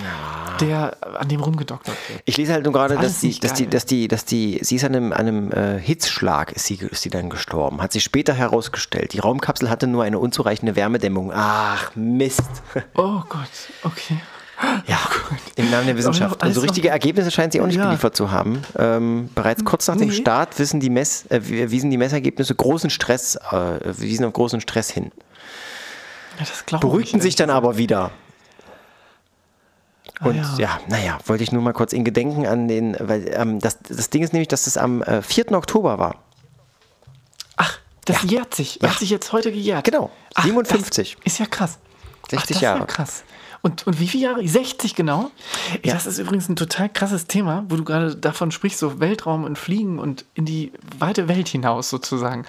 der 0.60 0.98
an 1.20 1.28
dem 1.30 1.42
rumgedoktert 1.42 1.96
wird. 2.10 2.22
Ich 2.26 2.38
lese 2.38 2.54
halt 2.54 2.64
nur 2.64 2.74
gerade, 2.74 2.96
Ist 2.96 3.04
dass 3.04 3.20
die, 3.20 3.40
dass 3.40 3.54
die, 3.54 3.68
dass 3.68 3.86
die, 3.86 4.08
dass 4.08 4.26
die, 4.26 4.60
sie 4.62 4.76
ist 4.76 4.84
an 4.84 4.96
einem, 4.96 5.14
einem 5.14 5.52
äh, 5.52 5.80
Hitzschlag 5.80 6.52
ist 6.52 6.66
sie, 6.66 6.76
ist 6.76 7.02
sie 7.02 7.10
dann 7.10 7.30
gestorben. 7.30 7.82
Hat 7.82 7.92
sich 7.92 8.04
später 8.04 8.34
herausgestellt. 8.34 9.14
Die 9.14 9.20
Raumkapsel 9.20 9.70
hatte 9.70 9.88
nur 9.88 10.04
eine 10.04 10.20
unzureichende 10.20 10.76
Wärmedämmung. 10.76 11.32
Ach, 11.34 11.96
Mist. 11.96 12.42
Oh 12.96 13.22
Gott, 13.30 13.50
okay. 13.84 14.18
Ja, 14.88 15.00
im 15.56 15.72
Namen 15.72 15.88
der 15.88 15.98
Wissenschaft. 15.98 16.42
alles 16.42 16.52
Und 16.52 16.54
so 16.56 16.62
noch- 16.62 16.70
richtige 16.72 16.90
Ergebnisse 16.90 17.32
scheint 17.32 17.54
sie 17.54 17.62
auch 17.62 17.66
nicht 17.68 17.78
Ja. 17.78 17.86
geliefert 17.86 18.16
zu 18.16 18.32
haben. 18.32 18.62
Ähm, 18.78 19.30
bereits 19.36 19.66
kurz 19.66 19.88
nach 19.88 19.98
dem 19.98 20.10
Nee. 20.10 20.14
Start 20.16 20.58
wissen 20.60 20.80
die, 20.80 20.90
Mess, 20.90 21.26
äh, 21.30 21.42
wiesen 21.72 21.90
die 21.90 21.98
Messergebnisse 21.98 22.54
großen 22.56 22.90
Stress, 22.90 23.36
äh, 23.36 23.80
wiesen 23.98 24.26
auf 24.26 24.34
großen 24.34 24.62
Stress 24.62 24.90
hin. 24.90 25.12
Ja, 26.70 26.78
beruhigten 26.80 27.18
ich, 27.18 27.24
sich 27.24 27.36
dann 27.36 27.50
aber 27.50 27.78
wieder. 27.78 28.12
Und 30.22 30.40
Ah, 30.40 30.56
ja. 30.58 30.60
ja. 30.60 30.80
naja, 30.88 31.18
wollte 31.26 31.44
ich 31.44 31.52
nur 31.52 31.62
mal 31.62 31.74
kurz 31.74 31.92
in 31.94 32.04
Gedenken 32.04 32.46
an 32.46 32.68
den, 32.68 32.96
weil 33.00 33.30
ähm, 33.34 33.60
das, 33.60 33.80
das 33.80 34.10
Ding 34.10 34.24
ist 34.24 34.34
nämlich, 34.34 34.48
dass 34.48 34.64
das 34.66 34.78
am 34.78 35.02
äh, 35.04 35.22
4. 35.22 35.52
Oktober 35.54 36.00
war. 36.00 36.16
Ach, 37.58 37.80
das 38.06 38.24
jährt 38.24 38.54
sich. 38.56 38.80
Ja. 38.82 38.90
Hat 38.92 39.00
sich 39.00 39.10
jetzt 39.10 39.32
heute 39.34 39.52
gejährt. 39.52 39.84
Genau, 39.86 40.12
Ach, 40.36 40.44
57. 40.44 41.18
Das 41.24 41.34
ist 41.34 41.40
ja 41.40 41.46
krass. 41.46 41.78
60 42.30 42.38
Ach, 42.40 42.46
das 42.48 42.62
Jahre. 42.62 42.78
Ist 42.78 42.82
ja 42.82 42.86
krass. 42.96 43.24
Und, 43.66 43.88
und 43.88 43.98
wie 44.02 44.10
viele 44.10 44.24
Jahre? 44.24 44.46
60 44.46 44.94
genau? 44.94 45.32
Ja. 45.84 45.94
Das 45.94 46.06
ist 46.06 46.20
übrigens 46.20 46.50
ein 46.50 46.58
total 46.58 46.90
krasses 46.90 47.28
Thema, 47.28 47.64
wo 47.70 47.78
du 47.78 47.86
gerade 47.86 48.14
davon 48.14 48.52
sprichst, 48.52 48.78
so 48.78 49.00
Weltraum 49.00 49.46
und 49.46 49.58
Fliegen 49.58 50.00
und 50.00 50.26
in 50.36 50.44
die 50.44 50.74
weite 51.00 51.30
Welt 51.30 51.48
hinaus 51.48 51.90
sozusagen. 51.90 52.46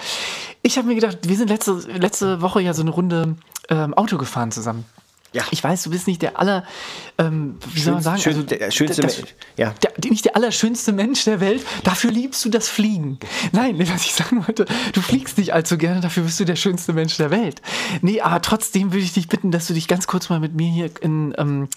Ich 0.63 0.77
habe 0.77 0.89
mir 0.89 0.97
gedacht, 0.97 1.19
wir 1.23 1.37
sind 1.37 1.51
letzte, 1.51 1.75
letzte 1.97 2.43
Woche 2.43 2.61
ja 2.61 2.75
so 2.75 2.83
eine 2.83 2.91
Runde 2.91 3.37
ähm, 3.69 3.95
Auto 3.95 4.19
gefahren 4.19 4.51
zusammen. 4.51 4.85
Ja. 5.35 5.43
Ich 5.51 5.63
weiß, 5.63 5.83
du 5.83 5.91
bist 5.91 6.07
nicht 6.07 6.23
der 6.23 6.39
aller, 6.39 6.65
ähm, 7.19 7.57
wie 7.75 7.81
soll 7.81 7.95
man 7.95 8.03
sagen, 8.03 8.21
Schön- 8.21 8.35
also 8.37 8.47
der 8.47 8.71
schönste 8.71 9.03
das- 9.03 9.19
Mensch. 9.19 9.35
Ja. 9.57 9.75
der, 9.83 9.93
nicht 10.11 10.25
der 10.25 10.37
allerschönste 10.37 10.93
Mensch 10.93 11.25
der 11.25 11.41
Welt, 11.41 11.63
dafür 11.83 12.11
liebst 12.13 12.45
du 12.45 12.49
das 12.51 12.69
Fliegen. 12.69 13.19
Nein, 13.53 13.77
was 13.93 14.05
ich 14.07 14.15
sagen 14.15 14.47
wollte, 14.47 14.65
du 14.93 15.01
fliegst 15.03 15.37
nicht 15.37 15.53
allzu 15.53 15.77
gerne, 15.77 16.01
dafür 16.01 16.23
bist 16.23 16.39
du 16.41 16.45
der 16.45 16.57
schönste 16.57 16.93
Mensch 16.93 17.17
der 17.17 17.31
Welt. 17.31 17.61
Nee, 18.01 18.21
aber 18.21 18.41
trotzdem 18.43 18.93
würde 18.93 19.05
ich 19.05 19.13
dich 19.13 19.29
bitten, 19.29 19.51
dass 19.51 19.67
du 19.67 19.75
dich 19.75 19.89
ganz 19.89 20.07
kurz 20.07 20.29
mal 20.31 20.39
mit 20.41 20.55
mir 20.55 20.71
hier 20.71 20.91
in, 21.03 21.35
ähm, 21.37 21.69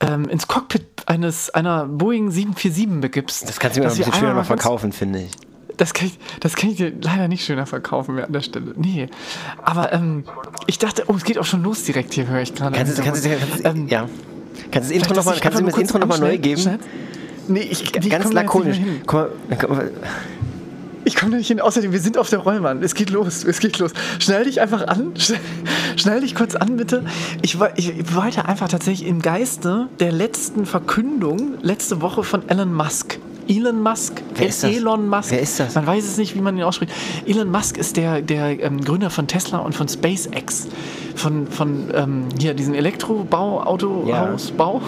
ähm, 0.00 0.28
ins 0.28 0.46
Cockpit 0.46 0.84
eines, 1.06 1.50
einer 1.50 1.86
Boeing 1.86 2.30
747 2.30 3.00
begibst. 3.00 3.48
Das 3.48 3.58
kannst 3.58 3.76
du 3.76 3.80
mir 3.80 3.86
noch 3.88 3.94
ein 3.94 3.98
bisschen 3.98 4.12
einmal 4.14 4.34
noch 4.34 4.44
verkaufen, 4.46 4.92
finde 4.92 5.22
ich. 5.22 5.30
Das 5.76 5.92
kann, 5.94 6.06
ich, 6.08 6.18
das 6.40 6.56
kann 6.56 6.70
ich 6.70 6.76
dir 6.76 6.92
leider 7.00 7.28
nicht 7.28 7.44
schöner 7.44 7.66
verkaufen 7.66 8.14
mehr 8.14 8.26
an 8.26 8.32
der 8.32 8.40
Stelle. 8.40 8.72
Nee. 8.76 9.08
Aber 9.62 9.92
ähm, 9.92 10.24
ich 10.66 10.78
dachte, 10.78 11.04
oh, 11.08 11.14
es 11.16 11.24
geht 11.24 11.38
auch 11.38 11.44
schon 11.44 11.62
los 11.62 11.82
direkt 11.84 12.14
hier, 12.14 12.26
höre 12.26 12.40
ich 12.42 12.54
gerade. 12.54 12.76
Kannst 12.76 12.98
du, 12.98 13.02
kannst 13.02 13.24
kannst 13.24 13.64
du, 13.64 13.68
Ähm, 13.68 13.88
ja. 13.88 14.08
Kannst 14.70 14.90
du 14.90 14.94
das 14.94 15.02
Intro 15.02 15.14
noch 15.14 15.24
mal, 15.24 15.34
ich 15.34 15.40
kannst 15.40 15.58
du 15.58 15.64
mir 15.64 15.70
das 15.70 15.78
Intro 15.80 15.98
nochmal 15.98 16.18
neu 16.18 16.38
geben? 16.38 16.60
schnell- 16.60 16.78
Nee, 17.48 17.60
ich, 17.60 17.94
ich 17.94 18.10
Ganz 18.10 18.24
komm 18.24 18.34
mehr 18.34 18.42
lakonisch. 18.42 18.80
guck 19.06 19.12
mal. 19.68 19.90
Ich 21.04 21.14
komme 21.14 21.30
da 21.30 21.38
nicht 21.38 21.46
hin. 21.46 21.60
Außerdem, 21.60 21.92
wir 21.92 22.00
sind 22.00 22.18
auf 22.18 22.28
der 22.30 22.40
Rollmann. 22.40 22.82
Es 22.82 22.94
geht 22.96 23.10
los. 23.10 23.44
Es 23.44 23.60
geht 23.60 23.78
los. 23.78 23.92
Schnell 24.18 24.44
dich 24.44 24.60
einfach 24.60 24.88
an. 24.88 25.12
Schnell, 25.16 25.38
schnell 25.96 26.20
dich 26.22 26.34
kurz 26.34 26.56
an, 26.56 26.76
bitte. 26.76 27.04
Ich, 27.42 27.56
ich 27.76 28.14
wollte 28.16 28.46
einfach 28.46 28.66
tatsächlich 28.66 29.08
im 29.08 29.22
Geiste 29.22 29.86
der 30.00 30.10
letzten 30.10 30.66
Verkündung 30.66 31.54
letzte 31.62 32.00
Woche 32.00 32.24
von 32.24 32.48
Elon 32.48 32.74
Musk. 32.74 33.20
Elon 33.48 33.82
Musk. 33.82 34.22
Wer 34.34 34.48
ist 34.48 34.62
das? 34.62 34.70
Elon 34.70 35.08
Musk. 35.08 35.30
Wer 35.30 35.40
ist 35.40 35.60
das? 35.60 35.74
Man 35.74 35.86
weiß 35.86 36.04
es 36.04 36.16
nicht, 36.16 36.34
wie 36.34 36.40
man 36.40 36.56
ihn 36.56 36.64
ausspricht. 36.64 36.92
Elon 37.26 37.50
Musk 37.50 37.76
ist 37.78 37.96
der, 37.96 38.22
der 38.22 38.62
ähm, 38.62 38.80
Gründer 38.80 39.10
von 39.10 39.26
Tesla 39.26 39.58
und 39.58 39.74
von 39.74 39.88
SpaceX. 39.88 40.68
Von, 41.14 41.46
von 41.46 41.90
ähm, 41.94 42.24
hier 42.38 42.52
diesem 42.52 42.74
Elektrobau, 42.74 43.62
Autohaus, 43.62 44.50
Bau, 44.50 44.82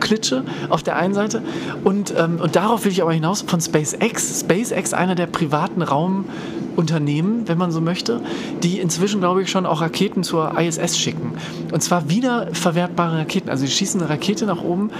Klitsche 0.00 0.42
auf 0.70 0.82
der 0.82 0.96
einen 0.96 1.12
Seite. 1.12 1.42
Und, 1.84 2.14
ähm, 2.16 2.40
und 2.40 2.56
darauf 2.56 2.84
will 2.84 2.92
ich 2.92 3.02
aber 3.02 3.12
hinaus 3.12 3.42
von 3.42 3.60
SpaceX. 3.60 4.40
SpaceX, 4.40 4.94
einer 4.94 5.14
der 5.14 5.26
privaten 5.26 5.82
Raumunternehmen, 5.82 7.46
wenn 7.48 7.58
man 7.58 7.70
so 7.70 7.82
möchte, 7.82 8.22
die 8.62 8.80
inzwischen, 8.80 9.20
glaube 9.20 9.42
ich, 9.42 9.50
schon 9.50 9.66
auch 9.66 9.82
Raketen 9.82 10.22
zur 10.22 10.58
ISS 10.58 10.98
schicken. 10.98 11.32
Und 11.70 11.82
zwar 11.82 12.08
wiederverwertbare 12.08 13.18
Raketen. 13.18 13.50
Also 13.50 13.66
sie 13.66 13.70
schießen 13.70 14.00
eine 14.00 14.08
Rakete 14.08 14.46
nach 14.46 14.62
oben, 14.62 14.90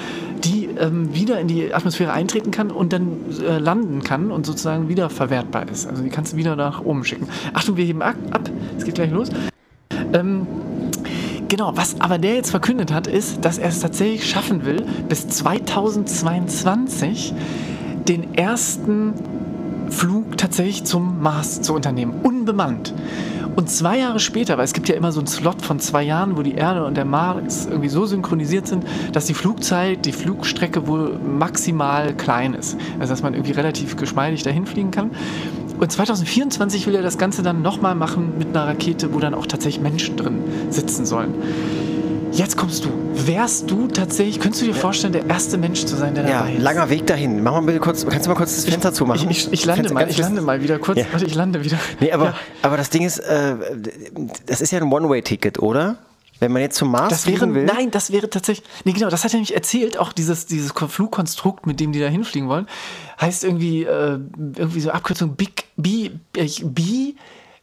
die 0.45 0.54
ähm, 0.79 1.15
wieder 1.15 1.41
in 1.41 1.49
die 1.49 1.73
Atmosphäre 1.73 2.13
eintreten 2.13 2.51
kann 2.51 2.71
und 2.71 2.93
dann 2.93 3.19
äh, 3.41 3.59
landen 3.59 4.03
kann 4.03 4.31
und 4.31 4.47
sozusagen 4.47 4.89
wieder 4.89 5.11
verwertbar 5.11 5.69
ist. 5.69 5.87
Also 5.87 6.03
die 6.03 6.11
kannst 6.11 6.33
du 6.33 6.37
wieder 6.37 6.57
nach 6.57 6.85
oben 6.85 7.05
schicken. 7.05 7.29
Achtung, 7.53 7.77
wir 7.77 7.85
heben 7.85 8.03
ab. 8.03 8.17
ab. 8.31 8.51
Es 8.77 8.85
geht 8.85 8.95
gleich 8.95 9.11
los. 9.11 9.31
Ähm, 10.13 10.47
Genau, 11.49 11.77
was 11.77 12.01
aber 12.01 12.19
der 12.19 12.35
jetzt 12.35 12.51
verkündet 12.51 12.93
hat, 12.93 13.07
ist, 13.07 13.45
dass 13.45 13.59
er 13.59 13.69
es 13.69 13.79
tatsächlich 13.79 14.29
schaffen 14.29 14.65
will, 14.65 14.85
bis 15.09 15.29
2022 15.29 17.33
den 18.09 18.35
ersten 18.35 19.13
Flug 19.91 20.37
tatsächlich 20.37 20.83
zum 20.85 21.23
Mars 21.23 21.63
zu 21.63 21.73
unternehmen, 21.75 22.15
unbemannt. 22.23 22.93
Und 23.57 23.71
zwei 23.71 23.99
Jahre 23.99 24.19
später, 24.19 24.59
weil 24.59 24.65
es 24.65 24.73
gibt 24.73 24.89
ja 24.89 24.97
immer 24.97 25.13
so 25.13 25.21
einen 25.21 25.27
Slot 25.27 25.63
von 25.63 25.79
zwei 25.79 26.03
Jahren, 26.03 26.37
wo 26.37 26.43
die 26.43 26.55
Erde 26.55 26.85
und 26.85 26.97
der 26.97 27.05
Mars 27.05 27.67
irgendwie 27.67 27.89
so 27.89 28.05
synchronisiert 28.05 28.67
sind, 28.67 28.85
dass 29.13 29.27
die 29.27 29.35
Flugzeit, 29.35 30.05
die 30.07 30.13
Flugstrecke 30.13 30.87
wohl 30.87 31.19
maximal 31.19 32.15
klein 32.15 32.55
ist. 32.55 32.77
Also 32.99 33.13
dass 33.13 33.23
man 33.23 33.35
irgendwie 33.35 33.53
relativ 33.53 33.97
geschmeidig 33.97 34.43
dahin 34.43 34.67
fliegen 34.67 34.91
kann. 34.91 35.11
Und 35.79 35.91
2024 35.91 36.87
will 36.87 36.95
er 36.95 37.03
das 37.03 37.19
Ganze 37.19 37.43
dann 37.43 37.63
nochmal 37.63 37.95
machen 37.95 38.35
mit 38.39 38.49
einer 38.49 38.67
Rakete, 38.67 39.13
wo 39.13 39.19
dann 39.19 39.35
auch 39.35 39.47
tatsächlich 39.47 39.83
Menschen 39.83 40.17
drin 40.17 40.39
sitzen 40.71 41.05
sollen. 41.05 41.35
Jetzt 42.35 42.57
kommst 42.57 42.85
du. 42.85 42.89
Wärst 43.15 43.71
du 43.71 43.87
tatsächlich, 43.87 44.41
könntest 44.41 44.63
du 44.63 44.67
dir 44.67 44.75
vorstellen, 44.75 45.13
der 45.13 45.27
erste 45.27 45.57
Mensch 45.57 45.85
zu 45.85 45.95
sein, 45.97 46.15
der 46.17 46.25
Ja, 46.29 46.39
dabei 46.41 46.55
ist? 46.55 46.63
langer 46.63 46.91
Weg 46.91 47.07
dahin. 47.07 47.43
Mach 47.45 47.53
mal 47.53 47.63
bitte 47.63 47.79
kurz, 47.79 48.05
kannst 48.07 48.27
du 48.27 48.31
mal 48.31 48.35
kurz 48.37 48.57
das 48.57 48.65
Fenster 48.65 48.93
zumachen? 48.93 49.31
Ich, 49.31 49.47
ich, 49.47 49.53
ich 49.53 49.65
lande 49.65 49.83
Fenster 49.85 49.95
mal, 49.95 50.11
ich 50.11 50.19
lande 50.19 50.41
mal 50.43 50.61
wieder 50.63 50.79
kurz. 50.81 50.99
Ja. 50.99 51.07
Warte, 51.13 51.27
ich 51.27 51.35
lande 51.35 51.65
wieder. 51.65 51.79
Nee, 52.01 52.11
aber, 52.13 52.25
Ja. 52.27 52.35
aber 52.63 52.77
das 52.77 52.91
Ding 52.91 53.03
ist, 53.05 53.19
äh, 53.21 53.55
das 54.47 54.61
ist 54.61 54.73
ja 54.73 54.81
ein 54.81 54.93
One-Way-Ticket, 54.93 55.61
oder? 55.61 55.99
Wenn 56.41 56.51
man 56.51 56.63
jetzt 56.63 56.77
zum 56.77 56.91
Mars 56.91 57.11
Das 57.11 57.27
wäre, 57.27 57.37
fliegen 57.39 57.55
will. 57.55 57.65
nein, 57.67 57.93
das 57.93 58.11
wäre 58.11 58.29
tatsächlich, 58.29 58.67
nee, 58.85 58.93
genau, 58.93 59.09
das 59.09 59.23
hat 59.23 59.33
er 59.33 59.37
nämlich 59.37 59.55
erzählt, 59.55 59.97
auch 59.99 60.13
dieses, 60.13 60.47
dieses 60.47 60.73
Flugkonstrukt, 60.73 61.67
mit 61.67 61.79
dem 61.79 61.93
die 61.93 62.01
da 62.01 62.09
hinfliegen 62.09 62.49
wollen, 62.49 62.67
heißt 63.21 63.45
irgendwie, 63.45 63.85
äh, 63.85 64.19
irgendwie 64.57 64.81
so 64.81 64.91
Abkürzung 64.91 65.37
Big, 65.37 65.67
B, 65.77 66.11
äh, 66.37 66.49
B, 66.65 67.15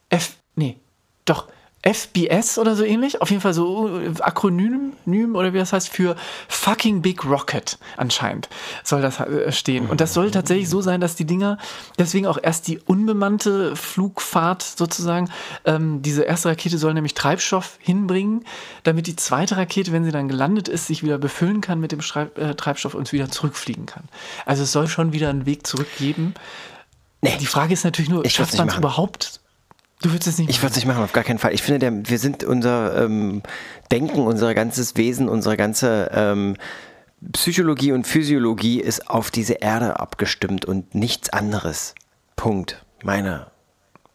F, 0.10 0.38
nee, 0.56 0.78
doch, 1.26 1.48
FBS 1.84 2.60
oder 2.60 2.76
so 2.76 2.84
ähnlich, 2.84 3.22
auf 3.22 3.30
jeden 3.30 3.42
Fall 3.42 3.54
so 3.54 4.00
äh, 4.00 4.12
Akronym 4.20 4.94
Nym 5.06 5.36
oder 5.36 5.54
wie 5.54 5.58
das 5.58 5.74
heißt, 5.74 5.90
für 5.90 6.16
fucking 6.48 7.02
Big 7.02 7.26
Rocket 7.26 7.80
anscheinend 7.98 8.50
soll 8.84 9.02
das 9.02 9.20
äh, 9.20 9.52
stehen. 9.52 9.88
Und 9.88 10.00
das 10.00 10.14
soll 10.14 10.32
tatsächlich 10.32 10.70
so 10.70 10.82
sein, 10.82 11.02
dass 11.02 11.16
die 11.16 11.26
Dinger, 11.26 11.58
deswegen 11.98 12.28
auch 12.28 12.38
erst 12.42 12.68
die 12.68 12.80
unbemannte 12.80 13.76
Flugfahrt 13.76 14.62
sozusagen, 14.62 15.30
ähm, 15.66 16.02
diese 16.02 16.24
erste 16.24 16.50
Rakete 16.50 16.78
soll 16.78 16.94
nämlich 16.94 17.16
Treibstoff 17.16 17.78
hinbringen, 17.80 18.46
damit 18.84 19.08
die 19.08 19.16
zweite 19.16 19.58
Rakete, 19.58 19.92
wenn 19.92 20.04
sie 20.04 20.12
dann 20.12 20.28
gelandet 20.28 20.68
ist, 20.68 20.88
sich 20.88 21.04
wieder 21.04 21.18
befüllen 21.18 21.62
kann 21.62 21.80
mit 21.80 21.92
dem 21.92 22.02
Schreib 22.02 22.38
äh, 22.38 22.54
Treibstoff 22.54 22.94
und 22.94 23.12
wieder 23.12 23.30
zurückfliegen 23.30 23.88
kann. 23.88 24.04
Also 24.46 24.64
es 24.64 24.72
soll 24.72 24.88
schon 24.88 25.14
wieder 25.14 25.30
einen 25.30 25.46
Weg 25.46 25.66
zurück 25.66 25.88
geben. 25.98 26.36
Nee. 27.22 27.38
Die 27.40 27.46
Frage 27.46 27.74
ist 27.74 27.84
natürlich 27.84 28.10
nur, 28.10 28.28
schafft 28.28 28.58
man 28.58 28.70
es 28.70 28.76
überhaupt? 28.76 29.41
Du 30.02 30.12
würdest 30.12 30.28
es 30.28 30.38
nicht 30.38 30.50
Ich 30.50 30.62
würde 30.62 30.72
es 30.72 30.76
nicht 30.76 30.88
machen, 30.88 31.04
auf 31.04 31.14
gar 31.14 31.24
keinen 31.24 31.40
Fall. 31.40 31.54
Ich 31.54 31.62
finde, 31.62 31.80
der, 31.80 32.10
wir 32.10 32.20
sind 32.20 32.44
unser 32.44 33.06
ähm, 33.06 33.44
Denken, 33.92 34.22
unser 34.22 34.54
ganzes 34.54 34.96
Wesen, 34.98 35.30
unsere 35.30 35.58
ganze 35.58 36.10
ähm, 36.14 36.56
Psychologie 37.34 37.92
und 37.92 38.08
Physiologie 38.08 38.80
ist 38.80 39.10
auf 39.10 39.30
diese 39.30 39.54
Erde 39.54 40.00
abgestimmt 40.00 40.66
und 40.66 40.96
nichts 40.96 41.30
anderes. 41.30 41.94
Punkt. 42.36 42.84
Meiner, 43.04 43.52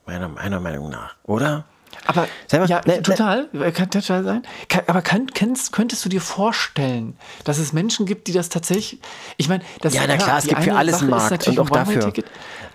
meiner, 0.06 0.28
meiner 0.28 0.60
Meinung 0.60 0.90
nach. 0.90 1.14
Oder? 1.24 1.64
Aber 2.06 2.28
mal, 2.52 2.66
ja, 2.68 2.80
ne, 2.84 2.96
ne- 2.96 3.02
total, 3.02 3.48
kann 3.72 3.90
total 3.90 4.24
sein. 4.24 4.42
Kann, 4.68 4.82
aber 4.86 5.02
kann, 5.02 5.26
könntest, 5.28 5.72
könntest 5.72 6.04
du 6.04 6.08
dir 6.08 6.20
vorstellen, 6.20 7.16
dass 7.44 7.58
es 7.58 7.72
Menschen 7.72 8.06
gibt, 8.06 8.28
die 8.28 8.32
das 8.32 8.48
tatsächlich. 8.48 9.00
Ich 9.36 9.48
meine, 9.48 9.64
das 9.80 9.94
Ja, 9.94 10.02
na 10.06 10.16
klar, 10.16 10.38
es 10.38 10.46
gibt 10.46 10.62
für 10.62 10.74
alles 10.74 11.00
einen 11.00 11.10
Markt 11.10 11.48
und 11.48 11.58
auch 11.58 11.70
dafür. 11.70 12.12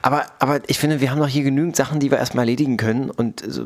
Aber, 0.03 0.25
aber 0.39 0.61
ich 0.67 0.79
finde, 0.79 0.99
wir 1.01 1.11
haben 1.11 1.19
doch 1.19 1.27
hier 1.27 1.43
genügend 1.43 1.75
Sachen, 1.75 1.99
die 1.99 2.09
wir 2.09 2.17
erstmal 2.17 2.43
erledigen 2.43 2.77
können. 2.77 3.09
Und 3.11 3.43
so, 3.47 3.65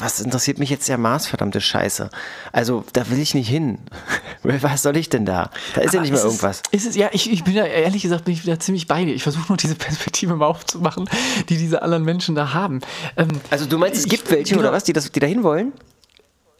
was 0.00 0.20
interessiert 0.20 0.58
mich 0.58 0.70
jetzt 0.70 0.88
der 0.88 0.96
Mars, 0.98 1.26
verdammte 1.26 1.60
Scheiße? 1.60 2.08
Also, 2.52 2.84
da 2.94 3.08
will 3.10 3.18
ich 3.18 3.34
nicht 3.34 3.48
hin. 3.48 3.78
Was 4.42 4.82
soll 4.82 4.96
ich 4.96 5.08
denn 5.08 5.26
da? 5.26 5.50
Da 5.74 5.80
ist 5.80 5.92
ja 5.92 6.00
Aber 6.00 6.08
nicht 6.08 6.12
mehr 6.12 6.22
irgendwas. 6.22 6.62
Es, 6.70 6.82
ist 6.84 6.90
es, 6.90 6.96
ja, 6.96 7.08
ich, 7.12 7.30
ich 7.32 7.42
bin 7.44 7.54
ja 7.54 7.64
ehrlich 7.64 8.02
gesagt 8.02 8.24
bin 8.26 8.34
ich 8.34 8.44
wieder 8.44 8.60
ziemlich 8.60 8.86
bei 8.86 9.04
dir. 9.04 9.12
Ich 9.14 9.22
versuche 9.24 9.46
nur 9.48 9.56
diese 9.56 9.74
Perspektive 9.74 10.36
mal 10.36 10.46
aufzumachen, 10.46 11.08
die 11.48 11.56
diese 11.56 11.82
anderen 11.82 12.04
Menschen 12.04 12.34
da 12.36 12.54
haben. 12.54 12.80
Ähm, 13.16 13.28
Also, 13.50 13.66
du 13.66 13.76
meinst, 13.76 13.98
es 13.98 14.04
ich- 14.04 14.10
gibt 14.10 14.30
welche 14.30 14.54
genau. 14.54 14.60
oder 14.68 14.72
was, 14.72 14.84
die, 14.84 14.92
das, 14.92 15.10
die 15.10 15.20
da 15.20 15.26
hin 15.26 15.42
wollen? 15.42 15.72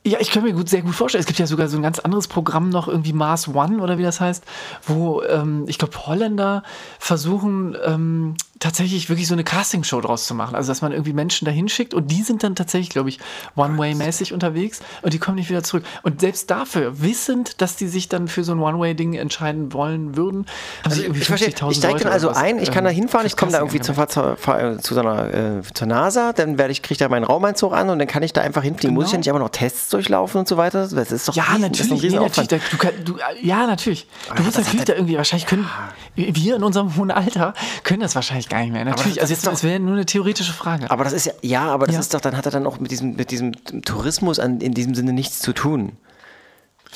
Ja, 0.05 0.19
ich 0.21 0.31
kann 0.31 0.45
mir 0.45 0.53
gut, 0.53 0.69
sehr 0.69 0.83
gut 0.83 0.95
vorstellen. 0.95 1.21
Es 1.21 1.27
gibt 1.27 1.41
ja 1.41 1.49
sogar 1.49 1.67
so 1.69 1.77
ein 1.77 1.83
ganz 1.83 1.99
anderes 1.99 2.29
Programm 2.29 2.69
noch, 2.69 2.87
irgendwie 2.87 3.13
Mars 3.13 3.49
One 3.49 3.79
oder 3.83 3.99
wie 3.99 4.05
das 4.05 4.21
heißt, 4.21 4.45
wo 4.87 5.21
ähm, 5.23 5.65
ich 5.67 5.79
glaube 5.79 5.97
Holländer 6.07 6.63
versuchen 7.01 7.77
ähm, 7.85 8.35
tatsächlich 8.59 9.09
wirklich 9.09 9.27
so 9.29 9.35
eine 9.35 9.45
Castingshow 9.45 10.01
draus 10.01 10.27
zu 10.27 10.35
machen. 10.35 10.55
Also 10.55 10.71
dass 10.71 10.83
man 10.83 10.93
irgendwie 10.93 11.13
Menschen 11.13 11.45
dahin 11.45 11.69
schickt 11.69 11.95
und 11.95 12.11
die 12.11 12.23
sind 12.23 12.43
dann 12.43 12.55
tatsächlich, 12.55 12.91
glaube 12.91 13.09
ich, 13.09 13.19
One-Way-mäßig 13.55 14.33
unterwegs 14.33 14.81
und 15.03 15.13
die 15.13 15.19
kommen 15.19 15.37
nicht 15.37 15.51
wieder 15.51 15.63
zurück. 15.63 15.85
Und 16.03 16.21
selbst 16.21 16.51
dafür, 16.51 17.01
wissend, 17.01 17.61
dass 17.61 17.77
die 17.77 17.89
sich 17.89 18.09
dann 18.09 18.29
für 18.29 18.45
so 18.45 18.53
ein 18.53 18.61
One-Way-Ding 18.61 19.15
entscheiden 19.15 19.73
wollen 19.73 20.17
würden, 20.17 20.47
haben 20.85 20.93
irgendwie 20.99 21.21
Ich 21.21 21.27
verstehe, 21.27 21.49
50.000 21.51 21.71
ich 21.71 21.77
steige 21.79 21.99
dann 22.01 22.13
also 22.13 22.31
ein, 22.31 22.59
ich 22.59 22.71
kann 22.71 22.85
da 22.85 22.91
ähm, 22.91 22.97
hinfahren, 22.97 23.23
fürs 23.23 23.33
ich 23.33 23.37
komme 23.39 23.53
da 23.53 23.59
irgendwie 23.59 23.81
zur, 23.81 24.09
zu 24.09 24.95
so 24.95 25.01
einer, 25.01 25.35
äh, 25.35 25.63
zur 25.75 25.87
NASA, 25.87 26.33
dann 26.33 26.59
werde 26.59 26.73
ich, 26.73 26.83
kriege 26.83 26.99
da 26.99 27.09
meinen 27.09 27.25
Raumanzug 27.25 27.73
an 27.73 27.91
und 27.91 27.99
dann 27.99 28.09
kann 28.09 28.23
ich 28.23 28.33
da 28.33 28.41
einfach 28.41 28.63
hinfliegen. 28.63 28.95
Muss 28.95 29.07
ich 29.07 29.13
ja 29.13 29.17
Genau. 29.17 29.21
nicht 29.21 29.31
aber 29.31 29.39
noch 29.39 29.49
Tests 29.51 29.91
durchlaufen 29.91 30.41
und 30.41 30.49
so 30.49 30.57
weiter? 30.57 30.87
Das 30.89 31.13
ist 31.13 31.29
doch 31.29 31.35
Ja, 31.35 31.45
riesen, 31.45 31.61
natürlich. 31.63 32.03
Nee, 32.03 32.19
natürlich. 32.19 32.49
Da, 32.49 32.57
du, 32.71 32.77
kann- 32.77 33.05
du, 33.05 33.17
ja, 33.43 33.67
natürlich. 33.67 34.07
Du 34.29 34.35
das 34.35 34.45
musst 34.45 34.59
natürlich 34.59 34.85
da 34.85 34.95
irgendwie, 34.95 35.17
wahrscheinlich 35.17 35.47
können 35.47 35.69
wir 36.15 36.57
in 36.57 36.63
unserem 36.63 36.97
hohen 36.97 37.11
Alter 37.11 37.55
können 37.83 38.01
das 38.01 38.15
wahrscheinlich 38.15 38.46
ich 38.47 38.51
gar 38.51 38.61
nicht 38.61 38.73
mehr. 38.73 38.85
Natürlich, 38.85 39.15
das 39.15 39.23
also 39.25 39.35
jetzt, 39.35 39.47
doch- 39.47 39.53
es 39.53 39.63
wäre 39.65 39.79
nur 39.81 39.95
eine 39.95 40.07
theoretische 40.07 40.53
Frage. 40.53 40.91
Aber 40.91 41.05
das 41.05 41.13
ist 41.13 41.27
ja, 41.27 41.33
ja, 41.43 41.63
aber 41.67 41.87
das 41.87 41.95
Ja. 41.95 42.01
ist 42.01 42.15
doch, 42.15 42.21
dann 42.21 42.37
hat 42.37 42.47
er 42.47 42.53
dann 42.53 42.67
auch 42.67 42.81
mit 42.81 42.91
diesem, 42.91 43.17
mit 43.17 43.31
diesem 43.31 43.53
Tourismus 43.85 44.39
an, 44.39 44.61
in 44.61 44.73
diesem 44.75 44.95
Sinne 44.95 45.13
nichts 45.13 45.41
zu 45.41 45.53
tun. 45.53 45.93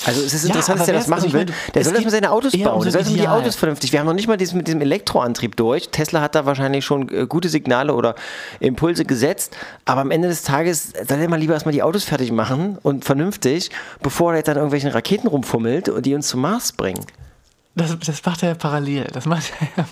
Also 0.07 0.23
es 0.23 0.33
ist 0.33 0.45
Ja, 0.45 0.51
interessant, 0.51 0.81
dass 0.81 0.89
er 0.89 0.95
das 0.95 1.11
also 1.13 1.27
machen 1.27 1.33
will. 1.35 1.41
meine, 1.47 1.53
der 1.75 1.85
soll 1.85 1.93
erstmal 1.93 2.13
seine 2.13 2.31
Autos 2.31 2.55
um 2.55 2.63
bauen. 2.63 2.79
so 2.79 2.85
Der 2.85 2.93
soll 2.93 3.01
erstmal 3.01 3.21
die. 3.21 3.29
Autos 3.29 3.57
vernünftig. 3.57 3.93
Wir 3.93 4.01
haben 4.01 4.07
noch 4.07 4.15
nicht 4.15 4.29
mal 4.29 4.39
dieses, 4.39 4.55
mit 4.55 4.67
diesem 4.67 4.81
Elektroantrieb 4.81 5.57
durch. 5.57 5.91
Tesla 5.91 6.23
hat 6.23 6.35
da 6.35 6.47
wahrscheinlich 6.47 6.87
schon 6.87 7.09
äh, 7.11 7.27
gute 7.27 7.51
Signale 7.51 7.93
oder 7.95 8.15
Impulse 8.61 9.05
gesetzt. 9.05 9.55
Aber 9.85 10.01
am 10.01 10.11
Ende 10.11 10.29
des 10.29 10.43
Tages 10.43 10.93
soll 11.07 11.19
er 11.19 11.29
mal 11.29 11.39
lieber 11.39 11.53
erstmal 11.53 11.73
die 11.75 11.83
Autos 11.83 12.05
fertig 12.05 12.33
machen 12.33 12.79
und 12.83 13.05
vernünftig, 13.05 13.71
bevor 14.01 14.33
er 14.33 14.39
jetzt 14.39 14.49
an 14.49 14.57
irgendwelchen 14.57 14.91
Raketen 14.91 15.27
rumfummelt 15.29 15.91
und 15.91 16.07
die 16.07 16.15
uns 16.15 16.29
zum 16.29 16.41
Mars 16.41 16.73
bringen. 16.73 17.05
Das, 17.81 17.99
das 17.99 18.25
macht 18.25 18.43
er 18.43 18.51
ja 18.51 18.55
parallel. 18.55 19.05
Das, 19.13 19.27
macht 19.27 19.53
er 19.77 19.85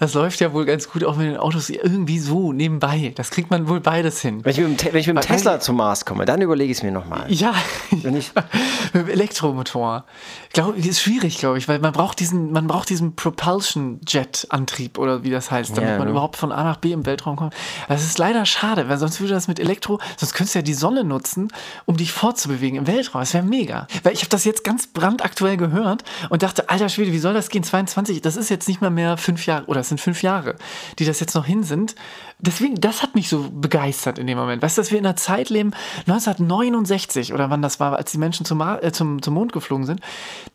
das 0.00 0.14
läuft 0.14 0.40
ja 0.40 0.52
wohl 0.52 0.64
ganz 0.64 0.88
gut 0.90 1.04
auch 1.04 1.16
mit 1.16 1.26
den 1.26 1.36
Autos 1.36 1.70
irgendwie 1.70 2.18
so 2.18 2.52
nebenbei. 2.52 3.12
Das 3.16 3.30
kriegt 3.30 3.50
man 3.50 3.68
wohl 3.68 3.80
beides 3.80 4.20
hin. 4.20 4.44
Wenn 4.44 4.52
ich 4.52 4.58
mit 4.58 4.82
dem, 4.84 4.96
ich 4.96 5.06
mit 5.06 5.16
dem 5.16 5.20
Tesla 5.22 5.60
zum 5.60 5.76
Mars 5.76 6.04
komme, 6.04 6.24
dann 6.24 6.40
überlege 6.42 6.70
ich 6.70 6.78
es 6.78 6.82
mir 6.82 6.92
nochmal. 6.92 7.24
Ja, 7.28 7.54
Wenn 7.90 8.16
ich- 8.16 8.32
mit 8.92 9.02
dem 9.06 9.08
Elektromotor. 9.08 10.04
Glaub, 10.52 10.76
ist 10.76 11.00
schwierig, 11.00 11.38
glaube 11.38 11.58
ich, 11.58 11.68
weil 11.68 11.78
man 11.80 11.92
braucht 11.92 12.18
diesen, 12.20 12.52
man 12.52 12.66
braucht 12.66 12.88
diesen 12.88 13.14
Propulsion-Jet-Antrieb 13.16 14.98
oder 14.98 15.22
wie 15.22 15.30
das 15.30 15.50
heißt, 15.50 15.76
damit 15.76 15.90
Ja, 15.90 15.98
man 15.98 16.06
ne? 16.06 16.12
überhaupt 16.12 16.36
von 16.36 16.52
A 16.52 16.64
nach 16.64 16.76
B 16.78 16.92
im 16.92 17.06
Weltraum 17.06 17.36
kommt. 17.36 17.54
Das 17.88 18.04
ist 18.04 18.18
leider 18.18 18.44
schade, 18.46 18.88
weil 18.88 18.98
sonst 18.98 19.20
würde 19.20 19.34
das 19.34 19.48
mit 19.48 19.60
Elektro, 19.60 20.00
sonst 20.16 20.34
könntest 20.34 20.54
du 20.54 20.58
ja 20.60 20.62
die 20.62 20.74
Sonne 20.74 21.04
nutzen, 21.04 21.48
um 21.84 21.96
dich 21.96 22.12
fortzubewegen 22.12 22.78
im 22.78 22.86
Weltraum. 22.86 23.20
Das 23.22 23.34
wäre 23.34 23.44
mega. 23.44 23.86
Weil 24.02 24.12
ich 24.12 24.20
habe 24.20 24.30
das 24.30 24.44
jetzt 24.44 24.64
ganz 24.64 24.86
brandaktuell 24.86 25.56
gehört 25.56 26.04
und 26.30 26.42
dachte, 26.42 26.68
alter 26.68 26.88
Schwede, 26.88 27.12
wie 27.16 27.20
soll 27.20 27.32
das 27.32 27.48
gehen? 27.48 27.62
22, 27.62 28.20
das 28.20 28.36
ist 28.36 28.50
jetzt 28.50 28.68
nicht 28.68 28.82
mal 28.82 28.90
mehr 28.90 29.16
fünf 29.16 29.46
Jahre, 29.46 29.64
oder 29.68 29.80
es 29.80 29.88
sind 29.88 30.02
fünf 30.02 30.22
Jahre, 30.22 30.56
die 30.98 31.06
das 31.06 31.18
jetzt 31.18 31.34
noch 31.34 31.46
hin 31.46 31.62
sind. 31.62 31.94
Deswegen, 32.38 32.74
das 32.74 33.02
hat 33.02 33.14
mich 33.14 33.30
so 33.30 33.48
begeistert 33.50 34.18
in 34.18 34.26
dem 34.26 34.36
Moment. 34.36 34.62
Weißt 34.62 34.76
du, 34.76 34.82
dass 34.82 34.90
wir 34.90 34.98
in 34.98 35.06
einer 35.06 35.16
Zeit 35.16 35.48
leben, 35.48 35.70
1969 36.00 37.32
oder 37.32 37.48
wann 37.48 37.62
das 37.62 37.80
war, 37.80 37.96
als 37.96 38.12
die 38.12 38.18
Menschen 38.18 38.44
zum, 38.44 38.60
äh, 38.60 38.92
zum, 38.92 39.22
zum 39.22 39.32
Mond 39.32 39.54
geflogen 39.54 39.86
sind, 39.86 40.00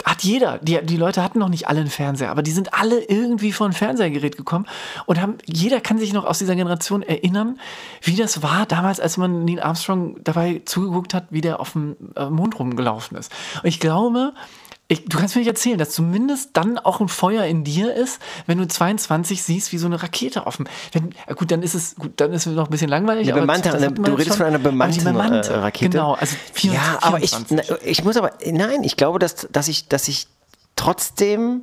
hat 0.06 0.22
jeder, 0.22 0.60
die, 0.60 0.80
die 0.84 0.98
Leute 0.98 1.24
hatten 1.24 1.40
noch 1.40 1.50
nicht 1.50 1.68
alle 1.68 1.80
einen 1.80 1.90
Fernseher, 1.90 2.30
aber 2.30 2.44
die 2.44 2.52
sind 2.52 2.76
alle 2.76 3.04
irgendwie 3.06 3.52
vor 3.52 3.66
ein 3.66 3.74
Fernsehgerät 3.74 4.38
gekommen 4.38 4.68
und 5.08 5.20
haben, 5.20 5.40
jeder 5.48 5.82
kann 5.82 5.98
sich 5.98 6.14
noch 6.14 6.26
aus 6.26 6.38
dieser 6.38 6.56
Generation 6.56 7.02
erinnern, 7.02 7.60
wie 8.04 8.16
das 8.16 8.44
war 8.44 8.68
damals, 8.68 9.00
als 9.00 9.18
man 9.18 9.46
Neil 9.46 9.62
Armstrong 9.62 10.18
dabei 10.24 10.62
zugeguckt 10.66 11.16
hat, 11.16 11.26
wie 11.32 11.42
der 11.42 11.60
auf 11.60 11.72
dem 11.72 11.96
äh, 12.16 12.30
Mond 12.30 12.60
rumgelaufen 12.60 13.18
ist. 13.18 13.32
Und 13.64 13.68
ich 13.68 13.80
glaube, 13.80 14.34
ich, 14.92 15.06
du 15.06 15.18
kannst 15.18 15.36
mir 15.36 15.40
nicht 15.40 15.48
erzählen, 15.48 15.78
dass 15.78 15.92
zumindest 15.92 16.50
dann 16.54 16.78
auch 16.78 17.00
ein 17.00 17.08
Feuer 17.08 17.46
in 17.46 17.64
dir 17.64 17.94
ist, 17.94 18.20
wenn 18.46 18.58
du 18.58 18.68
22 18.68 19.42
siehst, 19.42 19.72
wie 19.72 19.78
so 19.78 19.86
eine 19.88 20.04
Rakete 20.04 20.46
offen. 20.48 20.68
Wenn, 20.92 21.12
gut, 21.36 21.50
dann 21.50 21.64
ist 21.64 21.76
es 21.76 21.96
gut, 21.96 22.12
dann 22.18 22.34
ist 22.34 22.46
es 22.46 22.54
noch 22.54 22.66
ein 22.68 22.72
bisschen 22.72 22.90
langweilig. 22.90 23.24
Eine 23.24 23.32
aber 23.34 23.42
bemannte, 23.42 23.70
das 23.70 23.82
eine, 23.82 23.92
du 23.94 24.12
redest 24.12 24.28
schon. 24.28 24.38
von 24.38 24.46
einer 24.48 24.56
Aber 24.56 24.70
bemannten 24.72 25.04
bemannte, 25.06 25.54
äh, 25.54 25.58
Rakete. 25.60 25.92
Genau, 25.92 26.14
also 26.16 26.36
24, 26.54 26.74
Ja, 26.74 26.98
aber 27.08 27.24
ich, 27.24 27.30
24. 27.30 27.70
na, 27.70 27.78
ich 27.88 28.04
muss 28.04 28.18
aber, 28.18 28.32
nein, 28.46 28.84
ich 28.84 28.98
glaube, 28.98 29.18
dass, 29.20 29.48
dass, 29.50 29.70
ich, 29.70 29.88
dass 29.88 30.10
ich 30.10 30.28
trotzdem, 30.76 31.62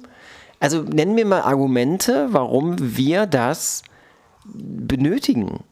also 0.59 0.81
nennen 0.81 1.15
wir 1.17 1.27
mal 1.27 1.43
Argumente, 1.43 2.29
warum 2.31 2.77
wir 2.97 3.27
das 3.27 3.83
benötigen. 4.45 5.65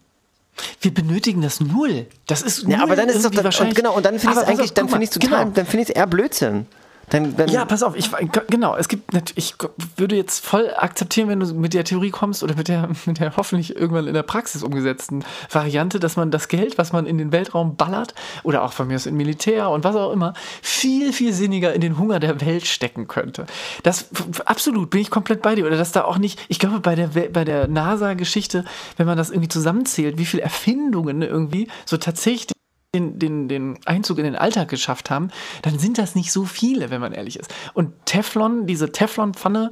Wir 0.80 0.92
benötigen 0.92 1.42
das 1.42 1.60
null. 1.60 2.06
Das 2.26 2.42
ist 2.42 2.64
Ja, 2.64 2.78
aber 2.78 2.88
null 2.88 2.96
dann 2.96 3.08
ist 3.08 3.16
es 3.16 3.22
doch, 3.22 3.30
und 3.30 3.44
wahrscheinlich- 3.44 3.74
genau, 3.76 3.94
und 3.94 4.04
dann 4.04 4.18
finde 4.18 4.34
ich 4.34 4.36
es 4.36 4.42
Aber 4.42 4.48
eigentlich, 4.52 4.72
dann 4.74 4.88
finde 4.88 5.04
ich 5.04 5.10
total, 5.10 5.44
genau. 5.44 5.50
dann 5.54 5.66
finde 5.66 5.82
ich 5.84 5.88
es 5.90 5.94
eher 5.96 6.06
Blödsinn. 6.06 6.66
Dann, 7.10 7.36
dann, 7.36 7.48
Ja, 7.48 7.64
pass 7.64 7.82
auf, 7.82 7.96
ich, 7.96 8.10
genau, 8.48 8.76
es 8.76 8.88
gibt 8.88 9.14
ich 9.36 9.54
würde 9.96 10.16
jetzt 10.16 10.44
voll 10.44 10.70
akzeptieren, 10.76 11.28
wenn 11.28 11.40
du 11.40 11.54
mit 11.54 11.72
der 11.72 11.84
Theorie 11.84 12.10
kommst 12.10 12.42
oder 12.42 12.56
mit 12.56 12.68
der, 12.68 12.88
mit 13.06 13.20
der 13.20 13.36
hoffentlich 13.36 13.76
irgendwann 13.76 14.08
in 14.08 14.14
der 14.14 14.24
Praxis 14.24 14.62
umgesetzten 14.62 15.24
Variante, 15.50 16.00
dass 16.00 16.16
man 16.16 16.30
das 16.30 16.48
Geld, 16.48 16.78
was 16.78 16.92
man 16.92 17.06
in 17.06 17.18
den 17.18 17.30
Weltraum 17.30 17.76
ballert 17.76 18.14
oder 18.42 18.64
auch 18.64 18.72
von 18.72 18.88
mir 18.88 18.96
aus 18.96 19.06
in 19.06 19.16
Militär 19.16 19.70
und 19.70 19.84
was 19.84 19.94
auch 19.94 20.12
immer, 20.12 20.34
viel, 20.62 21.12
viel 21.12 21.32
sinniger 21.32 21.72
in 21.72 21.80
den 21.80 21.98
Hunger 21.98 22.18
der 22.18 22.40
Welt 22.40 22.66
stecken 22.66 23.06
könnte. 23.06 23.46
Das 23.82 24.08
absolut 24.44 24.90
bin 24.90 25.00
ich 25.00 25.10
komplett 25.10 25.42
bei 25.42 25.54
dir. 25.54 25.66
Oder 25.66 25.76
dass 25.76 25.92
da 25.92 26.04
auch 26.04 26.18
nicht, 26.18 26.40
ich 26.48 26.58
glaube, 26.58 26.80
bei 26.80 26.94
der, 26.94 27.08
bei 27.08 27.44
der 27.44 27.68
NASA-Geschichte, 27.68 28.64
wenn 28.96 29.06
man 29.06 29.16
das 29.16 29.30
irgendwie 29.30 29.48
zusammenzählt, 29.48 30.18
wie 30.18 30.26
viele 30.26 30.42
Erfindungen 30.42 31.22
irgendwie 31.22 31.68
so 31.84 31.96
tatsächlich 31.96 32.55
den, 32.96 33.18
den, 33.18 33.48
den 33.48 33.78
Einzug 33.84 34.18
in 34.18 34.24
den 34.24 34.36
Alltag 34.36 34.68
geschafft 34.68 35.10
haben, 35.10 35.30
dann 35.62 35.78
sind 35.78 35.98
das 35.98 36.14
nicht 36.14 36.32
so 36.32 36.44
viele, 36.44 36.90
wenn 36.90 37.00
man 37.00 37.12
ehrlich 37.12 37.38
ist. 37.38 37.52
Und 37.74 37.92
Teflon, 38.06 38.66
diese 38.66 38.92
Teflonpfanne, 38.92 39.70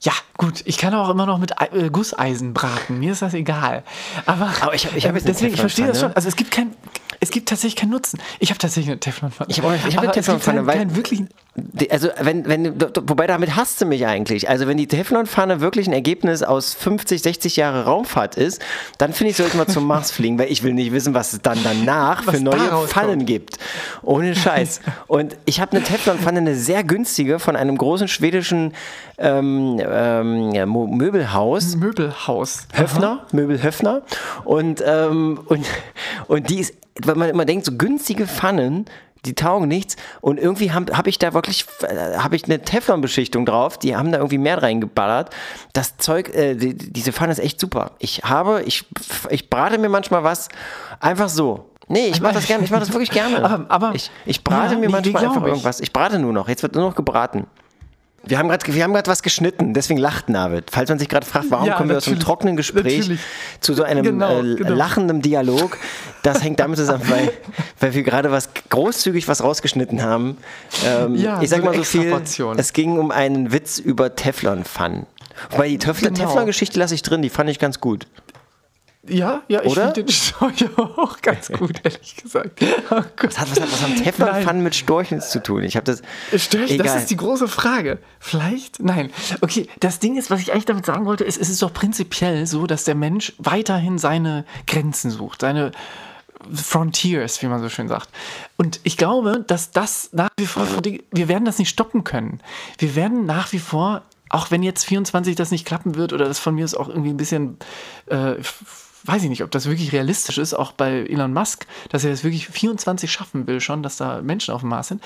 ja, 0.00 0.12
gut, 0.36 0.62
ich 0.66 0.78
kann 0.78 0.94
auch 0.94 1.08
immer 1.08 1.26
noch 1.26 1.38
mit 1.38 1.52
äh, 1.72 1.88
Gusseisen 1.90 2.52
braten, 2.52 2.98
mir 2.98 3.12
ist 3.12 3.22
das 3.22 3.34
egal. 3.34 3.82
Aber, 4.26 4.52
Aber 4.60 4.74
ich 4.74 4.84
ich 4.94 5.06
hab 5.06 5.14
jetzt 5.14 5.24
eine 5.24 5.32
deswegen, 5.32 5.54
ich 5.54 5.60
verstehe 5.60 5.86
das 5.86 6.00
schon. 6.00 6.12
Also 6.12 6.28
es 6.28 6.36
gibt 6.36 6.50
kein, 6.50 6.74
es 7.20 7.30
gibt 7.30 7.48
tatsächlich 7.48 7.76
keinen 7.76 7.90
Nutzen. 7.90 8.18
Ich 8.38 8.50
habe 8.50 8.58
tatsächlich 8.58 8.90
eine 8.90 9.00
Teflonpfanne. 9.00 9.48
Ich 9.50 9.58
hab 9.58 9.64
auch- 9.66 9.72
ich 9.88 9.96
hab 9.96 10.02
eine 10.04 10.12
Teflonpfanne, 10.12 10.58
keinen, 10.58 10.66
weil- 10.66 10.78
keinen 10.78 10.96
wirklichen. 10.96 11.28
Also, 11.90 12.08
wenn, 12.20 12.46
wenn, 12.46 12.78
wobei 13.08 13.26
damit 13.26 13.56
hasst 13.56 13.80
du 13.80 13.86
mich 13.86 14.06
eigentlich. 14.06 14.46
Also, 14.50 14.66
wenn 14.66 14.76
die 14.76 14.86
Teflonpfanne 14.88 15.60
wirklich 15.62 15.86
ein 15.86 15.94
Ergebnis 15.94 16.42
aus 16.42 16.74
50, 16.74 17.22
60 17.22 17.56
Jahre 17.56 17.84
Raumfahrt 17.86 18.34
ist, 18.36 18.60
dann 18.98 19.14
finde 19.14 19.30
ich, 19.30 19.38
sollte 19.38 19.56
man 19.56 19.66
zum 19.66 19.86
Mars 19.86 20.10
fliegen, 20.10 20.38
weil 20.38 20.52
ich 20.52 20.62
will 20.62 20.74
nicht 20.74 20.92
wissen, 20.92 21.14
was 21.14 21.32
es 21.32 21.40
dann 21.40 21.58
danach 21.64 22.24
für 22.24 22.34
Was 22.34 22.40
neue 22.40 22.58
daraus 22.58 22.90
Pfannen 22.90 23.20
kommt. 23.20 23.26
gibt. 23.26 23.58
Ohne 24.02 24.34
Scheiß. 24.36 24.80
Und 25.06 25.36
ich 25.46 25.60
habe 25.60 25.72
eine 25.76 25.82
Teflonpfanne, 25.82 26.40
eine 26.40 26.56
sehr 26.56 26.84
günstige, 26.84 27.38
von 27.38 27.56
einem 27.56 27.78
großen 27.78 28.08
schwedischen 28.08 28.74
ähm, 29.16 29.80
ähm, 29.82 30.50
ja, 30.52 30.66
Möbelhaus. 30.66 31.74
Möbelhaus. 31.76 32.66
Höfner, 32.74 33.24
Möbel 33.32 33.62
Höfner. 33.62 34.02
Und, 34.44 34.82
ähm, 34.86 35.40
und, 35.46 35.64
und 36.28 36.50
die 36.50 36.58
ist, 36.60 36.74
weil 37.04 37.14
man 37.16 37.28
immer 37.28 37.44
denkt, 37.44 37.66
so 37.66 37.72
günstige 37.76 38.26
Pfannen, 38.26 38.86
die 39.24 39.34
taugen 39.34 39.66
nichts. 39.66 39.96
Und 40.20 40.38
irgendwie 40.38 40.70
habe 40.72 40.96
hab 40.96 41.06
ich 41.08 41.18
da 41.18 41.34
wirklich, 41.34 41.66
äh, 41.82 42.16
habe 42.18 42.36
ich 42.36 42.44
eine 42.44 42.60
Teflonbeschichtung 42.62 43.44
drauf. 43.44 43.76
Die 43.78 43.96
haben 43.96 44.12
da 44.12 44.18
irgendwie 44.18 44.38
mehr 44.38 44.62
reingeballert. 44.62 45.30
Das 45.72 45.96
Zeug, 45.96 46.28
äh, 46.34 46.54
die, 46.54 46.74
diese 46.74 47.12
Pfanne 47.12 47.32
ist 47.32 47.40
echt 47.40 47.58
super. 47.60 47.92
Ich 47.98 48.22
habe, 48.24 48.62
ich, 48.64 48.84
ich 49.30 49.50
brate 49.50 49.78
mir 49.78 49.88
manchmal 49.88 50.22
was 50.22 50.48
einfach 51.00 51.28
so. 51.28 51.70
Nee, 51.88 52.08
ich 52.08 52.20
mache 52.20 52.34
das 52.34 52.46
gerne, 52.46 52.64
ich 52.64 52.70
mache 52.70 52.80
das 52.80 52.92
wirklich 52.92 53.10
gerne. 53.10 53.44
Aber- 53.44 53.66
aber- 53.68 53.94
ich, 53.94 54.10
ich 54.24 54.42
brate 54.42 54.74
Ja, 54.74 54.80
mir 54.80 54.90
manchmal 54.90 55.24
einfach 55.24 55.44
irgendwas. 55.44 55.80
Ich 55.80 55.92
brate 55.92 56.18
nur 56.18 56.32
noch. 56.32 56.48
Jetzt 56.48 56.62
wird 56.62 56.74
nur 56.74 56.84
noch 56.84 56.94
gebraten. 56.96 57.46
Wir 58.26 58.38
haben 58.38 58.48
gerade 58.48 59.06
was 59.10 59.22
geschnitten, 59.22 59.72
deswegen 59.72 59.98
lacht 60.00 60.28
Navid. 60.28 60.70
Falls 60.70 60.88
man 60.88 60.98
sich 60.98 61.08
gerade 61.08 61.24
fragt, 61.24 61.46
warum 61.50 61.66
Ja, 61.66 61.74
kommen 61.76 61.88
wir 61.90 61.96
aus 61.96 62.08
einem 62.08 62.18
trockenen 62.18 62.56
Gespräch 62.56 62.98
Natürlich. 62.98 63.20
zu 63.60 63.74
so 63.74 63.84
einem 63.84 64.02
Genau, 64.04 64.40
äh, 64.42 64.56
genau. 64.56 64.70
lachenden 64.74 65.22
Dialog, 65.22 65.78
das 66.22 66.42
hängt 66.42 66.58
damit 66.58 66.76
zusammen, 66.78 67.08
weil, 67.08 67.32
weil 67.80 67.94
wir 67.94 68.02
gerade 68.02 68.30
was 68.32 68.50
großzügig 68.68 69.28
was 69.28 69.42
rausgeschnitten 69.42 70.02
haben. 70.02 70.36
Ähm, 70.84 71.14
Ja, 71.14 71.40
ich 71.40 71.50
sag 71.50 71.60
so 71.60 71.64
mal 71.66 71.74
so 71.76 71.84
viel, 71.84 72.12
es 72.56 72.72
ging 72.72 72.98
um 72.98 73.10
einen 73.12 73.52
Witz 73.52 73.78
über 73.78 74.14
Teflonpfannen. 74.14 75.06
Wobei 75.50 75.68
die 75.68 75.78
Genau. 75.78 75.92
Teflon-Geschichte 76.10 76.78
lasse 76.78 76.94
ich 76.94 77.02
drin, 77.02 77.22
die 77.22 77.30
fand 77.30 77.48
ich 77.50 77.58
ganz 77.58 77.80
gut. 77.80 78.06
Ja, 79.08 79.42
ja, 79.48 79.62
ich 79.62 79.74
finde 79.74 79.92
den 79.92 80.08
Storch 80.08 80.64
auch 80.76 81.20
ganz 81.22 81.48
gut, 81.48 81.80
ehrlich 81.84 82.16
gesagt. 82.16 82.62
Oh. 82.90 83.02
Was 83.20 83.38
hat, 83.38 83.50
was 83.50 83.60
hat, 83.60 83.72
was 83.72 83.82
haben 83.82 83.96
Teflonpfannen 83.96 84.62
mit 84.62 84.74
Storchens 84.74 85.30
zu 85.30 85.42
tun? 85.42 85.62
Ich 85.62 85.76
habe 85.76 85.84
das. 85.84 86.02
Störch, 86.40 86.72
Egal. 86.72 86.86
das 86.86 86.96
ist 86.96 87.10
die 87.10 87.16
große 87.16 87.48
Frage. 87.48 87.98
Vielleicht? 88.18 88.82
Nein. 88.82 89.10
Okay, 89.40 89.68
das 89.80 89.98
Ding 89.98 90.16
ist, 90.16 90.30
was 90.30 90.40
ich 90.40 90.52
eigentlich 90.52 90.66
damit 90.66 90.86
sagen 90.86 91.06
wollte, 91.06 91.24
ist, 91.24 91.38
es 91.40 91.48
ist 91.48 91.62
doch 91.62 91.72
prinzipiell 91.72 92.46
so, 92.46 92.66
dass 92.66 92.84
der 92.84 92.94
Mensch 92.94 93.32
weiterhin 93.38 93.98
seine 93.98 94.44
Grenzen 94.66 95.10
sucht, 95.10 95.42
seine 95.42 95.72
Frontiers, 96.52 97.42
wie 97.42 97.46
man 97.46 97.60
so 97.60 97.68
schön 97.68 97.88
sagt. 97.88 98.08
Und 98.56 98.80
ich 98.84 98.96
glaube, 98.96 99.44
dass 99.46 99.70
das 99.70 100.10
nach 100.12 100.28
wie 100.38 100.46
vor, 100.46 100.66
wir 100.84 101.28
werden 101.28 101.44
das 101.44 101.58
nicht 101.58 101.68
stoppen 101.68 102.04
können. 102.04 102.40
Wir 102.78 102.94
werden 102.94 103.26
nach 103.26 103.52
wie 103.52 103.58
vor, 103.58 104.02
auch 104.28 104.50
wenn 104.50 104.62
jetzt 104.62 104.84
24 104.84 105.34
das 105.34 105.50
nicht 105.50 105.66
klappen 105.66 105.94
wird 105.94 106.12
oder 106.12 106.26
das 106.26 106.38
von 106.38 106.54
mir 106.54 106.64
ist 106.64 106.74
auch 106.74 106.88
irgendwie 106.88 107.10
ein 107.10 107.16
bisschen, 107.16 107.58
äh, 108.06 108.34
weiß 109.06 109.22
ich 109.22 109.28
nicht, 109.28 109.42
ob 109.42 109.50
das 109.50 109.66
wirklich 109.66 109.92
realistisch 109.92 110.38
ist, 110.38 110.54
auch 110.54 110.72
bei 110.72 111.00
Elon 111.04 111.32
Musk, 111.32 111.66
dass 111.90 112.04
er 112.04 112.10
das 112.10 112.24
wirklich 112.24 112.48
24 112.48 113.10
schaffen 113.10 113.46
will 113.46 113.60
schon, 113.60 113.82
dass 113.82 113.96
da 113.96 114.20
Menschen 114.22 114.52
auf 114.54 114.60
dem 114.60 114.70
Mars 114.70 114.88
sind. 114.88 115.02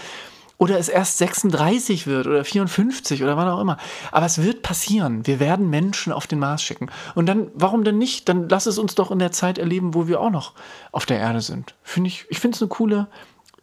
Oder 0.58 0.78
es 0.78 0.90
erst 0.90 1.16
36 1.16 2.06
wird 2.06 2.26
oder 2.26 2.44
54 2.44 3.22
oder 3.22 3.34
wann 3.38 3.48
auch 3.48 3.60
immer. 3.62 3.78
Aber 4.12 4.26
es 4.26 4.42
wird 4.42 4.60
passieren. 4.60 5.26
Wir 5.26 5.40
werden 5.40 5.70
Menschen 5.70 6.12
auf 6.12 6.26
den 6.26 6.38
Mars 6.38 6.62
schicken. 6.62 6.90
Und 7.14 7.24
dann, 7.24 7.46
warum 7.54 7.82
denn 7.82 7.96
nicht? 7.96 8.28
Dann 8.28 8.46
lass 8.50 8.66
es 8.66 8.76
uns 8.76 8.94
doch 8.94 9.10
in 9.10 9.18
der 9.20 9.32
Zeit 9.32 9.56
erleben, 9.56 9.94
wo 9.94 10.06
wir 10.06 10.20
auch 10.20 10.28
noch 10.28 10.52
auf 10.92 11.06
der 11.06 11.18
Erde 11.18 11.40
sind. 11.40 11.74
Finde 11.82 12.08
ich, 12.08 12.26
ich 12.28 12.40
finde 12.40 12.56
es 12.56 12.62
eine 12.62 12.68
coole, 12.68 13.06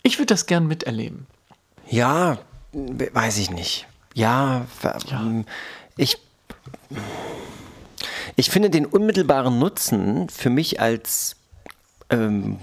ich 0.02 0.18
würde 0.18 0.34
das 0.34 0.48
gern 0.48 0.66
miterleben. 0.66 1.28
Ja, 1.88 2.40
we- 2.72 3.12
weiß 3.14 3.38
ich 3.38 3.52
nicht. 3.52 3.86
Ja, 4.16 4.66
ähm, 5.12 5.46
ich. 5.98 6.18
Ich 8.36 8.50
finde 8.50 8.70
den 8.70 8.86
unmittelbaren 8.86 9.60
Nutzen 9.60 10.30
für 10.30 10.50
mich 10.50 10.80
als 10.82 11.36
ähm, 12.10 12.58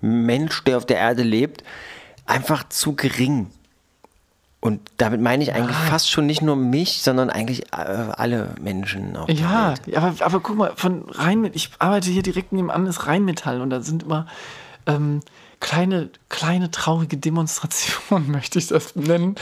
Mensch, 0.00 0.64
der 0.64 0.76
auf 0.76 0.86
der 0.86 0.96
Erde 0.98 1.22
lebt, 1.22 1.62
einfach 2.26 2.68
zu 2.68 2.94
gering. 2.94 3.48
Und 4.60 4.80
damit 4.96 5.20
meine 5.20 5.42
ich 5.42 5.52
eigentlich 5.54 5.76
Ah. 5.76 5.90
fast 5.90 6.08
schon 6.10 6.26
nicht 6.26 6.40
nur 6.40 6.54
mich, 6.54 7.02
sondern 7.02 7.30
eigentlich 7.30 7.66
äh, 7.72 7.76
alle 7.76 8.54
Menschen 8.60 9.16
auf 9.16 9.26
der 9.26 9.34
Ja, 9.34 9.68
Welt. 9.70 9.80
ja, 9.86 9.98
aber, 10.02 10.24
aber 10.24 10.40
guck 10.40 10.56
mal, 10.56 10.72
von 10.76 11.02
Rheinmetall, 11.08 11.56
ich 11.56 11.70
arbeite 11.80 12.10
hier 12.10 12.22
direkt 12.22 12.52
nebenan, 12.52 12.86
ist 12.86 13.06
Rheinmetall 13.06 13.60
und 13.60 13.70
da 13.70 13.80
sind 13.80 14.04
immer 14.04 14.26
ähm, 14.86 15.20
kleine, 15.62 16.10
kleine 16.28 16.70
traurige 16.70 17.16
Demonstrationen, 17.16 18.30
möchte 18.30 18.58
ich 18.58 18.66
das 18.66 18.94
nennen. 18.96 19.36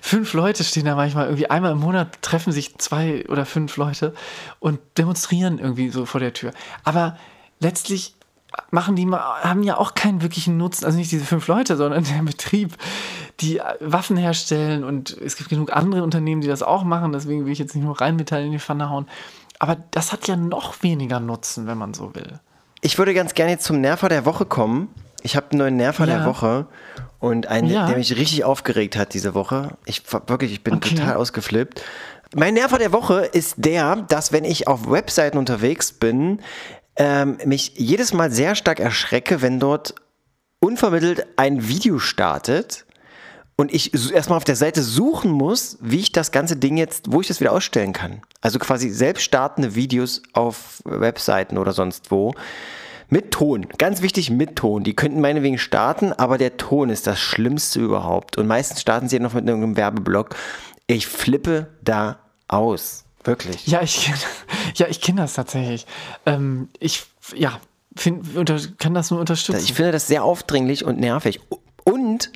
Fünf 0.00 0.34
Leute 0.34 0.62
stehen 0.62 0.84
da 0.84 0.94
manchmal 0.94 1.24
irgendwie, 1.24 1.50
einmal 1.50 1.72
im 1.72 1.78
Monat 1.78 2.22
treffen 2.22 2.52
sich 2.52 2.78
zwei 2.78 3.24
oder 3.28 3.44
fünf 3.44 3.76
Leute 3.76 4.14
und 4.60 4.78
demonstrieren 4.98 5.58
irgendwie 5.58 5.88
so 5.88 6.06
vor 6.06 6.20
der 6.20 6.34
Tür. 6.34 6.52
Aber 6.84 7.16
letztlich 7.58 8.14
machen 8.70 8.96
die 8.96 9.10
haben 9.10 9.62
ja 9.62 9.78
auch 9.78 9.94
keinen 9.94 10.20
wirklichen 10.20 10.58
Nutzen, 10.58 10.84
also 10.84 10.98
nicht 10.98 11.10
diese 11.10 11.24
fünf 11.24 11.48
Leute, 11.48 11.76
sondern 11.76 12.04
der 12.16 12.22
Betrieb, 12.22 12.76
die 13.40 13.60
Waffen 13.80 14.18
herstellen 14.18 14.84
und 14.84 15.16
es 15.24 15.36
gibt 15.36 15.48
genug 15.48 15.72
andere 15.72 16.02
Unternehmen, 16.02 16.42
die 16.42 16.48
das 16.48 16.62
auch 16.62 16.84
machen, 16.84 17.12
deswegen 17.12 17.46
will 17.46 17.52
ich 17.52 17.58
jetzt 17.58 17.74
nicht 17.74 17.84
nur 17.84 17.98
Rheinmetall 17.98 18.44
in 18.44 18.52
die 18.52 18.58
Pfanne 18.58 18.90
hauen. 18.90 19.08
Aber 19.58 19.76
das 19.92 20.12
hat 20.12 20.28
ja 20.28 20.36
noch 20.36 20.82
weniger 20.82 21.18
Nutzen, 21.18 21.66
wenn 21.66 21.78
man 21.78 21.94
so 21.94 22.14
will. 22.14 22.40
Ich 22.82 22.98
würde 22.98 23.14
ganz 23.14 23.32
gerne 23.32 23.52
jetzt 23.52 23.64
zum 23.64 23.80
Nerver 23.80 24.10
der 24.10 24.26
Woche 24.26 24.44
kommen. 24.44 24.88
Ich 25.22 25.36
habe 25.36 25.50
einen 25.50 25.58
neuen 25.58 25.76
Nerver 25.76 26.06
Ja. 26.06 26.18
der 26.18 26.26
Woche 26.26 26.66
und 27.20 27.46
einen, 27.46 27.68
Ja. 27.70 27.86
der 27.86 27.96
mich 27.96 28.16
richtig 28.16 28.44
aufgeregt 28.44 28.96
hat 28.96 29.14
diese 29.14 29.34
Woche. 29.34 29.76
Ich 29.84 30.02
wirklich, 30.26 30.52
ich 30.52 30.64
bin 30.64 30.74
Okay. 30.74 30.94
total 30.94 31.16
ausgeflippt. 31.16 31.82
Mein 32.34 32.54
Nerver 32.54 32.78
der 32.78 32.92
Woche 32.92 33.20
ist 33.20 33.54
der, 33.58 33.96
dass 34.08 34.32
wenn 34.32 34.44
ich 34.44 34.66
auf 34.66 34.90
Webseiten 34.90 35.38
unterwegs 35.38 35.92
bin, 35.92 36.40
ähm, 36.96 37.38
mich 37.44 37.72
jedes 37.76 38.12
Mal 38.12 38.30
sehr 38.30 38.54
stark 38.54 38.80
erschrecke, 38.80 39.42
wenn 39.42 39.60
dort 39.60 39.94
unvermittelt 40.60 41.26
ein 41.36 41.68
Video 41.68 41.98
startet 41.98 42.84
und 43.56 43.72
ich 43.72 43.92
erstmal 44.12 44.36
auf 44.38 44.44
der 44.44 44.56
Seite 44.56 44.82
suchen 44.82 45.30
muss, 45.30 45.76
wie 45.80 46.00
ich 46.00 46.12
das 46.12 46.32
ganze 46.32 46.56
Ding 46.56 46.76
jetzt, 46.76 47.12
wo 47.12 47.20
ich 47.20 47.28
das 47.28 47.40
wieder 47.40 47.52
ausstellen 47.52 47.92
kann. 47.92 48.22
Also 48.40 48.58
quasi 48.58 48.88
selbst 48.90 49.22
startende 49.24 49.74
Videos 49.74 50.22
auf 50.32 50.80
Webseiten 50.84 51.58
oder 51.58 51.72
sonst 51.72 52.10
wo. 52.10 52.34
Mit 53.12 53.30
Ton. 53.30 53.66
Ganz 53.76 54.00
wichtig, 54.00 54.30
mit 54.30 54.56
Ton. 54.56 54.84
Die 54.84 54.96
könnten 54.96 55.20
meinetwegen 55.20 55.58
starten, 55.58 56.14
aber 56.14 56.38
der 56.38 56.56
Ton 56.56 56.88
ist 56.88 57.06
das 57.06 57.20
Schlimmste 57.20 57.78
überhaupt. 57.78 58.38
Und 58.38 58.46
meistens 58.46 58.80
starten 58.80 59.06
sie 59.06 59.16
ja 59.16 59.22
noch 59.22 59.34
mit 59.34 59.46
irgendeinem 59.46 59.76
Werbeblock. 59.76 60.34
Ich 60.86 61.06
flippe 61.06 61.66
da 61.82 62.20
aus. 62.48 63.04
Wirklich. 63.22 63.66
Ja, 63.66 63.82
ich, 63.82 64.10
ja, 64.76 64.86
ich 64.88 65.02
kenne 65.02 65.20
das 65.20 65.34
tatsächlich. 65.34 65.84
Ähm, 66.24 66.70
ich, 66.80 67.04
ja, 67.36 67.60
find, 67.94 68.34
unter, 68.34 68.58
kann 68.78 68.94
das 68.94 69.10
nur 69.10 69.20
unterstützen. 69.20 69.62
Ich 69.62 69.74
finde 69.74 69.92
das 69.92 70.06
sehr 70.06 70.24
aufdringlich 70.24 70.82
und 70.82 70.98
nervig. 70.98 71.38
Und, 71.84 72.32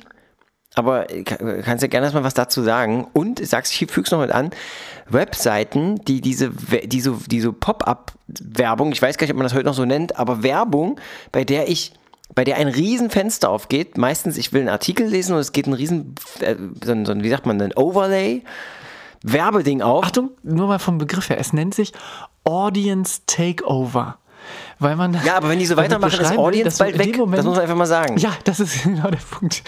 aber 0.77 1.05
kann- 1.25 1.61
kannst 1.63 1.81
ja 1.81 1.87
gerne 1.87 2.05
erstmal 2.05 2.23
was 2.23 2.33
dazu 2.33 2.61
sagen. 2.63 3.07
Und 3.13 3.39
ich 3.39 3.49
sag's, 3.49 3.71
ich 3.71 3.89
füg's 3.91 4.11
noch 4.11 4.19
mit 4.21 4.31
an, 4.31 4.51
Webseiten, 5.09 6.03
die 6.05 6.21
diese, 6.21 6.51
die 6.51 7.01
so, 7.41 7.53
Pop-up-Werbung, 7.53 8.91
ich 8.91 9.01
weiß 9.01 9.17
gar 9.17 9.25
nicht, 9.25 9.31
ob 9.31 9.37
man 9.37 9.45
das 9.45 9.53
heute 9.53 9.65
noch 9.65 9.73
so 9.73 9.85
nennt, 9.85 10.17
aber 10.17 10.43
Werbung, 10.43 10.99
bei 11.31 11.43
der 11.43 11.69
ich 11.69 11.93
bei 12.35 12.43
der 12.43 12.57
ein 12.57 12.67
riesen 12.67 13.09
Fenster 13.09 13.49
aufgeht, 13.49 13.97
meistens 13.97 14.37
ich 14.37 14.51
will 14.51 14.59
einen 14.59 14.69
Artikel 14.69 15.07
lesen 15.07 15.33
und 15.33 15.39
es 15.39 15.53
geht 15.53 15.65
ein 15.65 15.71
riesen, 15.73 16.13
äh, 16.41 16.55
so, 16.83 16.91
ein- 16.91 17.05
so, 17.05 17.13
ein, 17.13 17.23
wie 17.23 17.29
sagt 17.29 17.45
man, 17.45 17.59
ein 17.61 17.73
Overlay, 17.75 18.43
Werbeding 19.23 19.81
auf. 19.81 20.03
Achtung, 20.03 20.31
nur 20.43 20.67
mal 20.67 20.77
vom 20.77 20.97
Begriff 20.97 21.29
her. 21.29 21.39
Es 21.39 21.53
nennt 21.53 21.73
sich 21.73 21.93
Audience 22.43 23.21
Takeover. 23.27 24.17
Weil 24.79 24.95
man 24.95 25.17
ja, 25.25 25.37
aber 25.37 25.49
wenn 25.49 25.59
die 25.59 25.65
so 25.65 25.75
weitermachen, 25.77 26.19
ist 26.19 26.37
Audience 26.37 26.77
bald 26.77 26.97
weg. 26.97 27.17
Moment- 27.17 27.37
das 27.39 27.45
muss 27.45 27.55
man 27.55 27.63
einfach 27.63 27.75
mal 27.75 27.85
sagen. 27.85 28.17
Ja, 28.17 28.31
das 28.43 28.59
ist 28.59 28.83
genau 28.83 29.09
der 29.09 29.17
Punkt. 29.17 29.63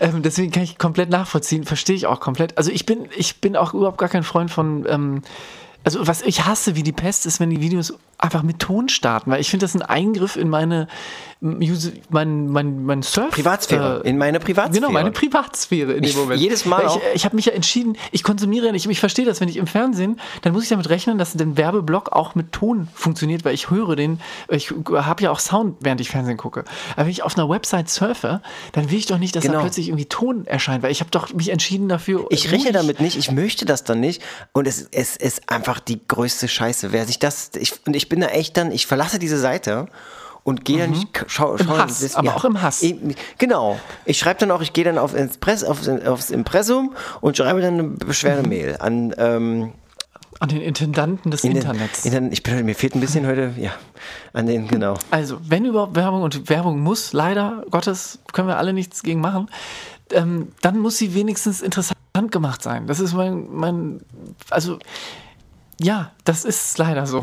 Ähm, 0.00 0.22
deswegen 0.22 0.52
kann 0.52 0.62
ich 0.62 0.78
komplett 0.78 1.10
nachvollziehen, 1.10 1.64
verstehe 1.64 1.96
ich 1.96 2.06
auch 2.06 2.20
komplett. 2.20 2.56
Also 2.58 2.70
ich 2.70 2.86
bin, 2.86 3.08
ich 3.16 3.40
bin 3.40 3.56
auch 3.56 3.74
überhaupt 3.74 3.98
gar 3.98 4.08
kein 4.08 4.22
Freund 4.22 4.50
von, 4.50 4.86
ähm, 4.88 5.22
also 5.84 6.06
was 6.06 6.22
ich 6.22 6.44
hasse 6.46 6.76
wie 6.76 6.82
die 6.84 6.92
Pest 6.92 7.26
ist, 7.26 7.40
wenn 7.40 7.50
die 7.50 7.60
Videos 7.60 7.92
einfach 8.18 8.42
mit 8.44 8.60
Ton 8.60 8.88
starten, 8.88 9.30
weil 9.32 9.40
ich 9.40 9.50
finde 9.50 9.64
das 9.64 9.74
ein 9.74 9.82
Eingriff 9.82 10.36
in 10.36 10.48
meine, 10.48 10.86
mein, 11.44 12.46
mein, 12.48 12.84
mein 12.84 13.02
Surf. 13.02 13.30
Privatsphäre. 13.32 14.02
äh, 14.04 14.08
in 14.08 14.16
meine 14.16 14.38
Privatsphäre. 14.38 14.80
Genau, 14.80 14.92
meine 14.92 15.10
Privatsphäre 15.10 15.92
in 15.94 16.04
Ich- 16.04 16.12
dem 16.12 16.20
Moment. 16.22 16.40
jedes 16.40 16.64
Mal 16.64 16.78
Weil 16.82 16.86
auch. 16.86 17.00
Ich, 17.10 17.16
ich 17.16 17.24
habe 17.24 17.34
mich 17.34 17.46
ja 17.46 17.52
entschieden, 17.52 17.96
ich 18.12 18.22
konsumiere 18.22 18.66
ja 18.66 18.72
nicht, 18.72 18.86
ich 18.88 19.00
verstehe 19.00 19.24
das, 19.24 19.40
wenn 19.40 19.48
ich 19.48 19.56
im 19.56 19.66
Fernsehen, 19.66 20.20
dann 20.42 20.52
muss 20.52 20.62
ich 20.62 20.68
damit 20.68 20.88
rechnen, 20.88 21.18
dass 21.18 21.32
der 21.32 21.56
Werbeblock 21.56 22.12
auch 22.12 22.36
mit 22.36 22.52
Ton 22.52 22.86
funktioniert, 22.94 23.44
weil 23.44 23.54
ich 23.54 23.70
höre 23.70 23.96
den, 23.96 24.20
ich 24.48 24.72
habe 24.94 25.22
ja 25.24 25.30
auch 25.32 25.40
Sound, 25.40 25.76
während 25.80 26.00
ich 26.00 26.10
Fernsehen 26.10 26.36
gucke. 26.36 26.64
Aber 26.94 27.06
wenn 27.06 27.10
ich 27.10 27.24
auf 27.24 27.36
einer 27.36 27.48
Website 27.48 27.90
surfe, 27.90 28.40
dann 28.72 28.90
will 28.90 28.98
ich 28.98 29.06
doch 29.06 29.18
nicht, 29.18 29.34
dass 29.34 29.42
Genau. 29.42 29.54
da 29.56 29.60
plötzlich 29.62 29.88
irgendwie 29.88 30.06
Ton 30.06 30.46
erscheint, 30.46 30.84
weil 30.84 30.92
ich 30.92 31.00
habe 31.00 31.10
doch 31.10 31.32
mich 31.34 31.48
entschieden 31.48 31.88
dafür. 31.88 32.26
Ich 32.30 32.52
rechne 32.52 32.66
ruhig- 32.68 32.72
damit 32.72 33.00
nicht, 33.00 33.16
ich 33.18 33.32
möchte 33.32 33.64
das 33.64 33.82
dann 33.82 33.98
nicht. 33.98 34.22
Und 34.52 34.68
es, 34.68 34.86
es 34.92 35.16
ist 35.16 35.48
einfach 35.50 35.80
die 35.80 36.00
größte 36.06 36.46
Scheiße. 36.46 36.92
Wer 36.92 37.04
sich 37.06 37.18
das, 37.18 37.50
ich, 37.58 37.74
und 37.86 37.96
ich 37.96 38.08
bin 38.08 38.20
da 38.20 38.28
echt 38.28 38.56
dann, 38.56 38.70
ich 38.70 38.86
verlasse 38.86 39.18
diese 39.18 39.38
Seite 39.38 39.86
und 40.44 40.64
gehe 40.64 40.78
dann 40.78 40.90
nicht, 40.90 41.12
k- 41.12 41.24
schau, 41.28 41.56
schau 41.58 41.74
Mhm. 41.74 41.78
Hass, 41.78 42.00
das- 42.00 42.16
aber 42.16 42.34
auch 42.36 42.44
im 42.44 42.60
Hass. 42.62 42.82
Eben, 42.82 43.14
Genau. 43.38 43.78
Ich 44.04 44.18
schreibe 44.18 44.40
dann 44.40 44.50
auch, 44.50 44.60
ich 44.62 44.72
gehe 44.72 44.84
dann 44.84 44.98
auf 44.98 45.14
Impress, 45.14 45.62
auf, 45.64 45.80
aufs 46.06 46.30
Impressum 46.30 46.94
und 47.20 47.36
schreibe 47.36 47.60
dann 47.60 47.74
eine 47.74 47.82
Beschwerdemail 47.84 48.76
an, 48.80 49.14
ähm, 49.18 49.72
An 50.40 50.48
den 50.48 50.60
Intendanten 50.62 51.30
des 51.30 51.44
in 51.44 51.50
den- 51.50 51.58
Internets. 51.62 52.04
In 52.04 52.32
ich 52.32 52.42
bin, 52.42 52.64
mir 52.64 52.74
fehlt 52.74 52.96
ein 52.96 53.00
bisschen 53.00 53.26
heute, 53.26 53.52
ja, 53.56 53.70
an 54.32 54.46
den, 54.46 54.66
genau. 54.66 54.94
Also, 55.12 55.38
wenn 55.48 55.64
überhaupt 55.64 55.94
Werbung 55.94 56.22
und 56.22 56.48
Werbung 56.48 56.80
muss, 56.80 57.12
leider 57.12 57.64
Gottes, 57.70 58.18
können 58.32 58.48
wir 58.48 58.58
alle 58.58 58.72
nichts 58.72 59.04
gegen 59.04 59.20
machen, 59.20 59.48
ähm, 60.10 60.48
dann 60.60 60.78
muss 60.80 60.98
sie 60.98 61.14
wenigstens 61.14 61.60
interessant 61.62 61.96
gemacht 62.32 62.60
sein. 62.62 62.88
Das 62.88 62.98
ist 62.98 63.12
mein, 63.14 63.46
mein, 63.52 64.00
also, 64.50 64.78
ja, 65.80 66.10
das 66.24 66.44
ist 66.44 66.76
leider 66.78 67.06
so. 67.06 67.22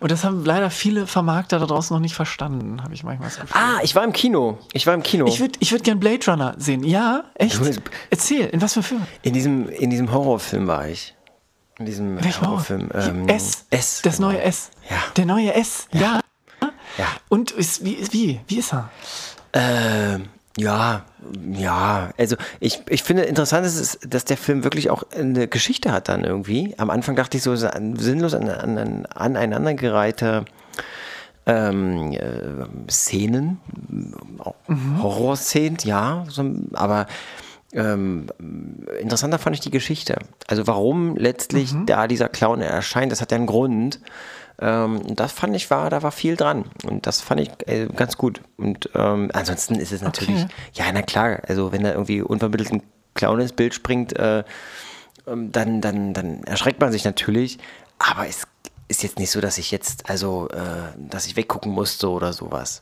Und 0.00 0.10
das 0.10 0.24
haben 0.24 0.44
leider 0.44 0.70
viele 0.70 1.06
Vermarkter 1.06 1.58
da 1.58 1.66
draußen 1.66 1.94
noch 1.94 2.00
nicht 2.00 2.14
verstanden, 2.14 2.82
habe 2.82 2.94
ich 2.94 3.04
manchmal 3.04 3.28
das 3.28 3.40
Gefühl. 3.40 3.60
Ah, 3.60 3.80
ich 3.82 3.94
war 3.94 4.04
im 4.04 4.12
Kino. 4.12 4.58
Ich 4.72 4.86
war 4.86 4.94
im 4.94 5.02
Kino. 5.02 5.26
Ich 5.26 5.40
würde 5.40 5.58
ich 5.60 5.72
würd 5.72 5.84
gern 5.84 6.00
Blade 6.00 6.24
Runner 6.26 6.54
sehen. 6.58 6.84
Ja, 6.84 7.24
echt? 7.34 7.60
Erzähl, 8.10 8.46
in 8.46 8.60
was 8.60 8.74
für 8.74 8.82
Film? 8.82 9.02
in, 9.22 9.34
diesem, 9.34 9.68
in 9.68 9.90
diesem 9.90 10.12
Horrorfilm 10.12 10.66
war 10.66 10.88
ich. 10.88 11.14
In 11.78 11.86
diesem 11.86 12.22
Welcher 12.22 12.42
Horrorfilm. 12.42 12.90
Horror? 12.92 13.08
Ähm, 13.08 13.28
S. 13.28 13.66
S. 13.70 14.02
Das 14.02 14.16
genau. 14.16 14.28
neue 14.28 14.42
S. 14.42 14.70
Ja. 14.88 14.96
Der 15.16 15.26
neue 15.26 15.54
S. 15.54 15.88
Ja. 15.92 16.20
Ja. 16.98 17.06
Und 17.28 17.50
ist, 17.52 17.84
wie, 17.84 17.98
wie, 18.12 18.40
wie 18.46 18.58
ist 18.58 18.72
er? 18.72 18.90
Ähm, 19.52 20.28
ja, 20.56 21.04
ja. 21.52 22.10
Also 22.18 22.36
ich, 22.60 22.82
ich 22.88 23.02
finde 23.02 23.22
interessant 23.22 23.66
ist, 23.66 23.98
dass 24.06 24.24
der 24.24 24.36
Film 24.36 24.64
wirklich 24.64 24.90
auch 24.90 25.04
eine 25.16 25.48
Geschichte 25.48 25.92
hat 25.92 26.08
dann 26.08 26.24
irgendwie. 26.24 26.74
Am 26.78 26.90
Anfang 26.90 27.16
dachte 27.16 27.36
ich 27.36 27.42
so, 27.42 27.54
so 27.56 27.68
sinnlos 27.94 28.34
an, 28.34 28.48
an, 28.48 28.78
an 28.78 29.06
aneinandergereihte 29.14 30.44
ähm, 31.46 32.12
äh, 32.12 32.90
Szenen, 32.90 33.60
auch 34.38 34.54
Horrorszenen, 35.02 35.78
ja, 35.84 36.24
so, 36.28 36.44
aber 36.74 37.06
ähm, 37.72 38.26
interessanter 39.00 39.38
fand 39.38 39.56
ich 39.56 39.60
die 39.60 39.70
Geschichte. 39.70 40.18
Also 40.46 40.66
warum 40.66 41.16
letztlich 41.16 41.74
da 41.86 42.06
dieser 42.06 42.28
Clown 42.28 42.60
erscheint, 42.60 43.10
das 43.10 43.20
hat 43.20 43.32
ja 43.32 43.38
einen 43.38 43.46
Grund. 43.46 44.00
Ähm, 44.62 45.16
das 45.16 45.32
fand 45.32 45.56
ich 45.56 45.68
war, 45.70 45.90
da 45.90 46.02
war 46.02 46.12
viel 46.12 46.36
dran. 46.36 46.64
Und 46.86 47.06
das 47.06 47.20
fand 47.20 47.40
ich 47.40 47.50
äh, 47.66 47.88
ganz 47.94 48.16
gut. 48.16 48.40
Und 48.56 48.88
ähm, 48.94 49.30
ansonsten 49.34 49.74
ist 49.74 49.92
es 49.92 50.00
natürlich, 50.02 50.44
Okay. 50.44 50.52
ja, 50.74 50.84
na 50.92 51.02
klar, 51.02 51.40
also 51.48 51.72
wenn 51.72 51.82
da 51.82 51.90
irgendwie 51.90 52.22
unvermittelt 52.22 52.72
ein 52.72 52.82
Clown 53.14 53.40
ins 53.40 53.52
Bild 53.52 53.74
springt, 53.74 54.16
äh, 54.18 54.44
ähm, 55.26 55.50
dann, 55.52 55.80
dann, 55.80 56.14
dann 56.14 56.44
erschreckt 56.44 56.80
man 56.80 56.92
sich 56.92 57.04
natürlich. 57.04 57.58
Aber 57.98 58.26
es 58.28 58.44
ist 58.88 59.02
jetzt 59.02 59.18
nicht 59.18 59.30
so, 59.30 59.40
dass 59.40 59.58
ich 59.58 59.70
jetzt, 59.70 60.08
also, 60.08 60.48
äh, 60.50 60.96
dass 60.96 61.26
ich 61.26 61.36
weggucken 61.36 61.72
musste 61.72 62.08
oder 62.08 62.32
sowas. 62.32 62.80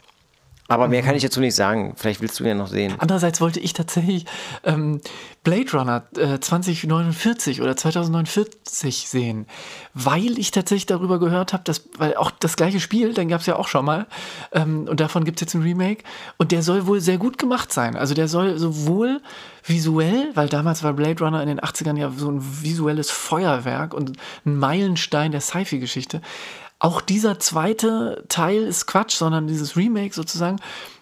Aber 0.71 0.87
mehr 0.87 1.03
kann 1.03 1.17
ich 1.17 1.23
dazu 1.25 1.41
nicht 1.41 1.57
sagen. 1.57 1.95
Vielleicht 1.97 2.21
willst 2.21 2.39
du 2.39 2.45
ja 2.45 2.55
noch 2.55 2.69
sehen. 2.69 2.95
Andererseits 2.99 3.41
wollte 3.41 3.59
ich 3.59 3.73
tatsächlich 3.73 4.25
ähm, 4.63 5.01
Blade 5.43 5.73
Runner 5.73 6.05
äh, 6.17 6.39
2049 6.39 7.61
oder 7.61 7.77
2049 7.77 9.09
sehen, 9.09 9.47
weil 9.95 10.39
ich 10.39 10.53
tatsächlich 10.53 10.87
darüber 10.87 11.19
gehört 11.19 11.53
habe, 11.53 11.65
dass, 11.65 11.89
weil 11.99 12.15
auch 12.15 12.31
das 12.31 12.55
gleiche 12.55 12.79
Spiel, 12.79 13.15
dann 13.15 13.29
gab 13.29 13.41
es 13.41 13.47
ja 13.47 13.57
auch 13.57 13.67
schon 13.67 13.85
mal, 13.85 14.07
ähm, 14.53 14.87
und 14.89 15.01
davon 15.01 15.25
gibt 15.25 15.39
es 15.39 15.47
jetzt 15.47 15.55
ein 15.55 15.63
Remake, 15.63 16.05
und 16.37 16.53
der 16.53 16.63
soll 16.63 16.87
wohl 16.87 17.01
sehr 17.01 17.19
gut 17.19 17.37
gemacht 17.37 17.73
sein. 17.73 17.97
Also 17.97 18.15
der 18.15 18.29
soll 18.29 18.57
sowohl 18.57 19.21
visuell, 19.65 20.31
weil 20.35 20.49
damals 20.49 20.85
war 20.85 20.93
Blade 20.93 21.25
Runner 21.25 21.43
in 21.43 21.49
den 21.49 21.61
80ern 21.61 21.99
ja 21.99 22.13
so 22.17 22.31
ein 22.31 22.41
visuelles 22.63 23.11
Feuerwerk 23.11 23.93
und 23.93 24.13
ein 24.47 24.57
Meilenstein 24.57 25.33
der 25.33 25.41
Sci-Fi-Geschichte. 25.41 26.21
Auch 26.81 27.01
dieser 27.01 27.39
zweite 27.39 28.25
Teil 28.29 28.63
ist 28.63 28.87
Quatsch, 28.87 29.15
sondern 29.15 29.47
dieses 29.47 29.77
Remake 29.77 30.15
sozusagen 30.15 30.59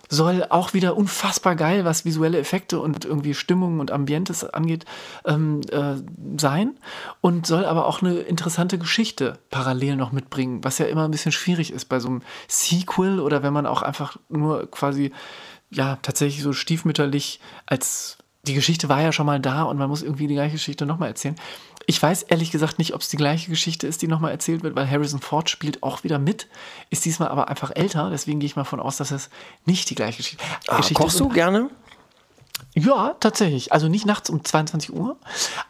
soll 0.09 0.45
auch 0.49 0.73
wieder 0.73 0.97
unfassbar 0.97 1.55
geil, 1.55 1.85
was 1.85 2.05
visuelle 2.05 2.39
Effekte 2.39 2.81
und 2.81 3.05
irgendwie 3.05 3.35
Stimmung 3.35 3.79
und 3.79 3.91
Ambientes 3.91 4.43
angeht, 4.43 4.87
ähm, 5.25 5.61
äh, 5.71 5.97
sein. 6.39 6.79
Und 7.21 7.47
soll 7.47 7.65
aber 7.65 7.87
auch 7.87 8.03
eine 8.03 8.15
interessante 8.15 8.79
Geschichte 8.79 9.39
parallel 9.51 9.97
noch 9.97 10.13
mitbringen, 10.13 10.65
was 10.65 10.79
ja 10.79 10.87
immer 10.87 11.05
ein 11.05 11.11
bisschen 11.11 11.33
schwierig 11.33 11.73
ist 11.73 11.87
bei 11.87 12.01
so 12.01 12.09
einem 12.09 12.23
Sequel 12.49 13.21
oder 13.21 13.43
wenn 13.43 13.53
man 13.53 13.67
auch 13.67 13.83
einfach 13.83 14.17
nur 14.29 14.71
quasi, 14.71 15.13
ja, 15.71 15.99
tatsächlich 16.03 16.43
so 16.43 16.53
stiefmütterlich 16.53 17.41
als 17.67 18.19
die 18.47 18.55
Geschichte 18.55 18.89
war 18.89 19.03
ja 19.03 19.13
schon 19.13 19.27
mal 19.27 19.41
da 19.41 19.65
und 19.65 19.77
man 19.77 19.91
muss 19.91 20.03
irgendwie 20.03 20.27
die 20.27 20.35
gleiche 20.35 20.53
Geschichte 20.53 20.87
nochmal 20.87 21.11
erzählen. 21.11 21.37
Ich 21.91 22.03
weiß 22.03 22.25
ehrlich 22.25 22.51
gesagt 22.51 22.79
nicht, 22.79 22.93
ob 22.93 23.01
es 23.01 23.09
die 23.09 23.17
gleiche 23.17 23.49
Geschichte 23.49 23.87
ist, 23.87 24.03
die 24.03 24.09
nochmal 24.09 24.31
erzählt 24.31 24.63
wird, 24.63 24.77
weil 24.77 24.89
Harrison 24.91 25.21
Ford 25.21 25.49
spielt 25.49 25.83
auch 25.83 26.05
wieder 26.05 26.19
mit, 26.19 26.47
ist 26.91 27.07
diesmal 27.07 27.31
aber 27.31 27.49
einfach 27.49 27.71
älter. 27.75 28.11
Deswegen 28.11 28.41
gehe 28.41 28.47
ich 28.47 28.57
mal 28.57 28.65
von 28.65 28.79
aus, 28.79 28.99
dass 28.99 29.11
es 29.11 29.31
nicht 29.65 29.89
die 29.89 29.95
gleiche 29.95 30.19
Geschichte, 30.19 30.45
Ah, 30.69 30.77
Geschichte 30.77 31.03
kochst 31.03 31.19
du 31.19 31.31
gerne? 31.31 31.71
ja, 32.75 33.17
tatsächlich. 33.21 33.73
Also 33.73 33.89
nicht 33.89 34.05
nachts 34.05 34.29
um 34.29 34.45
22 34.45 34.93
Uhr, 34.93 35.17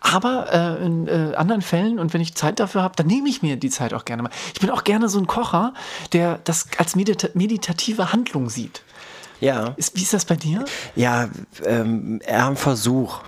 aber 0.00 0.52
äh, 0.80 0.84
in 0.84 1.06
äh, 1.06 1.36
anderen 1.36 1.62
Fällen 1.62 2.00
und 2.00 2.12
wenn 2.12 2.20
ich 2.20 2.34
Zeit 2.34 2.58
dafür 2.58 2.82
habe, 2.82 2.96
dann 2.96 3.06
nehme 3.06 3.28
ich 3.28 3.42
mir 3.42 3.56
die 3.56 3.70
Zeit 3.70 3.94
auch 3.94 4.04
gerne 4.04 4.24
mal. 4.24 4.30
Ich 4.54 4.60
bin 4.60 4.70
auch 4.70 4.82
gerne 4.82 5.08
so 5.08 5.20
ein 5.20 5.28
Kocher, 5.28 5.72
der 6.12 6.40
das 6.42 6.66
als 6.78 6.96
medita 6.96 7.28
meditative 7.34 8.12
Handlung 8.12 8.48
sieht. 8.50 8.82
Ja. 9.40 9.74
Ist, 9.76 9.94
wie 9.96 10.02
ist 10.02 10.12
das 10.14 10.24
bei 10.24 10.34
dir? 10.34 10.64
Ja, 10.96 11.28
ähm, 11.64 12.20
eher 12.26 12.42
am 12.46 12.56
Versuch. 12.56 13.20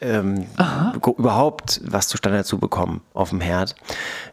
Ähm, 0.00 0.46
überhaupt 1.16 1.80
was 1.84 2.08
zustande 2.08 2.44
zu 2.44 2.58
bekommen 2.58 3.00
auf 3.14 3.30
dem 3.30 3.40
Herd. 3.40 3.74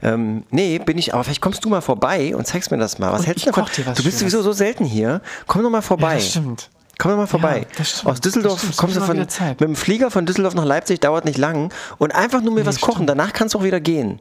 Ähm, 0.02 0.44
nee, 0.52 0.78
bin 0.80 0.98
ich, 0.98 1.14
aber 1.14 1.24
vielleicht 1.24 1.40
kommst 1.42 1.64
du 1.64 1.70
mal 1.70 1.80
vorbei 1.82 2.36
und 2.36 2.46
zeigst 2.46 2.70
mir 2.70 2.78
das 2.78 3.00
mal. 3.00 3.12
Was 3.14 3.22
Und 3.22 3.28
hältst 3.28 3.46
du 3.46 3.52
davon? 3.52 3.64
was 3.64 3.72
Du 3.76 3.84
bist 4.04 4.04
Schönes. 4.04 4.20
sowieso 4.20 4.42
so 4.42 4.52
selten 4.52 4.84
hier. 4.84 5.22
Komm 5.48 5.64
doch 5.64 5.70
mal 5.70 5.82
vorbei. 5.82 6.14
Ja, 6.16 6.20
das 6.20 6.30
stimmt. 6.32 6.70
Komm 6.98 7.12
doch 7.12 7.18
mal 7.18 7.28
vorbei. 7.28 7.60
Ja, 7.60 7.66
das 7.78 7.90
stimmt. 7.92 8.12
Aus 8.12 8.20
Düsseldorf 8.22 8.60
stimmt. 8.60 8.78
Kommst 8.78 8.96
du 8.98 9.02
von, 9.02 9.18
mit 9.18 9.62
dem 9.62 9.76
Flieger 9.78 10.12
von 10.12 10.26
Düsseldorf 10.26 10.54
nach 10.54 10.66
Leipzig, 10.66 11.00
dauert 11.00 11.24
nicht 11.24 11.38
lang. 11.38 11.72
Und 11.98 12.14
einfach 12.14 12.42
nur 12.42 12.54
mir 12.54 12.66
was 12.66 12.82
kochen. 12.82 12.94
stimmt. 12.96 13.10
Danach 13.12 13.32
kannst 13.32 13.54
du 13.56 13.60
auch 13.60 13.64
wieder 13.64 13.80
gehen. 13.80 14.20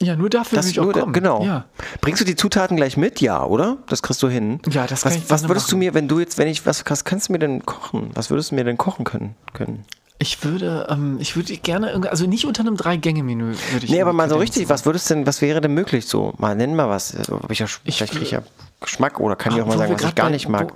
Ja, 0.00 0.14
nur 0.14 0.30
dafür 0.30 0.56
Das 0.56 0.66
will 0.66 0.72
ich 0.72 0.80
auch 0.80 0.84
nur 0.84 0.92
da- 0.94 1.00
kommen. 1.00 1.12
genau. 1.12 1.42
Ja. 1.44 1.64
Bringst 2.00 2.20
du 2.20 2.24
die 2.24 2.36
Zutaten 2.36 2.76
gleich 2.76 2.96
mit? 2.96 3.20
Ja, 3.20 3.44
oder? 3.44 3.78
Das 3.88 4.02
kriegst 4.02 4.22
du 4.22 4.28
hin. 4.28 4.60
Ja, 4.68 4.86
das 4.86 5.04
was, 5.04 5.12
kann 5.14 5.22
ich 5.22 5.30
Was 5.30 5.48
würdest 5.48 5.70
du 5.72 5.76
machen. 5.76 5.78
mir, 5.86 5.94
wenn 5.94 6.06
du 6.08 6.20
jetzt, 6.20 6.38
wenn 6.38 6.46
ich, 6.48 6.66
was, 6.66 6.84
was 6.88 7.04
kannst 7.04 7.28
du 7.28 7.32
mir 7.32 7.38
denn 7.40 7.64
kochen? 7.66 8.10
Was 8.14 8.30
würdest 8.30 8.50
du 8.50 8.54
mir 8.56 8.64
denn 8.64 8.76
kochen 8.78 9.04
können? 9.04 9.34
können? 9.54 9.84
Ich 10.20 10.42
würde, 10.42 10.86
ähm, 10.90 11.18
ich 11.20 11.36
würde 11.36 11.56
gerne, 11.58 11.90
irgendwie- 11.90 12.08
also 12.08 12.26
nicht 12.26 12.44
unter 12.44 12.62
einem 12.62 12.76
Drei-Gänge-Menü 12.76 13.54
würde 13.72 13.84
ich. 13.86 13.90
Nee, 13.90 14.00
aber 14.02 14.12
mal 14.12 14.28
so 14.28 14.36
richtig, 14.36 14.68
was 14.68 14.84
würdest 14.84 15.08
denn, 15.10 15.26
was 15.26 15.40
wäre 15.42 15.60
denn 15.60 15.74
möglich 15.74 16.06
so? 16.06 16.34
Mal 16.38 16.56
nenn 16.56 16.74
mal 16.74 16.88
was. 16.88 17.14
Also, 17.14 17.40
Hab 17.40 17.50
ich 17.52 17.60
ja, 17.60 17.66
vielleicht 17.66 18.12
krieg 18.12 18.22
ich 18.22 18.30
ja 18.32 18.42
Geschmack 18.80 19.20
oder 19.20 19.36
kann 19.36 19.54
ich 19.54 19.62
auch 19.62 19.66
mal 19.66 19.78
sagen, 19.78 19.94
was 19.94 20.02
ich 20.02 20.14
gar 20.16 20.26
bei- 20.26 20.32
nicht 20.32 20.48
mag. 20.48 20.72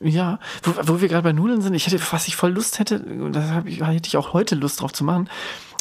Wo, 0.00 0.06
ja, 0.08 0.38
wo, 0.62 0.72
wo 0.94 1.00
wir 1.02 1.08
gerade 1.08 1.24
bei 1.24 1.32
Nudeln 1.32 1.60
sind, 1.60 1.74
ich 1.74 1.86
hätte, 1.86 2.00
was 2.10 2.26
ich 2.26 2.36
voll 2.36 2.52
Lust 2.52 2.78
hätte, 2.78 3.04
ich, 3.66 3.80
hätte 3.84 4.06
ich 4.08 4.16
auch 4.16 4.32
heute 4.32 4.54
Lust 4.54 4.80
drauf 4.80 4.94
zu 4.94 5.04
machen, 5.04 5.28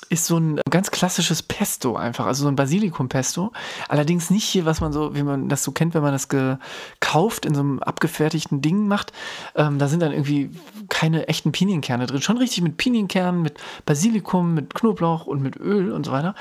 ist 0.09 0.25
so 0.25 0.37
ein 0.37 0.59
ganz 0.69 0.89
klassisches 0.89 1.43
Pesto 1.43 1.95
einfach, 1.95 2.25
also 2.25 2.43
so 2.43 2.49
ein 2.49 2.55
Basilikum-Pesto. 2.55 3.51
Allerdings 3.87 4.31
nicht 4.31 4.43
hier, 4.43 4.65
was 4.65 4.81
man 4.81 4.91
so, 4.91 5.15
wie 5.15 5.21
man 5.21 5.49
das 5.49 5.63
so 5.63 5.71
kennt, 5.71 5.93
wenn 5.93 6.01
man 6.01 6.13
das 6.13 6.27
gekauft 6.27 7.45
in 7.45 7.53
so 7.53 7.61
einem 7.61 7.79
abgefertigten 7.79 8.61
Ding 8.61 8.87
macht. 8.87 9.13
Ähm, 9.55 9.77
da 9.77 9.87
sind 9.87 10.01
dann 10.01 10.11
irgendwie 10.11 10.49
keine 10.89 11.27
echten 11.27 11.51
Pinienkerne 11.51 12.07
drin. 12.07 12.23
Schon 12.23 12.37
richtig 12.37 12.63
mit 12.63 12.77
Pinienkernen, 12.77 13.43
mit 13.43 13.59
Basilikum, 13.85 14.55
mit 14.55 14.73
Knoblauch 14.73 15.27
und 15.27 15.43
mit 15.43 15.57
Öl 15.57 15.91
und 15.91 16.07
so 16.07 16.11
weiter. 16.11 16.33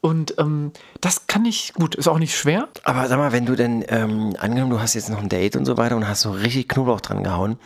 Und 0.00 0.34
ähm, 0.38 0.72
das 1.00 1.26
kann 1.26 1.44
ich 1.44 1.72
gut, 1.74 1.94
ist 1.94 2.08
auch 2.08 2.18
nicht 2.18 2.36
schwer. 2.36 2.68
Aber 2.84 3.06
sag 3.08 3.18
mal, 3.18 3.32
wenn 3.32 3.46
du 3.46 3.54
denn, 3.54 3.84
ähm, 3.88 4.34
angenommen, 4.38 4.70
du 4.70 4.80
hast 4.80 4.94
jetzt 4.94 5.10
noch 5.10 5.18
ein 5.18 5.28
Date 5.28 5.56
und 5.56 5.66
so 5.66 5.76
weiter 5.76 5.96
und 5.96 6.08
hast 6.08 6.22
so 6.22 6.30
richtig 6.30 6.68
Knoblauch 6.68 7.00
dran 7.00 7.22
gehauen. 7.22 7.58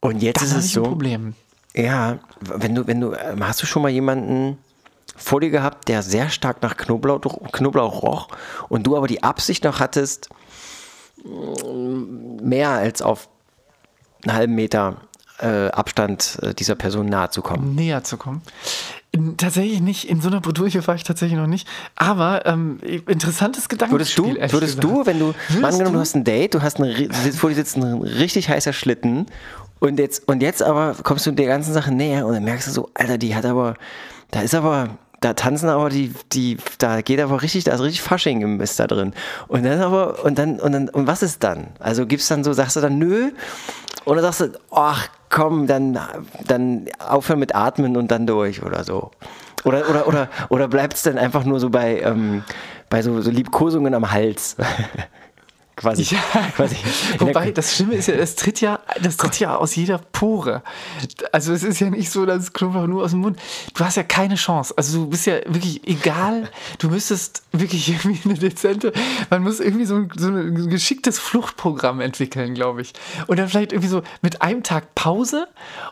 Und 0.00 0.22
jetzt 0.22 0.40
Dann 0.40 0.48
ist 0.48 0.54
es 0.54 0.66
ich 0.66 0.72
ein 0.72 0.84
so. 0.84 0.90
Problem. 0.90 1.34
Ja, 1.76 2.18
wenn 2.40 2.74
du, 2.74 2.86
wenn 2.86 3.00
du, 3.00 3.12
ähm, 3.14 3.46
hast 3.46 3.60
du 3.62 3.66
schon 3.66 3.82
mal 3.82 3.88
jemanden 3.90 4.58
vor 5.16 5.40
dir 5.40 5.50
gehabt, 5.50 5.88
der 5.88 6.02
sehr 6.02 6.28
stark 6.28 6.62
nach 6.62 6.76
Knoblauch, 6.76 7.20
Knoblauch 7.52 8.02
roch 8.02 8.28
und 8.68 8.86
du 8.86 8.96
aber 8.96 9.06
die 9.06 9.22
Absicht 9.22 9.64
noch 9.64 9.80
hattest, 9.80 10.28
mm, 11.24 12.46
mehr 12.48 12.70
als 12.70 13.02
auf 13.02 13.28
einen 14.24 14.34
halben 14.36 14.54
Meter 14.54 14.96
äh, 15.40 15.68
Abstand 15.68 16.38
äh, 16.42 16.54
dieser 16.54 16.76
Person 16.76 17.06
nahe 17.06 17.30
zu 17.30 17.42
kommen? 17.42 17.74
näher 17.74 18.04
zu 18.04 18.16
kommen. 18.16 18.42
Tatsächlich 19.36 19.80
nicht, 19.80 20.08
in 20.08 20.20
so 20.20 20.26
einer 20.28 20.40
Bredouille 20.40 20.84
war 20.88 20.96
ich 20.96 21.04
tatsächlich 21.04 21.38
noch 21.38 21.46
nicht. 21.46 21.68
Aber 21.94 22.46
ähm, 22.46 22.80
interessantes 22.82 23.68
Würdest 23.70 24.18
du, 24.18 24.26
würdest 24.26 24.50
gesagt. 24.60 24.82
du, 24.84 25.06
wenn 25.06 25.18
du, 25.20 25.26
Würdest 25.50 25.64
angenommen, 25.64 25.84
du 25.84 25.92
du? 25.92 26.00
hast 26.00 26.16
ein 26.16 26.24
Date, 26.24 26.54
du 26.54 26.62
hast 26.62 26.78
ein, 26.80 26.84
ri- 26.86 27.12
sitzt- 27.12 27.38
vor 27.38 27.48
dir 27.50 27.54
sitzt 27.56 27.76
ein 27.76 28.02
richtig 28.02 28.48
heißer 28.48 28.72
Schlitten 28.72 29.26
und 29.84 29.98
jetzt, 29.98 30.26
und 30.28 30.42
jetzt 30.42 30.62
aber 30.62 30.94
kommst 31.02 31.26
du 31.26 31.32
der 31.32 31.46
ganzen 31.46 31.74
Sache 31.74 31.92
näher 31.92 32.26
und 32.26 32.32
dann 32.32 32.44
merkst 32.44 32.68
du 32.68 32.72
so, 32.72 32.90
Alter, 32.94 33.18
die 33.18 33.34
hat 33.34 33.44
aber, 33.44 33.74
da 34.30 34.40
ist 34.40 34.54
aber, 34.54 34.88
da 35.20 35.34
tanzen 35.34 35.68
aber 35.68 35.90
die, 35.90 36.12
die, 36.32 36.56
da 36.78 37.02
geht 37.02 37.20
aber 37.20 37.42
richtig, 37.42 37.64
da 37.64 37.74
ist 37.74 37.82
richtig 37.82 38.02
Fasching 38.02 38.40
im 38.40 38.56
Mist 38.56 38.80
da 38.80 38.86
drin. 38.86 39.12
Und 39.46 39.64
dann 39.64 39.80
aber, 39.80 40.24
und 40.24 40.38
dann, 40.38 40.58
und 40.58 40.72
dann, 40.72 40.88
und 40.88 41.06
was 41.06 41.22
ist 41.22 41.44
dann? 41.44 41.68
Also 41.80 42.06
gibt's 42.06 42.28
dann 42.28 42.44
so, 42.44 42.52
sagst 42.54 42.76
du 42.76 42.80
dann 42.80 42.98
nö? 42.98 43.30
Oder 44.06 44.22
sagst 44.22 44.40
du, 44.40 44.58
ach 44.70 45.08
komm, 45.28 45.66
dann, 45.66 45.98
dann 46.46 46.86
aufhören 46.98 47.38
mit 47.38 47.54
Atmen 47.54 47.96
und 47.96 48.10
dann 48.10 48.26
durch 48.26 48.62
oder 48.62 48.84
so? 48.84 49.10
Oder, 49.64 49.88
oder, 49.90 50.08
oder, 50.08 50.28
oder 50.48 50.68
bleibt 50.68 50.94
es 50.94 51.02
dann 51.02 51.18
einfach 51.18 51.44
nur 51.44 51.60
so 51.60 51.68
bei, 51.70 52.00
ähm, 52.00 52.42
bei 52.88 53.02
so, 53.02 53.20
so 53.20 53.30
Liebkosungen 53.30 53.94
am 53.94 54.10
Hals? 54.10 54.56
quasi. 55.76 56.02
Ja, 56.14 56.20
quasi. 56.54 56.76
Wobei 57.18 57.50
das 57.50 57.74
Schlimme 57.74 57.94
ist 57.94 58.08
ja, 58.08 58.16
das 58.16 58.36
tritt 58.36 58.60
ja, 58.60 58.80
das 59.02 59.16
tritt 59.16 59.38
ja 59.40 59.56
aus 59.56 59.74
jeder 59.74 59.98
Pore. 59.98 60.62
Also 61.32 61.52
es 61.52 61.62
ist 61.62 61.80
ja 61.80 61.90
nicht 61.90 62.10
so, 62.10 62.26
dass 62.26 62.52
Knoblauch 62.52 62.86
nur 62.86 63.04
aus 63.04 63.10
dem 63.10 63.20
Mund. 63.20 63.38
Du 63.74 63.84
hast 63.84 63.96
ja 63.96 64.02
keine 64.02 64.36
Chance. 64.36 64.74
Also 64.76 65.04
du 65.04 65.10
bist 65.10 65.26
ja 65.26 65.36
wirklich 65.46 65.86
egal. 65.86 66.50
Du 66.78 66.88
müsstest 66.88 67.42
wirklich 67.52 67.88
irgendwie 67.88 68.20
eine 68.28 68.38
dezente. 68.38 68.92
Man 69.30 69.42
muss 69.42 69.60
irgendwie 69.60 69.86
so 69.86 69.96
ein, 69.96 70.10
so 70.16 70.28
ein 70.28 70.68
geschicktes 70.68 71.18
Fluchtprogramm 71.18 72.00
entwickeln, 72.00 72.54
glaube 72.54 72.82
ich. 72.82 72.92
Und 73.26 73.38
dann 73.38 73.48
vielleicht 73.48 73.72
irgendwie 73.72 73.88
so 73.88 74.02
mit 74.22 74.42
einem 74.42 74.62
Tag 74.62 74.94
Pause 74.94 75.48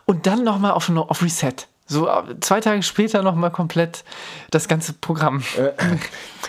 und 0.06 0.26
dann 0.26 0.44
noch 0.44 0.58
mal 0.58 0.72
auf, 0.72 0.90
auf 0.90 1.22
Reset. 1.22 1.54
So 1.86 2.08
äh, 2.08 2.40
zwei 2.40 2.60
Tage 2.60 2.82
später 2.82 3.22
noch 3.22 3.34
mal 3.34 3.50
komplett 3.50 4.04
das 4.50 4.68
ganze 4.68 4.94
Programm. 4.94 5.42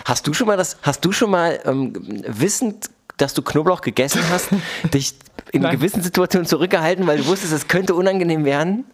Hast 0.04 0.26
du 0.26 0.32
schon 0.32 0.46
mal 0.46 0.56
das, 0.56 0.78
hast 0.82 1.04
du 1.04 1.12
schon 1.12 1.30
mal 1.30 1.60
ähm, 1.64 1.92
wissend, 2.26 2.90
dass 3.16 3.34
du 3.34 3.42
Knoblauch 3.42 3.80
gegessen 3.80 4.22
hast, 4.30 4.48
dich 4.94 5.14
in 5.52 5.62
Nein. 5.62 5.76
gewissen 5.76 6.02
Situationen 6.02 6.46
zurückgehalten, 6.46 7.06
weil 7.06 7.18
du 7.18 7.26
wusstest, 7.26 7.52
es 7.52 7.68
könnte 7.68 7.94
unangenehm 7.94 8.44
werden? 8.44 8.84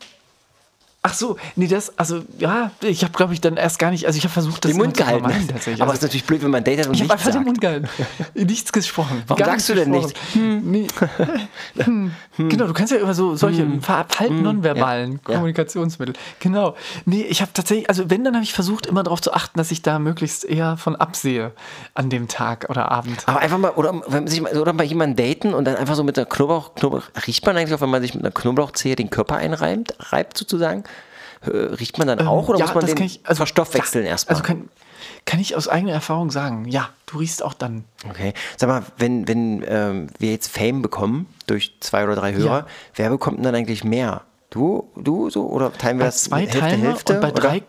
Ach 1.03 1.15
so, 1.15 1.39
nee, 1.57 1.67
das, 1.67 1.99
also 1.99 2.21
ja, 2.39 2.73
ich 2.83 3.03
habe, 3.05 3.15
glaube 3.15 3.33
ich, 3.33 3.41
dann 3.41 3.57
erst 3.57 3.79
gar 3.79 3.91
nicht, 3.91 4.05
also 4.07 4.19
ich 4.19 4.25
habe 4.25 4.35
versucht, 4.35 4.65
das 4.67 4.71
Den 4.73 4.77
Mund 4.79 4.95
gehalten. 4.99 5.21
vermeiden, 5.25 5.49
tatsächlich. 5.49 5.81
Aber 5.81 5.93
es 5.93 5.97
Also, 5.97 5.99
ist 6.01 6.03
natürlich 6.11 6.27
blöd, 6.27 6.43
wenn 6.43 6.51
man 6.51 6.63
Date 6.63 6.81
hat 6.81 6.89
und 6.89 6.95
ich 6.95 7.01
habe 7.01 7.15
nichts 7.15 7.27
einfach 7.27 7.27
den 7.27 7.33
sagt. 7.33 7.47
Mund 7.47 7.61
gehalten. 7.63 7.89
Nichts 8.35 8.71
gesprochen. 8.73 9.23
Warum 9.27 9.43
sagst 9.45 9.69
du 9.71 9.75
denn 9.75 9.93
gesprochen. 9.93 10.71
Nee. 10.71 10.87
Hm. 12.37 12.49
Genau, 12.49 12.67
du 12.67 12.73
kannst 12.73 12.93
ja 12.93 12.99
immer 12.99 13.13
so 13.15 13.35
solche 13.37 13.67
ver- 13.81 14.07
verhalten 14.09 14.43
nonverbalen 14.43 15.11
Hm. 15.13 15.21
Ja. 15.29 15.35
Kommunikationsmittel. 15.35 16.15
Genau. 16.41 16.75
Nee, 17.05 17.23
ich 17.23 17.41
habe 17.43 17.51
tatsächlich, 17.53 17.89
also 17.89 18.09
wenn, 18.11 18.25
dann 18.25 18.35
habe 18.35 18.45
ich 18.45 18.53
versucht, 18.53 18.87
immer 18.87 19.03
darauf 19.03 19.21
zu 19.21 19.33
achten, 19.35 19.59
dass 19.59 19.71
ich 19.71 19.83
da 19.83 19.99
möglichst 19.99 20.45
eher 20.45 20.77
von 20.77 20.97
absehe 20.97 21.53
an 21.95 22.09
dem 22.11 22.29
Tag 22.29 22.67
oder 22.71 22.91
Abend. 22.91 23.23
Aber 23.27 23.41
einfach 23.41 23.59
mal, 23.59 23.71
oder, 23.73 23.93
wenn 24.07 24.25
man 24.25 24.27
sich 24.29 24.41
mal, 24.41 24.57
oder 24.57 24.73
bei 24.73 24.85
jemandem 24.85 25.27
daten 25.27 25.55
und 25.55 25.65
dann 25.65 25.77
einfach 25.77 25.95
so 25.97 26.05
mit 26.05 26.17
einer 26.19 26.27
Knoblauch, 26.27 26.75
Knoblauch, 26.75 27.03
riecht 27.27 27.45
man 27.47 27.57
eigentlich 27.57 27.75
auch, 27.75 27.81
wenn 27.81 27.91
man 27.91 28.03
sich 28.03 28.15
mit 28.15 28.23
einer 28.25 28.33
Knoblauchzehe 28.33 28.97
den 28.97 29.11
Körper 29.11 29.37
einreibt, 29.37 29.95
reibt 30.13 30.37
sozusagen? 30.39 30.85
Äh, 31.43 31.49
Riecht 31.51 31.97
man 31.99 32.07
dann 32.07 32.27
auch 32.27 32.49
oder 32.49 32.59
Ja, 32.59 32.67
muss 32.67 32.75
man 32.75 32.85
das 32.87 32.95
den 32.95 33.07
ich- 33.07 33.21
also, 33.25 33.39
verstoffwechseln 33.39 34.05
ja, 34.05 34.11
erstmal? 34.11 34.37
Also 34.37 34.47
kann, 34.47 34.69
kann 35.25 35.41
ich 35.41 35.57
aus 35.57 35.69
eigener 35.69 35.93
Erfahrung 35.93 36.31
sagen, 36.31 36.67
ja, 36.67 36.91
du 37.07 37.19
riechst 37.19 37.43
auch 37.43 37.55
dann. 37.55 37.85
Okay. 38.09 38.35
Sag 38.59 38.69
mal, 38.69 38.83
wenn, 38.99 39.27
wenn 39.27 39.65
ähm, 39.67 40.09
wir 40.19 40.33
jetzt 40.33 40.49
Fame 40.55 40.83
bekommen 40.83 41.27
durch 41.47 41.77
zwei 41.81 42.05
oder 42.05 42.15
drei 42.15 42.35
Hörer, 42.35 42.59
Ja. 42.61 42.67
wer 42.95 43.09
bekommt 43.11 43.39
denn 43.39 43.45
dann 43.45 43.55
eigentlich 43.55 43.85
mehr? 43.85 44.23
Du, 44.51 44.91
du 44.97 45.31
so? 45.31 45.47
Oder 45.49 45.73
teilen 45.73 45.99
wir 45.99 46.05
Bei 46.05 46.09
das 46.09 46.25
zwei 46.25 46.41
Hälfte, 46.41 46.59
Teilen 46.59 46.81
Hälfte? 46.83 47.15
und 47.15 47.21
bei 47.21 47.31
oder? 47.31 47.41
drei, 47.41 47.63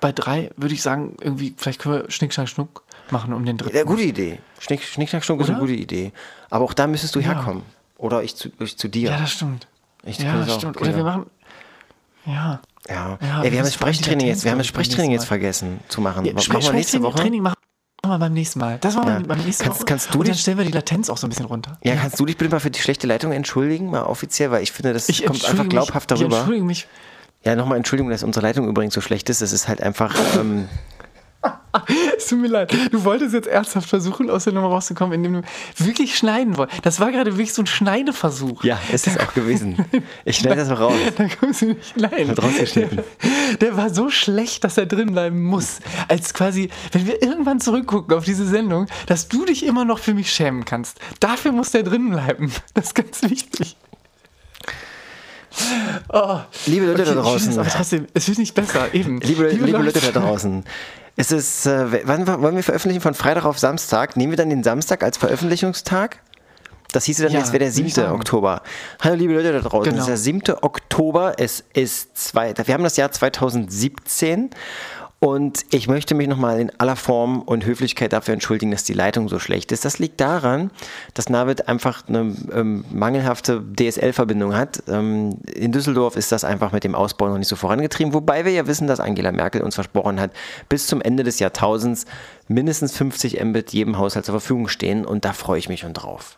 bei 0.00 0.12
drei 0.12 0.50
würde 0.56 0.74
ich 0.74 0.82
sagen, 0.82 1.16
irgendwie, 1.20 1.54
vielleicht 1.56 1.80
können 1.80 2.02
wir 2.02 2.10
Schnick, 2.10 2.34
Schnack, 2.34 2.48
Schnuck 2.48 2.82
machen 3.10 3.32
um 3.32 3.44
den 3.46 3.56
dritten. 3.56 3.76
Ja, 3.76 3.84
gute 3.84 4.02
Idee. 4.02 4.38
Schnick, 4.58 4.82
Schnick 4.82 5.08
Schnack, 5.08 5.24
Schnuck 5.24 5.40
ist 5.40 5.48
eine 5.48 5.58
Oder? 5.58 5.66
gute 5.66 5.78
Idee. 5.78 6.12
Aber 6.50 6.64
auch 6.64 6.74
da 6.74 6.86
müsstest 6.86 7.14
du 7.14 7.20
herkommen. 7.20 7.62
Oder 7.96 8.22
ich 8.22 8.34
zu, 8.36 8.50
ich 8.58 8.76
zu 8.76 8.88
dir. 8.88 9.10
Ja, 9.10 9.18
das 9.18 9.30
stimmt. 9.32 9.66
Ich 10.04 10.18
ja, 10.18 10.36
das 10.36 10.56
stimmt. 10.56 10.76
Oder 10.78 10.90
wir 10.90 10.98
ja. 10.98 11.04
machen. 11.04 11.26
Ja. 12.26 12.60
Ja. 12.88 13.18
Ja, 13.20 13.42
Ey, 13.42 13.50
wir 13.52 13.58
haben 13.58 13.64
das 13.66 13.74
Sprechtraining 13.74 14.26
jetzt, 14.26 14.44
wir 14.44 14.50
haben 14.50 14.58
das 14.58 14.66
ich, 14.66 14.70
Sprechtraining 14.70 15.10
jetzt 15.12 15.24
vergessen 15.24 15.80
zu 15.88 16.00
machen. 16.00 16.24
ja 16.24 16.34
Was 16.34 16.48
machen 16.48 16.62
wir 16.62 16.72
nächste 16.72 17.02
Woche? 17.02 17.18
Training 17.18 17.42
machen 17.42 17.54
wir 18.04 18.18
beim 18.18 18.32
nächsten 18.34 18.58
Mal. 18.58 18.76
Das 18.80 18.94
machen 18.94 19.06
wir 19.08 19.14
Ja. 19.14 19.20
beim 19.20 19.38
nächsten 19.38 19.64
Kannst- 19.64 19.80
Woche. 19.80 19.86
kannst 19.86 20.14
du 20.14 20.18
Und 20.18 20.28
dann 20.28 20.34
stellen 20.34 20.58
wir 20.58 20.64
die 20.66 20.72
Latenz 20.72 21.08
auch 21.08 21.16
so 21.16 21.26
ein 21.26 21.30
bisschen 21.30 21.46
runter. 21.46 21.78
Ja, 21.82 21.96
kannst 21.96 22.20
du 22.20 22.26
dich 22.26 22.36
bitte 22.36 22.50
mal 22.50 22.60
für 22.60 22.70
die 22.70 22.78
schlechte 22.80 23.06
Leitung 23.06 23.32
entschuldigen, 23.32 23.90
mal 23.90 24.02
offiziell, 24.02 24.50
weil 24.50 24.62
ich 24.62 24.72
finde, 24.72 24.92
das 24.92 25.08
Ich 25.08 25.24
kommt 25.24 25.42
einfach 25.46 25.66
glaubhaft 25.68 26.10
mich, 26.10 26.16
Ich 26.16 26.20
darüber. 26.20 26.36
entschuldige 26.38 26.66
mich. 26.66 26.86
Ja, 27.46 27.56
nochmal 27.56 27.78
Entschuldigung, 27.78 28.10
dass 28.10 28.22
unsere 28.22 28.44
Leitung 28.46 28.68
übrigens 28.68 28.92
so 28.94 29.00
schlecht 29.00 29.28
ist. 29.30 29.40
Das 29.42 29.52
ist 29.52 29.68
halt 29.68 29.82
einfach. 29.82 30.14
Ähm, 30.38 30.68
Es 32.16 32.28
tut 32.28 32.38
mir 32.38 32.48
leid. 32.48 32.72
Du 32.92 33.04
wolltest 33.04 33.34
jetzt 33.34 33.48
ernsthaft 33.48 33.88
versuchen, 33.88 34.30
aus 34.30 34.44
der 34.44 34.52
Nummer 34.52 34.68
rauszukommen, 34.68 35.12
indem 35.12 35.42
du 35.42 35.42
wirklich 35.84 36.16
schneiden 36.16 36.56
wolltest. 36.56 36.86
Das 36.86 37.00
war 37.00 37.10
gerade 37.10 37.32
wirklich 37.32 37.52
so 37.52 37.62
ein 37.62 37.66
Schneideversuch. 37.66 38.62
ja, 38.64 38.78
ist 38.92 39.06
es 39.06 39.18
auch 39.18 39.34
gewesen. 39.34 39.84
Ich 40.24 40.38
schneide 40.38 40.56
das 40.56 40.68
mal 40.68 40.76
raus. 40.76 40.94
Da 41.16 41.26
kommst 41.28 41.62
du 41.62 41.66
nicht 41.66 41.94
rein. 42.00 42.28
Wird 42.28 42.42
rausgeschnitten. 42.42 42.98
Der, 42.98 43.56
der 43.58 43.76
war 43.76 43.90
so 43.92 44.08
schlecht, 44.10 44.64
dass 44.64 44.78
er 44.78 44.86
drin 44.86 45.12
bleiben 45.12 45.42
muss. 45.42 45.80
Als 46.08 46.32
quasi, 46.32 46.70
wenn 46.92 47.06
wir 47.06 47.22
irgendwann 47.22 47.60
zurückgucken 47.60 48.16
auf 48.16 48.24
diese 48.24 48.46
Sendung, 48.46 48.86
dass 49.06 49.28
du 49.28 49.44
dich 49.44 49.66
immer 49.66 49.84
noch 49.84 49.98
für 49.98 50.14
mich 50.14 50.30
schämen 50.32 50.64
kannst. 50.64 50.98
Dafür 51.20 51.52
muss 51.52 51.72
der 51.72 51.82
drin 51.82 52.10
bleiben. 52.10 52.52
Das 52.74 52.86
ist 52.86 52.94
ganz 52.94 53.22
wichtig. 53.22 53.76
Oh, 56.08 56.40
Liebe 56.66 56.86
Leute 56.86 57.02
okay, 57.02 57.14
da 57.14 57.20
draußen. 57.20 57.52
schön, 57.52 57.60
Aber 57.60 57.68
trotzdem, 57.68 58.06
es 58.12 58.26
wird 58.28 58.38
nicht 58.38 58.54
besser, 58.54 58.92
eben. 58.92 59.20
Liebe, 59.20 59.48
liebe, 59.48 59.78
Leute 59.78 60.00
da 60.00 60.20
draußen. 60.20 60.64
Es 61.16 61.30
ist, 61.30 61.66
äh, 61.66 62.06
wann 62.06 62.26
wollen 62.26 62.56
wir 62.56 62.62
veröffentlichen? 62.62 63.00
Von 63.00 63.14
Freitag 63.14 63.44
auf 63.44 63.58
Samstag. 63.58 64.16
Nehmen 64.16 64.32
wir 64.32 64.36
dann 64.36 64.50
den 64.50 64.64
Samstag 64.64 65.02
als 65.04 65.16
Veröffentlichungstag? 65.16 66.18
Das 66.92 67.04
hieße 67.04 67.22
dann, 67.24 67.32
Ja, 67.32 67.38
jetzt 67.40 67.48
wäre 67.52 67.58
der 67.60 67.74
würde 67.74 67.86
ich 67.88 67.94
7. 67.94 68.06
sagen. 68.06 68.14
Oktober. 68.16 68.62
Hallo 69.00 69.14
liebe 69.16 69.34
Leute 69.34 69.52
da 69.52 69.60
draußen, 69.60 69.84
Genau. 69.92 69.96
es 69.96 70.02
ist 70.02 70.08
der 70.08 70.16
7. 70.16 70.42
Oktober, 70.62 71.34
es 71.38 71.64
ist 71.72 72.16
zwei, 72.16 72.54
wir 72.56 72.74
haben 72.74 72.84
das 72.84 72.96
Jahr 72.96 73.10
2017 73.10 74.50
und 75.24 75.64
ich 75.70 75.88
möchte 75.88 76.14
mich 76.14 76.28
nochmal 76.28 76.60
in 76.60 76.70
aller 76.78 76.96
Form 76.96 77.40
und 77.40 77.64
Höflichkeit 77.64 78.12
dafür 78.12 78.34
entschuldigen, 78.34 78.72
dass 78.72 78.84
die 78.84 78.92
Leitung 78.92 79.30
so 79.30 79.38
schlecht 79.38 79.72
ist. 79.72 79.86
Das 79.86 79.98
liegt 79.98 80.20
daran, 80.20 80.70
dass 81.14 81.30
Navid 81.30 81.66
einfach 81.66 82.06
eine 82.06 82.36
ähm, 82.52 82.84
mangelhafte 82.92 83.64
DSL-Verbindung 83.74 84.54
hat. 84.54 84.82
Ähm, 84.86 85.38
in 85.46 85.72
Düsseldorf 85.72 86.16
ist 86.16 86.30
das 86.30 86.44
einfach 86.44 86.72
mit 86.72 86.84
dem 86.84 86.94
Ausbau 86.94 87.30
noch 87.30 87.38
nicht 87.38 87.48
so 87.48 87.56
vorangetrieben, 87.56 88.12
wobei 88.12 88.44
wir 88.44 88.52
ja 88.52 88.66
wissen, 88.66 88.86
dass 88.86 89.00
Angela 89.00 89.32
Merkel 89.32 89.62
uns 89.62 89.76
versprochen 89.76 90.20
hat, 90.20 90.30
bis 90.68 90.88
zum 90.88 91.00
Ende 91.00 91.24
des 91.24 91.38
Jahrtausends 91.38 92.04
mindestens 92.46 92.94
50 92.94 93.42
Mbit 93.42 93.72
jedem 93.72 93.96
Haushalt 93.96 94.26
zur 94.26 94.34
Verfügung 94.34 94.68
stehen 94.68 95.06
und 95.06 95.24
da 95.24 95.32
freue 95.32 95.58
ich 95.58 95.70
mich 95.70 95.80
schon 95.80 95.94
drauf. 95.94 96.36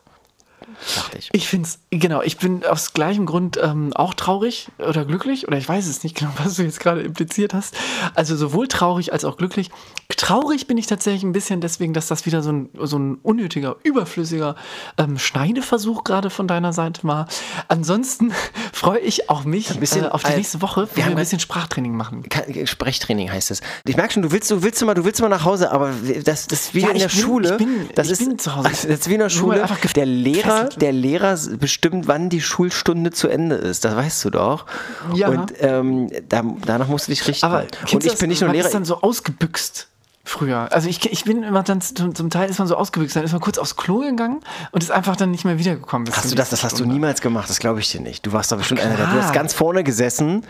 Dachte 0.96 1.18
ich. 1.18 1.28
Ich 1.32 1.48
finde 1.48 1.68
es, 1.68 1.78
genau, 1.90 2.22
ich 2.22 2.38
bin 2.38 2.64
aus 2.64 2.92
gleichem 2.92 3.26
Grund 3.26 3.58
ähm, 3.62 3.92
auch 3.94 4.14
traurig 4.14 4.68
oder 4.78 5.04
glücklich, 5.04 5.48
oder 5.48 5.58
ich 5.58 5.68
weiß 5.68 5.86
es 5.86 6.02
nicht 6.04 6.16
genau, 6.16 6.30
was 6.44 6.54
du 6.56 6.62
jetzt 6.62 6.80
gerade 6.80 7.02
impliziert 7.02 7.54
hast. 7.54 7.74
Also 8.14 8.36
sowohl 8.36 8.68
traurig 8.68 9.12
als 9.12 9.24
auch 9.24 9.36
glücklich. 9.36 9.70
Traurig 10.16 10.66
bin 10.66 10.78
ich 10.78 10.86
tatsächlich 10.86 11.22
ein 11.24 11.32
bisschen 11.32 11.60
deswegen, 11.60 11.92
dass 11.92 12.06
das 12.06 12.26
wieder 12.26 12.42
so 12.42 12.50
ein, 12.52 12.68
so 12.80 12.98
ein 12.98 13.16
unnötiger, 13.22 13.76
überflüssiger 13.82 14.54
ähm, 14.98 15.18
Schneideversuch 15.18 16.04
gerade 16.04 16.30
von 16.30 16.46
deiner 16.48 16.72
Seite 16.72 17.02
war. 17.04 17.26
Ansonsten 17.68 18.32
freue 18.72 19.00
ich 19.00 19.28
auch 19.30 19.44
mich 19.44 19.70
Ein 19.70 19.80
bisschen, 19.80 20.04
äh, 20.04 20.08
auf 20.08 20.22
die 20.22 20.32
äh, 20.32 20.36
nächste 20.36 20.62
Woche, 20.62 20.88
wo 20.90 20.96
wir 20.96 21.04
wir, 21.04 21.10
ein 21.10 21.16
bisschen 21.16 21.40
Sprachtraining 21.40 21.96
machen. 21.96 22.22
Ke- 22.28 22.66
Sprechtraining 22.66 23.30
heißt 23.30 23.50
es. 23.50 23.60
Ich 23.86 23.96
merke 23.96 24.14
schon, 24.14 24.22
du 24.22 24.30
willst, 24.32 24.50
du 24.50 24.62
willst 24.62 24.80
immer, 24.80 24.94
du 24.94 25.04
willst 25.04 25.20
immer 25.20 25.28
nach 25.28 25.44
Hause, 25.44 25.70
aber 25.72 25.90
das, 26.24 26.46
das 26.46 26.60
ist 26.66 26.74
wie 26.74 26.80
Ja, 26.80 26.90
in 26.90 26.98
der 26.98 27.08
bin- 27.08 27.18
Schule. 27.18 27.50
ich 27.52 27.56
bin- 27.58 27.88
das 27.94 28.06
ich 28.06 28.12
ist, 28.12 28.18
bin 28.28 28.38
zu 28.38 28.54
Hause. 28.54 28.68
Das 28.76 28.84
ist 28.84 29.08
wie 29.08 29.14
in 29.14 29.20
der 29.20 29.30
Schule. 29.30 29.66
Der 29.94 30.06
Lehrer, 30.06 30.65
gefesselt. 30.66 30.82
der 30.82 30.92
Lehrer 30.92 31.38
bestimmt, 31.58 32.08
wann 32.08 32.28
die 32.28 32.40
Schulstunde 32.40 33.10
zu 33.10 33.28
Ende 33.28 33.56
ist. 33.56 33.84
Das 33.84 33.96
weißt 33.96 34.24
du 34.24 34.30
doch. 34.30 34.66
Ja. 35.14 35.28
Und 35.28 35.52
ähm, 35.60 36.10
da, 36.28 36.42
danach 36.64 36.88
musst 36.88 37.08
du 37.08 37.12
dich 37.12 37.26
richten. 37.26 37.44
Aber 37.46 37.64
und 37.92 38.04
ich 38.04 38.18
bin 38.18 38.28
nicht 38.28 38.40
nur 38.42 38.50
Lehrer. 38.52 38.66
ist 38.66 38.74
dann 38.74 38.84
so 38.84 39.00
ausgebüxt 39.00 39.88
früher. 40.24 40.72
Also 40.72 40.88
ich, 40.88 41.10
ich 41.10 41.24
bin 41.24 41.42
immer 41.42 41.62
dann 41.62 41.80
zum, 41.80 42.14
zum 42.14 42.30
Teil 42.30 42.50
ist 42.50 42.58
man 42.58 42.66
so 42.68 42.76
ausgebüxt, 42.76 43.14
dann 43.16 43.24
ist 43.24 43.32
man 43.32 43.40
kurz 43.40 43.58
aufs 43.58 43.76
Klo 43.76 44.00
gegangen 44.00 44.40
und 44.72 44.82
ist 44.82 44.90
einfach 44.90 45.16
dann 45.16 45.30
nicht 45.30 45.44
mehr 45.44 45.58
wiedergekommen. 45.58 46.08
Hast 46.12 46.30
du 46.30 46.34
das? 46.34 46.50
Das 46.50 46.64
hast 46.64 46.78
du 46.80 46.84
niemals 46.84 47.20
gemacht. 47.20 47.48
Das 47.48 47.58
glaube 47.60 47.80
ich 47.80 47.90
dir 47.90 48.00
nicht. 48.00 48.26
Du 48.26 48.32
warst 48.32 48.50
doch 48.52 48.58
bestimmt 48.58 48.80
einer 48.80 48.96
der. 48.96 49.06
Du 49.06 49.22
hast 49.22 49.32
ganz 49.32 49.54
vorne 49.54 49.84
gesessen. 49.84 50.44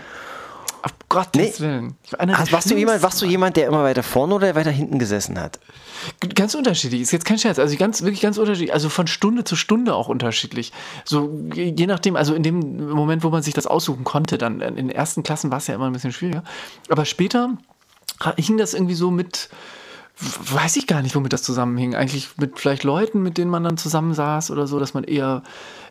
Auf 0.82 0.92
Gottes 1.08 1.58
Nee. 1.58 1.64
Willen. 1.64 1.94
War 2.10 2.20
einer 2.20 2.38
Hast, 2.38 2.52
warst, 2.52 2.70
du 2.70 2.76
jemand, 2.76 3.02
warst 3.02 3.20
du 3.20 3.26
jemand, 3.26 3.56
der 3.56 3.66
immer 3.66 3.82
weiter 3.82 4.02
vorne 4.02 4.34
oder 4.34 4.54
weiter 4.54 4.70
hinten 4.70 4.98
gesessen 4.98 5.40
hat? 5.40 5.58
Ganz 6.34 6.54
unterschiedlich. 6.54 7.00
Ist 7.02 7.12
jetzt 7.12 7.24
kein 7.24 7.38
Scherz. 7.38 7.58
Also 7.58 7.76
ganz, 7.76 8.02
wirklich 8.02 8.20
ganz 8.20 8.38
unterschiedlich. 8.38 8.72
Also 8.72 8.88
von 8.88 9.06
Stunde 9.06 9.44
zu 9.44 9.56
Stunde 9.56 9.94
auch 9.94 10.08
unterschiedlich. 10.08 10.72
So 11.04 11.30
je 11.54 11.86
nachdem, 11.86 12.16
also 12.16 12.34
in 12.34 12.42
dem 12.42 12.90
Moment, 12.90 13.24
wo 13.24 13.30
man 13.30 13.42
sich 13.42 13.54
das 13.54 13.66
aussuchen 13.66 14.04
konnte, 14.04 14.38
dann 14.38 14.60
in 14.60 14.76
den 14.76 14.90
ersten 14.90 15.22
Klassen 15.22 15.50
war 15.50 15.58
es 15.58 15.66
ja 15.66 15.74
immer 15.74 15.86
ein 15.86 15.92
bisschen 15.92 16.12
schwieriger. 16.12 16.44
Aber 16.88 17.04
später 17.04 17.56
hing 18.36 18.56
das 18.56 18.74
irgendwie 18.74 18.94
so 18.94 19.10
mit, 19.10 19.48
weiß 20.18 20.76
ich 20.76 20.86
gar 20.86 21.02
nicht, 21.02 21.14
womit 21.14 21.32
das 21.32 21.42
zusammenhing. 21.42 21.94
Eigentlich 21.94 22.30
mit 22.38 22.58
vielleicht 22.58 22.84
Leuten, 22.84 23.22
mit 23.22 23.38
denen 23.38 23.50
man 23.50 23.64
dann 23.64 23.76
zusammensaß 23.76 24.50
oder 24.50 24.66
so, 24.66 24.78
dass 24.78 24.94
man 24.94 25.04
eher 25.04 25.42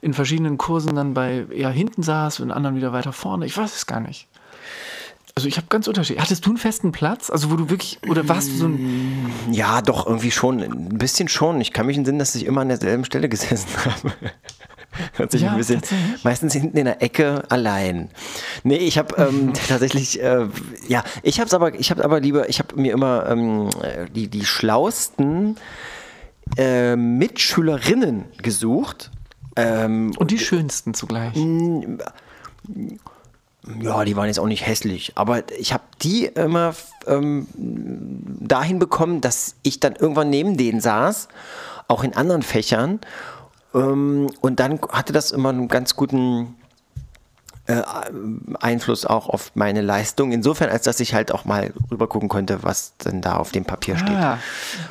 in 0.01 0.13
verschiedenen 0.13 0.57
Kursen 0.57 0.95
dann 0.95 1.13
bei 1.13 1.45
eher 1.51 1.69
hinten 1.69 2.03
saß 2.03 2.39
und 2.39 2.51
anderen 2.51 2.75
wieder 2.75 2.93
weiter 2.93 3.13
vorne. 3.13 3.45
Ich 3.45 3.57
weiß 3.57 3.75
es 3.75 3.85
gar 3.85 3.99
nicht. 3.99 4.27
Also 5.37 5.49
ich 5.49 5.57
habe 5.57 5.67
ganz 5.67 5.89
unterschiedlich. 5.89 6.23
Hattest 6.23 6.45
du 6.45 6.51
einen 6.51 6.57
festen 6.57 6.93
Platz? 6.93 7.29
Also 7.29 7.51
wo 7.51 7.57
du 7.57 7.69
wirklich, 7.69 7.99
oder 8.07 8.29
warst 8.29 8.51
du 8.51 8.55
so 8.55 8.67
ein 8.67 9.29
Ja, 9.51 9.81
doch, 9.81 10.07
irgendwie 10.07 10.31
schon. 10.31 10.61
Ein 10.61 10.97
bisschen 10.97 11.27
schon. 11.27 11.59
Ich 11.59 11.73
kann 11.73 11.87
mich 11.87 11.97
entsinnen, 11.97 12.19
dass 12.19 12.35
ich 12.35 12.45
immer 12.45 12.61
an 12.61 12.69
derselben 12.69 13.03
Stelle 13.03 13.27
gesessen 13.27 13.67
habe. 13.85 14.13
Hört 15.15 15.31
sich 15.33 15.41
Ja, 15.41 15.51
ein 15.51 15.57
bisschen, 15.57 15.81
meistens 16.23 16.53
hinten 16.53 16.77
in 16.77 16.85
der 16.85 17.01
Ecke 17.03 17.43
allein. 17.49 18.09
Nee, 18.63 18.77
ich 18.77 18.97
habe 18.97 19.13
ähm, 19.17 19.51
tatsächlich, 19.67 20.21
äh, 20.23 20.47
ja, 20.87 21.03
ich 21.21 21.41
habe 21.41 21.47
es 21.47 21.53
aber, 21.53 21.77
ich 21.77 21.91
habe 21.91 22.05
aber 22.05 22.21
lieber, 22.21 22.47
ich 22.47 22.59
habe 22.59 22.79
mir 22.79 22.93
immer 22.93 23.29
ähm, 23.29 23.69
äh, 23.81 24.09
die, 24.09 24.29
die 24.29 24.45
schlausten 24.45 25.57
äh, 26.55 26.95
Mitschülerinnen 26.95 28.23
gesucht. 28.41 29.11
Ähm, 29.57 30.13
Und 30.17 30.31
die 30.31 30.39
schönsten 30.39 30.93
zugleich. 30.93 31.33
Ja, 33.81 34.03
die 34.05 34.15
waren 34.15 34.27
jetzt 34.27 34.39
auch 34.39 34.47
nicht 34.47 34.65
hässlich, 34.65 35.13
aber 35.15 35.43
ich 35.57 35.73
habe 35.73 35.83
die 36.01 36.25
immer 36.25 36.75
ähm, 37.07 37.47
dahin 37.55 38.79
bekommen, 38.79 39.21
dass 39.21 39.55
ich 39.63 39.79
dann 39.79 39.95
irgendwann 39.95 40.29
neben 40.29 40.57
denen 40.57 40.81
saß, 40.81 41.27
auch 41.87 42.03
in 42.03 42.15
anderen 42.15 42.41
Fächern. 42.43 42.99
Ähm, 43.73 44.29
und 44.41 44.59
dann 44.59 44.79
hatte 44.89 45.13
das 45.13 45.31
immer 45.31 45.49
einen 45.49 45.67
ganz 45.67 45.95
guten 45.95 46.55
äh, 47.67 47.81
Einfluss 48.59 49.05
auch 49.05 49.27
auf 49.29 49.51
meine 49.55 49.81
Leistung. 49.81 50.31
Insofern, 50.31 50.69
als 50.69 50.83
dass 50.83 50.99
ich 50.99 51.13
halt 51.15 51.31
auch 51.31 51.45
mal 51.45 51.73
rüber 51.89 52.07
gucken 52.07 52.29
konnte, 52.29 52.61
was 52.61 52.95
denn 52.97 53.21
da 53.21 53.37
auf 53.37 53.51
dem 53.51 53.65
Papier 53.65 53.97
steht 53.97 54.09
Ah, 54.15 54.37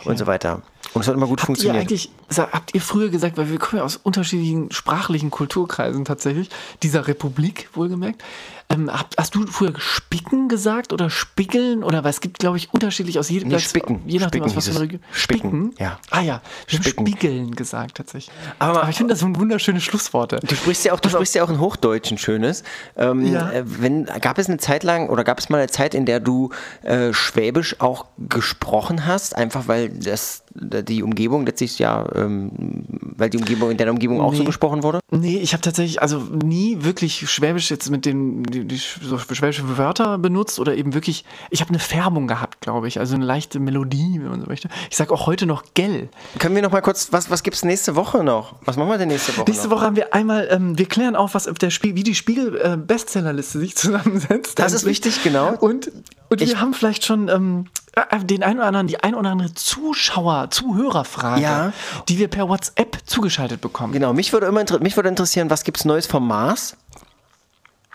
und 0.04 0.18
so 0.18 0.26
weiter. 0.26 0.62
Und 0.92 1.00
es 1.02 1.08
hat 1.08 1.14
immer 1.14 1.26
gut 1.26 1.40
Habt 1.40 1.44
ihr 1.44 1.46
funktioniert. 1.46 1.80
eigentlich, 1.82 2.10
sa- 2.28 2.48
habt 2.52 2.74
ihr 2.74 2.80
früher 2.80 3.08
gesagt, 3.08 3.36
weil 3.36 3.50
wir 3.50 3.58
kommen 3.58 3.78
ja 3.78 3.84
aus 3.84 3.96
unterschiedlichen 3.96 4.70
sprachlichen 4.70 5.30
Kulturkreisen 5.30 6.04
tatsächlich, 6.04 6.50
dieser 6.82 7.08
Republik 7.08 7.68
wohlgemerkt, 7.74 8.22
ähm, 8.70 8.90
hast 9.18 9.34
du 9.34 9.46
früher 9.46 9.72
Spicken 9.78 10.48
gesagt 10.48 10.92
oder 10.92 11.10
Spickeln 11.10 11.84
oder 11.84 12.02
was? 12.04 12.16
Es 12.16 12.20
gibt, 12.20 12.38
glaube 12.38 12.56
ich, 12.56 12.72
unterschiedlich 12.72 13.18
aus 13.18 13.28
jedem 13.30 13.48
Nee, 13.48 13.54
Platz, 13.56 13.68
Spicken. 13.70 14.02
je 14.06 14.18
nachdem, 14.18 14.42
Spicken 14.42 14.56
aus 14.58 14.68
was 14.68 14.76
für. 14.76 14.80
Region. 14.82 15.00
Spicken, 15.12 15.74
ja. 15.78 15.98
Ah 16.10 16.20
ja, 16.20 16.40
Spicken. 16.66 17.06
Spiegeln 17.06 17.54
gesagt 17.54 17.96
tatsächlich. 17.96 18.34
Aber- 18.58 18.80
Aber, 18.82 18.88
ich 18.90 18.96
finde 18.96 19.12
das 19.12 19.20
so 19.20 19.26
ein 19.26 19.38
wunderschöne 19.38 19.80
Schlussworte. 19.80 20.40
Du 20.46 20.54
sprichst 20.54 20.84
ja 20.84 20.92
auch, 20.92 21.00
du 21.00 21.08
sprichst 21.08 21.34
ja 21.34 21.44
auch 21.44 21.50
in 21.50 21.60
Hochdeutsch 21.60 22.10
ein 22.10 22.18
schönes. 22.18 22.62
Ähm, 22.96 23.26
Ja. 23.32 23.50
äh, 23.52 23.64
wenn, 23.66 24.06
gab 24.20 24.38
es 24.38 24.48
eine 24.48 24.58
Zeit 24.58 24.82
lang 24.82 25.08
oder 25.08 25.24
gab 25.24 25.38
es 25.38 25.48
mal 25.48 25.58
eine 25.58 25.68
Zeit, 25.68 25.94
in 25.94 26.06
der 26.06 26.20
du 26.20 26.50
äh, 26.82 27.12
Schwäbisch 27.12 27.80
auch 27.80 28.06
gesprochen 28.18 29.06
hast, 29.06 29.36
einfach 29.36 29.68
weil 29.68 29.88
das 29.90 30.42
die 30.56 31.02
Umgebung 31.02 31.44
letztlich 31.46 31.78
ja, 31.80 32.06
ähm, 32.14 32.84
weil 33.16 33.28
die 33.30 33.38
Umgebung 33.38 33.70
in 33.72 33.76
deiner 33.76 33.90
Umgebung 33.90 34.20
auch 34.20 34.32
so 34.34 34.40
Nee. 34.40 34.44
gesprochen 34.46 34.82
wurde? 34.84 35.00
Nee, 35.10 35.38
ich 35.38 35.52
habe 35.52 35.60
tatsächlich 35.62 36.00
also 36.00 36.18
nie 36.18 36.78
wirklich 36.84 37.28
Schwäbisch 37.30 37.70
jetzt 37.70 37.90
mit 37.90 38.06
den 38.06 38.44
die, 38.60 38.64
die 38.66 38.76
so 38.76 39.18
schwäbische 39.18 39.76
Wörter 39.78 40.18
benutzt 40.18 40.58
oder 40.58 40.74
eben 40.74 40.94
wirklich, 40.94 41.24
ich 41.50 41.60
habe 41.60 41.70
eine 41.70 41.78
Färbung 41.78 42.26
gehabt, 42.26 42.60
glaube 42.60 42.88
ich, 42.88 42.98
also 42.98 43.14
eine 43.14 43.24
leichte 43.24 43.58
Melodie, 43.60 44.20
wenn 44.20 44.30
man 44.30 44.40
so 44.40 44.46
möchte. 44.46 44.68
Ich 44.90 44.96
sage 44.96 45.12
auch 45.12 45.26
heute 45.26 45.46
noch 45.46 45.64
Gell. 45.74 46.08
Können 46.38 46.54
wir 46.54 46.62
noch 46.62 46.70
mal 46.72 46.80
kurz, 46.82 47.12
was, 47.12 47.30
was 47.30 47.42
gibt 47.42 47.56
es 47.56 47.64
nächste 47.64 47.96
Woche 47.96 48.22
noch? 48.24 48.54
Was 48.64 48.76
machen 48.76 48.88
wir 48.88 48.98
denn 48.98 49.08
nächste 49.08 49.36
Woche 49.36 49.44
Nächste 49.50 49.68
noch? 49.68 49.76
Woche 49.76 49.84
haben 49.86 49.96
wir 49.96 50.14
einmal, 50.14 50.48
ähm, 50.50 50.78
wir 50.78 50.86
klären 50.86 51.16
auf, 51.16 51.34
was 51.34 51.48
auf 51.48 51.58
der 51.58 51.70
Spiel, 51.70 51.94
wie 51.96 52.02
die 52.02 52.14
Spiegel-Bestsellerliste 52.14 53.58
sich 53.58 53.76
zusammensetzt. 53.76 54.58
Das 54.58 54.72
ist 54.72 54.84
wichtig, 54.84 55.22
genau. 55.22 55.54
Und, 55.56 55.90
und 56.30 56.40
Ich- 56.40 56.48
wir 56.50 56.60
haben 56.60 56.74
vielleicht 56.74 57.04
schon 57.04 57.28
ähm, 57.28 57.66
äh, 57.94 58.18
den 58.24 58.42
einen 58.42 58.58
oder 58.58 58.66
anderen, 58.68 58.86
die 58.86 59.02
ein 59.02 59.14
oder 59.14 59.30
andere 59.30 59.54
Zuschauer, 59.54 60.50
Zuhörerfrage, 60.50 61.42
Ja. 61.42 61.72
die 62.08 62.18
wir 62.18 62.28
per 62.28 62.48
WhatsApp 62.48 62.98
zugeschaltet 63.04 63.60
bekommen. 63.60 63.92
Genau, 63.92 64.12
mich 64.12 64.32
würde 64.32 64.46
immer 64.46 64.64
mich 64.80 64.96
würde 64.96 65.08
interessieren, 65.08 65.50
was 65.50 65.64
gibt 65.64 65.78
es 65.78 65.84
Neues 65.84 66.06
vom 66.06 66.26
Mars? 66.26 66.76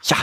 Ja, 0.04 0.16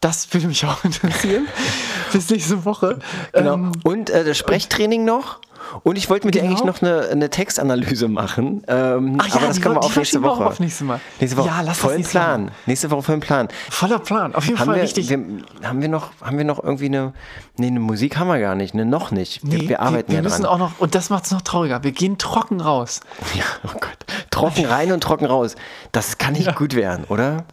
das 0.00 0.32
würde 0.32 0.46
mich 0.48 0.64
auch 0.66 0.84
interessieren. 0.84 1.46
Bis 2.12 2.28
nächste 2.30 2.64
Woche. 2.64 2.98
Genau. 3.32 3.54
Ähm, 3.54 3.72
und 3.84 4.10
äh, 4.10 4.24
das 4.24 4.36
Sprechtraining 4.38 5.04
noch. 5.04 5.38
Und 5.82 5.96
ich 5.96 6.10
wollte 6.10 6.26
mit 6.26 6.34
dir 6.34 6.42
Genau. 6.42 6.52
eigentlich 6.52 6.64
noch 6.66 6.82
eine, 6.82 7.08
eine 7.08 7.30
Textanalyse 7.30 8.06
machen. 8.06 8.62
Ähm, 8.68 9.16
Ach 9.18 9.26
ja, 9.28 9.36
aber 9.36 9.46
das 9.46 9.60
können 9.62 9.74
wir 9.76 9.80
auch 9.82 9.96
nächste 9.96 10.20
wir 10.22 10.28
Woche. 10.28 10.46
auf 10.46 10.60
nächste 10.60 10.84
Mal. 10.84 11.00
Nächste 11.18 11.38
Woche. 11.38 11.48
Ja, 11.48 11.56
lass 11.62 11.66
das 11.68 11.78
vollen 11.78 12.02
Mal 12.02 12.08
Plan. 12.08 12.44
machen. 12.44 12.54
Nächste 12.66 12.90
Woche 12.90 13.02
vollen 13.02 13.20
Plan. 13.20 13.48
voller 13.70 13.98
Plan. 13.98 14.34
Auf 14.34 14.44
jeden 14.44 14.58
Haben 14.58 14.66
Fall 14.66 14.76
wir, 14.76 14.82
richtig. 14.82 15.08
wir, 15.08 15.18
haben 15.62 15.80
wir 15.80 15.88
noch, 15.88 16.10
haben 16.20 16.36
wir 16.36 16.44
noch 16.44 16.62
irgendwie 16.62 16.84
eine, 16.86 17.14
nee, 17.56 17.68
eine 17.68 17.80
Musik 17.80 18.18
haben 18.18 18.28
wir 18.28 18.38
gar 18.40 18.54
nicht, 18.54 18.74
ne, 18.74 18.84
noch 18.84 19.10
nicht. 19.10 19.40
Wir, 19.42 19.68
wir 19.68 19.80
arbeiten 19.80 20.10
wir 20.12 20.16
ja 20.16 20.22
müssen 20.22 20.42
dran. 20.42 20.52
auch 20.52 20.58
noch, 20.58 20.78
und 20.80 20.94
das 20.94 21.08
macht 21.08 21.24
es 21.24 21.30
noch 21.30 21.40
trauriger, 21.40 21.82
wir 21.82 21.92
gehen 21.92 22.18
trocken 22.18 22.60
raus. 22.60 23.00
ja, 23.34 23.44
oh 23.64 23.72
Gott. 23.72 23.96
Trocken 24.30 24.66
rein 24.66 24.92
und 24.92 25.00
trocken 25.02 25.24
raus. 25.24 25.56
Das 25.92 26.18
kann 26.18 26.34
nicht 26.34 26.54
gut 26.56 26.74
werden, 26.74 27.04
oder? 27.08 27.44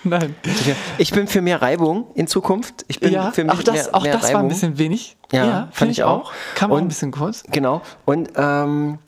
Nein. 0.04 0.34
Ich 0.98 1.10
bin 1.12 1.26
für 1.26 1.40
mehr 1.42 1.60
Reibung 1.62 2.06
in 2.14 2.26
Zukunft. 2.26 2.84
Ich 2.88 3.00
bin 3.00 3.12
Ja, 3.12 3.30
für 3.32 3.44
mich 3.44 3.52
auch 3.52 3.62
das, 3.62 3.74
mehr, 3.74 3.94
auch 3.94 4.02
mehr 4.02 4.12
das 4.12 4.22
war 4.22 4.28
ein 4.30 4.36
Reibung. 4.36 4.48
bisschen 4.48 4.78
wenig. 4.78 5.16
Ja, 5.32 5.44
Ja, 5.44 5.52
fand 5.60 5.74
finde 5.74 5.92
ich 5.92 6.02
auch. 6.02 6.26
auch. 6.26 6.32
Kam 6.54 6.72
auch 6.72 6.78
ein 6.78 6.88
bisschen 6.88 7.10
kurz. 7.10 7.42
Genau. 7.50 7.82
Und 8.04 8.30
ähm, 8.36 8.98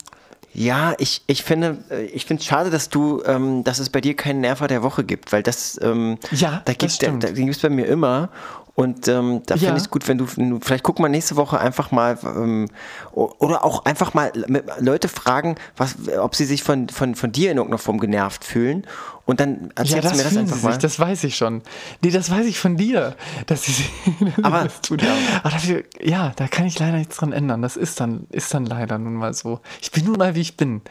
ja, 0.53 0.93
ich, 0.97 1.21
ich 1.27 1.43
finde 1.43 1.77
äh, 1.89 2.03
ich 2.05 2.25
finde 2.25 2.41
es 2.41 2.45
schade, 2.47 2.69
dass 2.69 2.89
du, 2.89 3.23
ähm, 3.25 3.63
dass 3.63 3.79
es 3.79 3.89
bei 3.89 4.01
dir 4.01 4.15
keinen 4.15 4.41
Nerver 4.41 4.67
der 4.67 4.83
Woche 4.83 5.03
gibt, 5.03 5.31
weil 5.31 5.43
das, 5.43 5.79
ähm, 5.81 6.17
Ja, 6.31 6.61
da 6.65 6.73
gibt, 6.73 6.91
es 6.91 7.59
bei 7.59 7.69
mir 7.69 7.85
immer. 7.87 8.29
Und 8.73 9.07
ähm, 9.09 9.41
da 9.45 9.55
Ja. 9.55 9.59
finde 9.67 9.77
ich 9.77 9.83
es 9.83 9.89
gut, 9.89 10.07
wenn 10.07 10.17
du, 10.17 10.25
vielleicht 10.61 10.83
guck 10.83 10.99
mal 10.99 11.09
nächste 11.09 11.35
Woche 11.35 11.59
einfach 11.59 11.91
mal 11.91 12.17
ähm, 12.23 12.67
oder 13.13 13.63
auch 13.65 13.83
einfach 13.85 14.13
mal 14.13 14.31
Leute 14.79 15.07
fragen, 15.09 15.55
was, 15.77 15.95
ob 16.19 16.35
sie 16.35 16.45
sich 16.45 16.63
von, 16.63 16.87
von, 16.89 17.15
von 17.15 17.31
dir 17.33 17.51
in 17.51 17.57
irgendeiner 17.57 17.77
Form 17.79 17.99
genervt 17.99 18.43
fühlen. 18.45 18.87
Und 19.25 19.39
dann 19.39 19.71
Ja, 19.77 19.83
erzählst 19.83 20.03
das 20.05 20.11
du 20.11 20.17
mir 20.17 20.23
das 20.23 20.37
einfach 20.37 20.55
sie 20.57 20.63
mal. 20.65 20.71
sich, 20.73 20.81
das 20.81 20.99
weiß 20.99 21.23
ich 21.25 21.37
schon. 21.37 21.61
Nee, 22.03 22.09
das 22.11 22.29
weiß 22.31 22.45
ich 22.47 22.59
von 22.59 22.75
dir, 22.75 23.15
dass 23.45 23.63
sie 23.63 23.85
Aber- 24.41 24.63
das 24.63 24.81
tun. 24.81 24.99
Aber 25.43 25.49
dafür, 25.51 25.83
ja, 26.01 26.31
da 26.35 26.47
kann 26.47 26.65
ich 26.65 26.77
leider 26.79 26.97
nichts 26.97 27.17
dran 27.17 27.31
ändern. 27.31 27.61
Das 27.61 27.77
ist 27.77 27.99
dann, 27.99 28.27
ist 28.31 28.53
dann 28.53 28.65
leider 28.65 28.97
nun 28.97 29.13
mal 29.13 29.33
so. 29.33 29.59
Ich 29.81 29.91
bin 29.91 30.05
nun 30.05 30.17
mal, 30.17 30.35
wie 30.35 30.41
ich 30.41 30.57
bin. 30.57 30.81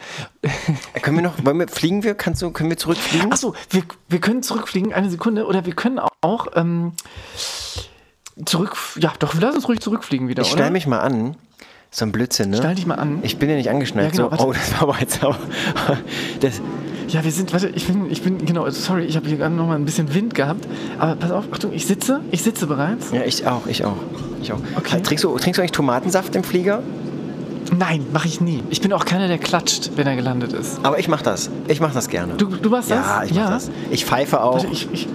Können 1.03 1.17
wir 1.19 1.23
noch, 1.25 1.45
wollen 1.45 1.59
wir, 1.59 1.69
fliegen 1.69 2.03
wir? 2.03 2.15
Kannst 2.15 2.41
du, 2.43 2.51
können 2.51 2.71
wir 2.71 2.77
zurückfliegen? 2.79 3.33
Achso, 3.33 3.55
wir, 3.71 3.83
wir 4.09 4.21
können 4.21 4.43
zurückfliegen, 4.43 4.93
eine 4.93 5.11
Sekunde, 5.11 5.47
oder 5.47 5.67
wir 5.67 5.75
können 5.75 5.99
auch 6.23 6.47
ähm, 6.55 6.93
zurück, 8.45 8.77
ja, 8.97 9.13
doch, 9.19 9.35
lass 9.39 9.55
uns 9.55 9.69
ruhig 9.69 9.81
zurückfliegen 9.81 10.29
wieder, 10.29 10.43
ich 10.43 10.49
schnall 10.51 10.71
mich 10.71 10.87
mal 10.87 11.01
an. 11.01 11.37
So 11.93 12.05
ein 12.05 12.13
Blödsinn, 12.13 12.51
ne? 12.51 12.59
Schnall 12.59 12.77
dich 12.77 12.87
mal 12.87 12.95
an. 12.95 13.19
Ich 13.23 13.39
bin 13.39 13.51
ja 13.51 13.57
nicht 13.57 13.69
angeschnallt. 13.69 14.15
Ja, 14.17 14.29
genau, 14.29 14.37
so, 14.37 14.47
oh, 14.49 14.53
das 14.53 14.73
war 14.75 14.83
aber 14.83 15.01
jetzt 15.01 15.25
aber. 15.25 15.37
Das, 16.41 16.61
Ja, 17.11 17.25
wir 17.25 17.33
sind, 17.33 17.53
warte, 17.53 17.69
ich 17.75 17.87
bin, 17.87 18.11
ich 18.11 18.23
bin, 18.23 18.45
genau, 18.47 18.69
sorry, 18.71 19.05
ich 19.05 19.17
habe 19.17 19.27
hier 19.29 19.37
gerade 19.37 19.55
noch 19.55 19.67
mal 19.67 19.75
ein 19.75 19.85
bisschen 19.85 20.15
Wind 20.15 20.35
gehabt, 20.35 20.65
aber 20.99 21.17
pass 21.17 21.31
auf, 21.33 21.45
Achtung, 21.53 21.73
ich 21.73 21.85
sitze, 21.87 22.21
ich 22.31 22.43
sitze 22.43 22.67
bereits. 22.67 23.11
ja, 23.13 23.23
ich 23.25 23.47
auch, 23.47 23.67
ich 23.67 23.85
auch. 23.85 23.97
Ich 24.43 24.53
auch. 24.53 24.59
Okay. 24.77 25.01
Trinkst, 25.03 25.25
du, 25.25 25.37
trinkst 25.37 25.59
du 25.59 25.63
eigentlich 25.63 25.73
Tomatensaft 25.73 26.35
im 26.37 26.45
Flieger? 26.45 26.83
Nein, 27.77 28.07
mache 28.13 28.27
ich 28.29 28.41
nie. 28.41 28.63
Ich 28.71 28.81
bin 28.81 28.93
auch 28.93 29.05
keiner, 29.05 29.29
der 29.29 29.39
klatscht, 29.39 29.91
wenn 29.97 30.07
er 30.07 30.17
gelandet 30.17 30.53
ist. 30.53 30.81
Aber 30.83 30.99
ich 30.99 31.09
mach 31.09 31.23
das. 31.23 31.51
Ich 31.69 31.81
mach 31.81 31.93
das 31.93 32.09
gerne. 32.09 32.35
Du, 32.35 32.47
du 32.47 32.71
machst 32.71 32.91
das? 32.91 33.07
ja, 33.07 33.23
ich 33.25 33.35
mach 33.35 33.51
das. 33.51 33.71
Ich 33.91 34.05
pfeife 34.05 34.43
auch. 34.43 34.55
Warte, 34.55 34.69
ich, 34.73 34.89
ich, 34.93 35.09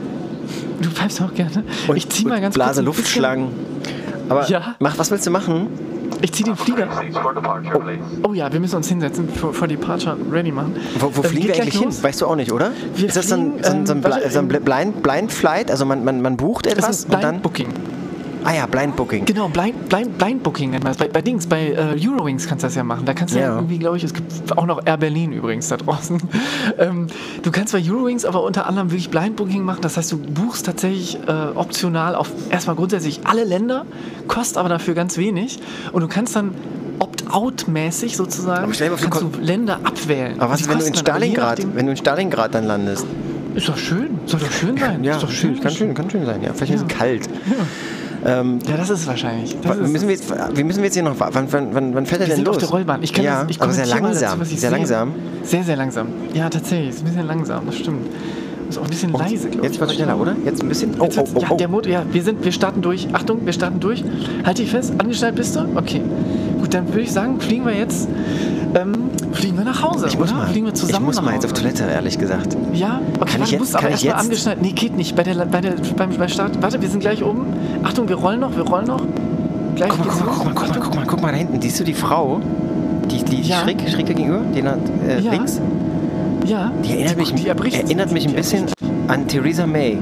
du 0.81 0.89
pfeifst 0.89 1.21
auch 1.21 1.33
gerne. 1.33 1.63
und, 1.87 1.95
ich 1.97 2.07
zieh 2.09 2.25
mal 2.25 2.39
ganz 2.41 2.55
Blase 2.55 2.69
kurz 2.71 2.77
ein 2.79 2.85
Luftschlangen. 2.85 3.47
Aber 4.29 4.47
Ja. 4.49 4.75
mach, 4.79 4.97
was 4.97 5.11
willst 5.11 5.25
du 5.27 5.31
machen? 5.31 5.67
Ich 6.25 6.31
zieh 6.33 6.41
den 6.41 6.55
Flieger. 6.55 6.87
Oh 8.27 8.33
ja, 8.33 8.51
wir 8.51 8.59
müssen 8.59 8.77
uns 8.77 8.89
hinsetzen, 8.89 9.29
for, 9.29 9.53
for 9.53 9.67
Departure 9.67 10.17
ready 10.31 10.51
machen. 10.51 10.75
Wo, 10.97 11.11
wo 11.15 11.21
Ähm, 11.21 11.29
fliegen 11.29 11.47
wir 11.49 11.55
eigentlich 11.61 11.75
hin? 11.75 11.83
los. 11.83 12.01
Weißt 12.01 12.19
du 12.19 12.25
auch 12.25 12.35
nicht, 12.35 12.51
oder? 12.51 12.71
Wir 12.95 13.07
ist 13.07 13.15
das 13.15 13.29
so 13.29 13.35
ein, 13.35 13.51
fliegen, 13.59 13.63
so 13.63 13.69
ein, 13.71 13.85
so 13.85 13.93
ein, 13.93 14.01
Bli- 14.01 14.09
warte, 14.11 14.31
so 14.31 14.39
ein 14.39 14.49
ähm, 14.51 14.63
Blind, 14.63 15.03
Blind 15.03 15.31
Flight? 15.31 15.69
Also 15.69 15.85
man, 15.85 16.03
man, 16.03 16.21
man 16.23 16.35
bucht 16.35 16.65
Das 16.65 16.73
etwas 16.73 16.89
ist 16.97 17.03
und 17.05 17.09
Blind 17.11 17.23
dann. 17.23 17.41
Booking. 17.41 17.67
Ah 18.47 18.53
ja, 18.53 18.65
Blind 18.67 18.95
Booking. 18.95 19.25
Genau, 19.25 19.47
Blind, 19.49 19.89
Blind, 19.89 20.17
Blind 20.19 20.43
Booking 20.43 20.69
nennt 20.69 20.83
man 20.83 20.91
das. 20.93 20.97
Bei, 20.97 21.07
bei 21.07 21.21
Dings, 21.23 21.47
bei 21.47 21.69
äh, 21.71 21.95
Eurowings 22.07 22.47
kannst 22.47 22.63
du 22.63 22.67
das 22.67 22.75
ja 22.75 22.83
machen. 22.83 23.03
Da 23.05 23.13
kannst 23.15 23.33
du 23.33 23.39
ja, 23.39 23.47
Ja. 23.47 23.55
irgendwie, 23.55 23.79
glaube 23.79 23.97
ich, 23.97 24.03
es 24.03 24.13
gibt 24.13 24.55
auch 24.57 24.67
noch 24.67 24.85
Air 24.85 24.97
Berlin 24.97 25.31
übrigens 25.31 25.67
da 25.67 25.77
draußen. 25.77 26.21
ähm, 26.77 27.07
du 27.41 27.51
kannst 27.51 27.73
bei 27.73 27.81
Eurowings 27.83 28.23
aber 28.23 28.43
unter 28.43 28.67
anderem 28.67 28.91
wirklich 28.91 29.09
Blind 29.09 29.35
Booking 29.35 29.63
machen. 29.63 29.79
Das 29.81 29.97
heißt, 29.97 30.11
du 30.11 30.17
buchst 30.19 30.65
tatsächlich 30.65 31.17
äh, 31.27 31.31
optional 31.55 32.13
auf 32.15 32.29
erstmal 32.51 32.75
grundsätzlich 32.75 33.21
alle 33.25 33.43
Länder, 33.45 33.85
kostet 34.27 34.57
aber 34.57 34.69
dafür 34.69 34.93
ganz 34.93 35.17
wenig. 35.17 35.59
Und 35.91 36.01
du 36.01 36.07
kannst 36.07 36.35
dann 36.35 36.51
Opt-out-mäßig 36.99 38.15
sozusagen 38.15 38.71
kannst 38.71 38.79
du 39.21 39.31
Länder 39.41 39.79
abwählen. 39.83 40.39
Aber 40.39 40.53
was 40.53 40.61
ist, 40.61 40.69
wenn 40.69 40.79
du 40.79 40.85
in 40.85 40.95
Stalingrad, 40.95 41.59
nachdem- 41.59 41.75
wenn 41.75 41.85
du 41.87 41.91
in 41.91 41.97
Stalingrad 41.97 42.53
dann 42.55 42.65
landest? 42.65 43.05
Ist 43.55 43.67
doch 43.69 43.77
schön. 43.77 44.19
Soll 44.25 44.39
doch 44.41 44.51
schön 44.51 44.77
sein. 44.77 45.03
ist 45.03 45.23
doch 45.23 45.31
schön. 45.31 45.59
Kann 45.59 45.71
schön, 45.71 45.93
kann 45.93 46.09
schön 46.09 46.25
sein, 46.25 46.41
ja. 46.43 46.53
Vielleicht 46.53 46.73
ein 46.73 46.87
bisschen 46.87 46.97
kalt. 46.99 47.27
Ja, 47.27 47.65
das 48.25 48.89
ist 48.89 49.07
wahrscheinlich. 49.07 49.55
Das 49.61 49.77
ist, 49.77 49.91
Müssen 49.91 50.07
wir, 50.07 50.15
jetzt, 50.15 50.33
wie 50.55 50.63
müssen 50.63 50.79
wir 50.79 50.85
jetzt 50.85 50.95
hier 50.95 51.03
noch. 51.03 51.15
Wann, 51.19 51.51
wann, 51.51 51.67
wann, 51.73 51.95
wann 51.95 52.05
fährt 52.05 52.21
er 52.21 52.27
denn 52.27 52.37
sind 52.37 52.45
los? 52.47 52.55
auf 52.55 52.61
der 52.63 52.69
Rollbahn. 52.69 53.03
Ich 53.03 53.13
kann 53.13 53.23
ja, 53.23 53.43
das, 53.43 53.51
ich 53.51 53.61
aber 53.61 53.71
sehr 53.71 53.85
langsam. 53.85 54.39
Dazu, 54.39 54.49
sehr 54.49 54.57
sehe. 54.57 54.69
langsam. 54.69 55.11
Sehr, 55.43 55.63
sehr 55.63 55.75
langsam. 55.75 56.07
Ja, 56.33 56.49
tatsächlich. 56.49 56.89
Ist 56.89 57.01
ein 57.01 57.05
bisschen 57.05 57.27
langsam, 57.27 57.65
das 57.65 57.75
stimmt. 57.75 58.07
Ist 58.69 58.79
auch 58.79 58.83
ein 58.83 58.89
bisschen 58.89 59.13
leise, 59.13 59.49
glaube 59.49 59.67
ich. 59.67 59.73
Jetzt 59.73 59.79
wird 59.79 59.91
schneller, 59.93 60.19
oder? 60.19 60.35
Jetzt 60.43 60.61
ein 60.63 60.67
bisschen. 60.69 60.95
Oh, 60.99 61.03
Jetzt 61.03 61.19
oh, 61.19 61.27
oh, 61.35 61.39
ja, 61.39 61.47
oh. 61.51 61.55
der 61.57 61.67
Motor, 61.67 61.91
ja, 61.91 62.03
wir 62.11 62.23
sind, 62.23 62.43
wir 62.43 62.51
starten 62.51 62.81
durch. 62.81 63.07
Achtung, 63.13 63.45
wir 63.45 63.53
starten 63.53 63.79
durch. 63.79 64.03
Halt 64.43 64.57
dich 64.57 64.71
fest, 64.71 64.93
angeschnallt 64.97 65.35
bist 65.35 65.55
du? 65.55 65.67
Okay. 65.75 66.01
Gut, 66.59 66.73
dann 66.73 66.87
würde 66.87 67.01
ich 67.01 67.11
sagen, 67.11 67.39
fliegen 67.39 67.65
wir 67.65 67.75
jetzt, 67.75 68.07
ähm, 68.75 68.93
fliegen 69.33 69.57
wir 69.57 69.63
nach 69.65 69.81
Hause, 69.81 70.07
Ich 70.07 70.17
muss 70.17 70.29
oder? 70.31 70.39
mal. 70.39 70.47
Fliegen 70.47 70.65
wir 70.67 70.73
zusammen 70.73 71.09
ich 71.09 71.15
muss 71.15 71.21
mal 71.21 71.33
jetzt 71.33 71.45
auf. 71.45 71.53
Toilette, 71.53 71.83
ehrlich 71.85 72.17
gesagt. 72.19 72.55
Ja, 72.73 73.01
okay, 73.19 73.31
Kann 73.31 73.43
ich 73.43 73.51
jetzt- 73.51 73.59
musst 73.59 73.75
aber 73.75 73.83
kann 73.83 73.93
ich 73.93 74.05
erstmal 74.05 74.13
jetzt? 74.15 74.23
angeschnallt. 74.25 74.61
Nee, 74.61 74.71
geht 74.71 74.95
nicht. 74.97 75.15
Bei 75.15 75.23
der, 75.23 75.33
bei 75.45 75.61
der, 75.61 75.73
beim, 75.97 76.09
beim 76.15 76.29
Start. 76.29 76.61
Warte, 76.61 76.81
wir 76.81 76.89
sind 76.89 76.99
gleich 76.99 77.23
oben. 77.23 77.45
Achtung, 77.83 78.07
wir 78.09 78.15
rollen 78.15 78.39
noch, 78.41 78.55
wir 78.55 78.63
rollen 78.63 78.87
noch. 78.87 79.01
Gleich 79.75 79.89
Guck 79.89 80.05
mal, 80.05 80.13
guck 80.13 80.25
mal, 80.25 80.33
guck 80.35 80.45
mal, 80.45 80.53
guck 80.53 80.67
mal, 80.69 80.79
guck 80.83 80.95
mal, 80.95 81.05
guck 81.07 81.21
mal 81.21 81.31
da 81.31 81.37
hinten. 81.37 81.61
Siehst 81.61 81.79
du 81.79 81.83
die 81.83 81.93
Frau? 81.93 82.39
Die, 83.11 83.23
die, 83.23 83.41
die 83.41 83.49
Ja. 83.49 83.57
schräg, 83.57 83.77
schräg 83.89 84.05
gegenüber? 84.05 84.41
Die 84.53 84.59
äh, 84.59 85.19
Ja. 85.21 85.31
links? 85.31 85.59
Ja, 86.45 86.71
Die 86.83 86.91
erinnert 86.91 87.17
mich, 87.17 87.33
die 87.33 87.47
erbricht 87.47 87.75
erinnert 87.81 88.11
mich 88.11 88.25
ein 88.25 88.29
die 88.29 88.35
bisschen 88.35 88.65
an 89.07 89.27
Theresa 89.27 89.65
May. 89.65 89.97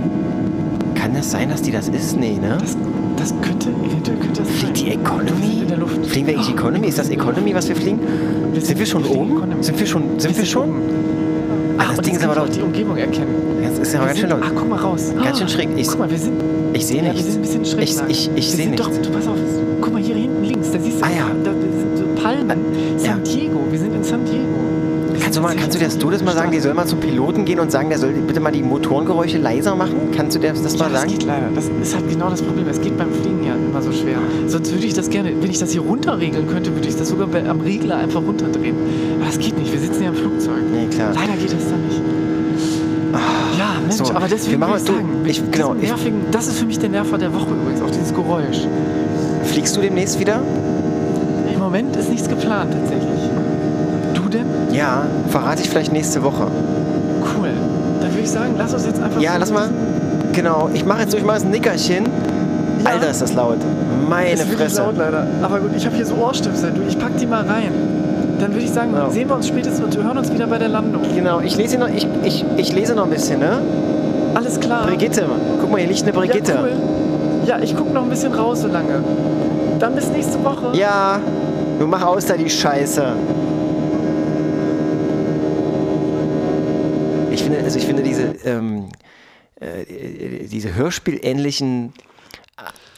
Kann 1.13 1.21
das 1.21 1.29
sein, 1.31 1.47
dass 1.49 1.61
die 1.61 1.71
das 1.71 1.89
ist? 1.89 2.17
Nee, 2.17 2.37
ne? 2.41 2.57
Das, 2.59 2.75
das 3.17 3.33
könnte, 3.43 3.69
eventuell 3.69 4.17
könnte 4.17 4.41
das 4.41 4.49
Fliegt 4.49 4.77
die 4.77 4.81
sein. 4.85 4.91
Sind 4.93 5.01
Economy? 5.05 5.61
in 5.61 5.67
der 5.67 5.77
Luft. 5.77 6.05
Fliegen 6.07 6.25
wir 6.27 6.33
eigentlich 6.33 6.49
Oh, 6.49 6.57
Economy? 6.59 6.87
Ist 6.87 6.97
das 6.97 7.09
Economy, 7.09 7.53
was 7.53 7.67
wir 7.69 7.75
fliegen? 7.75 7.99
Wir 8.51 8.61
Sind 8.61 8.79
wir 8.79 8.85
schon 8.87 9.05
oben? 9.05 9.37
Economy. 9.37 9.63
Sind 9.63 9.79
wir 9.79 9.85
schon? 9.85 10.03
Sind 10.19 10.35
wir 10.35 10.45
schon? 10.45 10.69
Ah, 11.77 11.83
das 11.89 11.97
Ding 11.99 12.13
jetzt 12.15 12.23
ist 12.23 12.27
aber 12.27 12.35
doch. 12.47 12.49
die 12.49 12.61
Umgebung 12.61 12.97
erkennen. 12.97 13.27
Das 13.61 13.77
ist 13.77 13.93
ja 13.93 13.99
aber 13.99 14.07
ganz 14.07 14.19
schön 14.21 14.29
sind, 14.29 14.39
laut. 14.39 14.49
ach, 14.51 14.55
guck 14.55 14.69
mal 14.69 14.79
raus. 14.79 15.13
Ganz 15.23 15.37
schön 15.37 15.49
schräg. 15.49 15.69
Ich- 15.77 15.87
guck 15.87 15.99
mal, 15.99 16.09
wir 16.09 16.17
sind, 16.17 16.33
Ich 16.73 16.85
sehe 16.87 16.97
ja, 16.97 17.03
wir 17.03 17.13
nichts. 17.13 17.27
sind 17.27 17.35
ein 17.37 17.41
bisschen 17.43 17.65
schräg. 17.65 17.83
Ich, 17.83 17.95
lang. 17.95 18.09
ich, 18.09 18.31
ich 18.35 18.47
sehe 18.49 18.57
sind 18.65 18.71
nichts. 18.71 18.87
Doch, 18.87 18.97
du 19.03 19.09
pass 19.11 19.27
auf. 19.27 19.37
Guck 19.81 19.93
mal 19.93 20.01
hier 20.01 20.15
hinten 20.15 20.43
links, 20.43 20.71
da 20.71 20.79
siehst 20.79 20.99
du, 20.99 21.05
Ah, 21.05 21.09
ja. 21.15 21.25
da 21.43 21.51
sind 21.51 21.97
so 21.97 22.23
Palmen. 22.23 22.57
San 22.97 23.23
Diego, 23.23 23.59
wir 23.69 23.77
sind 23.77 23.93
in 23.93 24.03
San 24.03 24.25
Diego. 24.25 24.47
Wir 25.23 25.27
Kannst 25.27 25.37
du, 25.37 25.41
mal, 25.41 25.55
kannst 25.55 25.75
du 25.75 25.79
das, 25.83 25.97
du 25.97 26.09
das 26.09 26.21
mal 26.21 26.33
sagen? 26.35 26.51
Die 26.51 26.59
soll 26.59 26.73
mal 26.73 26.85
zum 26.85 26.99
Piloten 26.99 27.45
gehen 27.45 27.57
und 27.59 27.71
sagen, 27.71 27.87
der 27.87 27.97
soll 27.97 28.11
bitte 28.11 28.41
mal 28.41 28.51
die 28.51 28.61
Motorengeräusche 28.61 29.37
leiser 29.37 29.73
machen? 29.73 30.09
Kannst 30.15 30.35
du 30.35 30.39
das, 30.41 30.61
das 30.61 30.73
Ja, 30.73 30.79
mal 30.79 30.89
das 30.91 30.99
sagen? 31.01 31.11
geht 31.13 31.23
leider. 31.23 31.47
Das 31.55 31.69
ist 31.81 31.95
halt 31.95 32.09
genau 32.09 32.29
das 32.29 32.41
Problem. 32.41 32.67
Es 32.67 32.81
geht 32.81 32.97
beim 32.97 33.09
Fliegen 33.09 33.41
ja 33.45 33.53
immer 33.55 33.81
so 33.81 33.93
schwer. 33.93 34.17
Sonst 34.47 34.73
würde 34.73 34.85
ich 34.85 34.93
das 34.93 35.09
gerne, 35.09 35.31
wenn 35.39 35.49
ich 35.49 35.59
das 35.59 35.71
hier 35.71 35.79
runterregeln 35.81 36.45
könnte, 36.49 36.75
würde 36.75 36.89
ich 36.89 36.97
das 36.97 37.07
sogar 37.07 37.29
am 37.49 37.61
Regler 37.61 37.95
einfach 37.97 38.21
runterdrehen. 38.21 38.75
Aber 39.17 39.25
das 39.27 39.39
geht 39.39 39.57
nicht. 39.57 39.71
Wir 39.71 39.79
sitzen 39.79 40.03
ja 40.03 40.09
im 40.09 40.15
Flugzeug. 40.15 40.61
Nee, 40.71 40.87
klar. 40.93 41.11
Ah, 41.15 41.19
Leider 41.21 41.37
geht 41.41 41.53
das 41.53 41.69
da 41.69 41.77
nicht. 41.77 42.01
ja, 43.57 43.65
Mensch, 43.87 43.95
so. 43.95 44.13
aber 44.13 44.21
Wir 44.23 44.27
deswegen 44.27 44.59
machen- 44.59 44.73
ich 44.77 44.83
du, 44.83 44.91
sagen, 44.93 45.07
ich- 45.25 45.51
genau, 45.51 45.75
ich- 45.75 45.87
nervigen, 45.87 46.19
das 46.31 46.47
ist 46.47 46.59
für 46.59 46.65
mich 46.65 46.79
der 46.79 46.89
Nerver 46.89 47.17
der 47.17 47.33
Woche 47.33 47.47
übrigens, 47.61 47.81
auch 47.81 47.91
dieses 47.91 48.13
Geräusch. 48.13 48.67
Fliegst 49.45 49.75
du 49.77 49.79
demnächst 49.81 50.19
wieder? 50.19 50.41
Im 51.53 51.59
Moment 51.59 51.95
ist 51.95 52.09
nichts 52.09 52.27
geplant 52.27 52.73
tatsächlich. 52.73 53.21
Ja, 54.71 55.03
verrate 55.29 55.61
ich 55.61 55.69
vielleicht 55.69 55.91
nächste 55.91 56.23
Woche. 56.23 56.47
Cool. 57.37 57.49
Dann 58.01 58.09
würde 58.11 58.21
ich 58.23 58.31
sagen, 58.31 58.55
lass 58.57 58.73
uns 58.73 58.85
jetzt 58.85 59.01
einfach. 59.01 59.21
Ja, 59.21 59.33
so 59.33 59.39
lass 59.39 59.51
mal. 59.51 59.69
Genau, 60.33 60.69
ich 60.73 60.85
mache 60.85 61.01
jetzt 61.01 61.13
durch 61.13 61.23
mal 61.23 61.39
ein 61.39 61.49
Nickerchen. 61.51 62.05
Ja. 62.83 62.91
Alter, 62.91 63.09
ist 63.11 63.21
das 63.21 63.33
laut. 63.33 63.57
Meine 64.09 64.31
ist 64.31 64.43
Fresse. 64.43 64.81
laut 64.81 64.97
leider. 64.97 65.25
Aber 65.41 65.59
gut, 65.59 65.71
ich 65.75 65.85
habe 65.85 65.95
hier 65.95 66.05
so 66.05 66.15
Ohrstöpsel. 66.15 66.71
Du, 66.71 66.81
ich 66.87 66.97
pack 66.99 67.15
die 67.17 67.25
mal 67.25 67.45
rein. 67.45 67.71
Dann 68.39 68.51
würde 68.51 68.65
ich 68.65 68.71
sagen, 68.71 68.93
Ja. 68.93 69.09
sehen 69.09 69.29
wir 69.29 69.35
uns 69.35 69.47
spätestens 69.47 69.85
und 69.85 70.03
hören 70.03 70.17
uns 70.17 70.33
wieder 70.33 70.47
bei 70.47 70.57
der 70.57 70.67
Landung. 70.67 71.01
Genau, 71.15 71.39
ich 71.39 71.55
lese 71.55 71.77
noch, 71.77 71.87
ich, 71.87 72.07
ich, 72.23 72.43
ich 72.57 72.73
lese 72.73 72.93
noch 72.95 73.05
ein 73.05 73.09
bisschen, 73.09 73.39
ne? 73.39 73.59
Alles 74.33 74.59
klar. 74.59 74.85
Brigitte, 74.87 75.25
guck 75.61 75.71
mal, 75.71 75.77
hier 75.79 75.87
liegt 75.87 76.03
eine 76.03 76.11
Brigitte. 76.11 76.51
Ja, 76.51 76.59
cool. 76.61 76.71
ja 77.45 77.59
ich 77.61 77.77
gucke 77.77 77.93
noch 77.93 78.03
ein 78.03 78.09
bisschen 78.09 78.33
raus 78.33 78.61
so 78.61 78.67
lange. 78.67 79.01
Dann 79.79 79.95
bis 79.95 80.09
nächste 80.09 80.43
Woche. 80.43 80.75
Ja, 80.77 81.19
du 81.79 81.87
mach 81.87 82.03
aus 82.03 82.25
da 82.25 82.35
die 82.35 82.49
Scheiße. 82.49 83.03
Ich 87.31 87.43
finde, 87.43 87.59
also 87.63 87.77
ich 87.77 87.85
finde 87.85 88.03
diese, 88.03 88.32
ähm, 88.43 88.89
äh, 89.59 90.47
diese 90.47 90.75
Hörspielähnlichen 90.75 91.93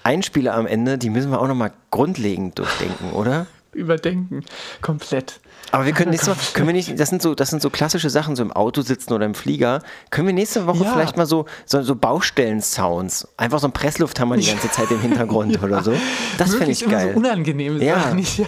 Einspieler 0.03 0.53
am 0.53 0.67
Ende, 0.67 0.97
die 0.97 1.09
müssen 1.09 1.31
wir 1.31 1.41
auch 1.41 1.47
nochmal 1.47 1.71
grundlegend 1.91 2.59
durchdenken, 2.59 3.11
oder? 3.13 3.47
Überdenken. 3.73 4.45
Komplett. 4.81 5.39
Aber 5.71 5.85
wir 5.85 5.91
können 5.91 6.11
nächstes 6.11 6.29
Mal, 6.29 6.37
können 6.53 6.67
wir 6.67 6.73
nicht, 6.73 6.97
das 6.97 7.09
sind 7.09 7.21
so, 7.21 7.35
das 7.35 7.49
sind 7.49 7.61
so 7.61 7.69
klassische 7.69 8.09
Sachen, 8.09 8.35
so 8.37 8.43
im 8.43 8.53
Auto 8.53 8.81
sitzen 8.81 9.11
oder 9.11 9.25
im 9.25 9.35
Flieger. 9.35 9.81
Können 10.11 10.27
wir 10.27 10.33
nächste 10.33 10.65
Woche 10.67 10.85
Ja. 10.85 10.93
vielleicht 10.93 11.17
mal 11.17 11.25
so, 11.25 11.45
so, 11.65 11.81
so 11.81 11.95
Baustellen-Sounds, 11.95 13.27
einfach 13.35 13.59
so 13.59 13.67
ein 13.67 13.73
Presslufthammer 13.73 14.37
die 14.37 14.45
ganze 14.49 14.71
Zeit 14.71 14.91
im 14.91 15.01
Hintergrund 15.01 15.61
oder 15.61 15.83
so. 15.83 15.91
Das 16.37 16.49
finde 16.51 16.59
Möglichst 16.59 16.83
ich 16.83 16.89
geil. 16.89 17.11
So 17.13 17.19
unangenehme 17.19 17.83
Ja. 17.83 18.13
Nicht? 18.13 18.39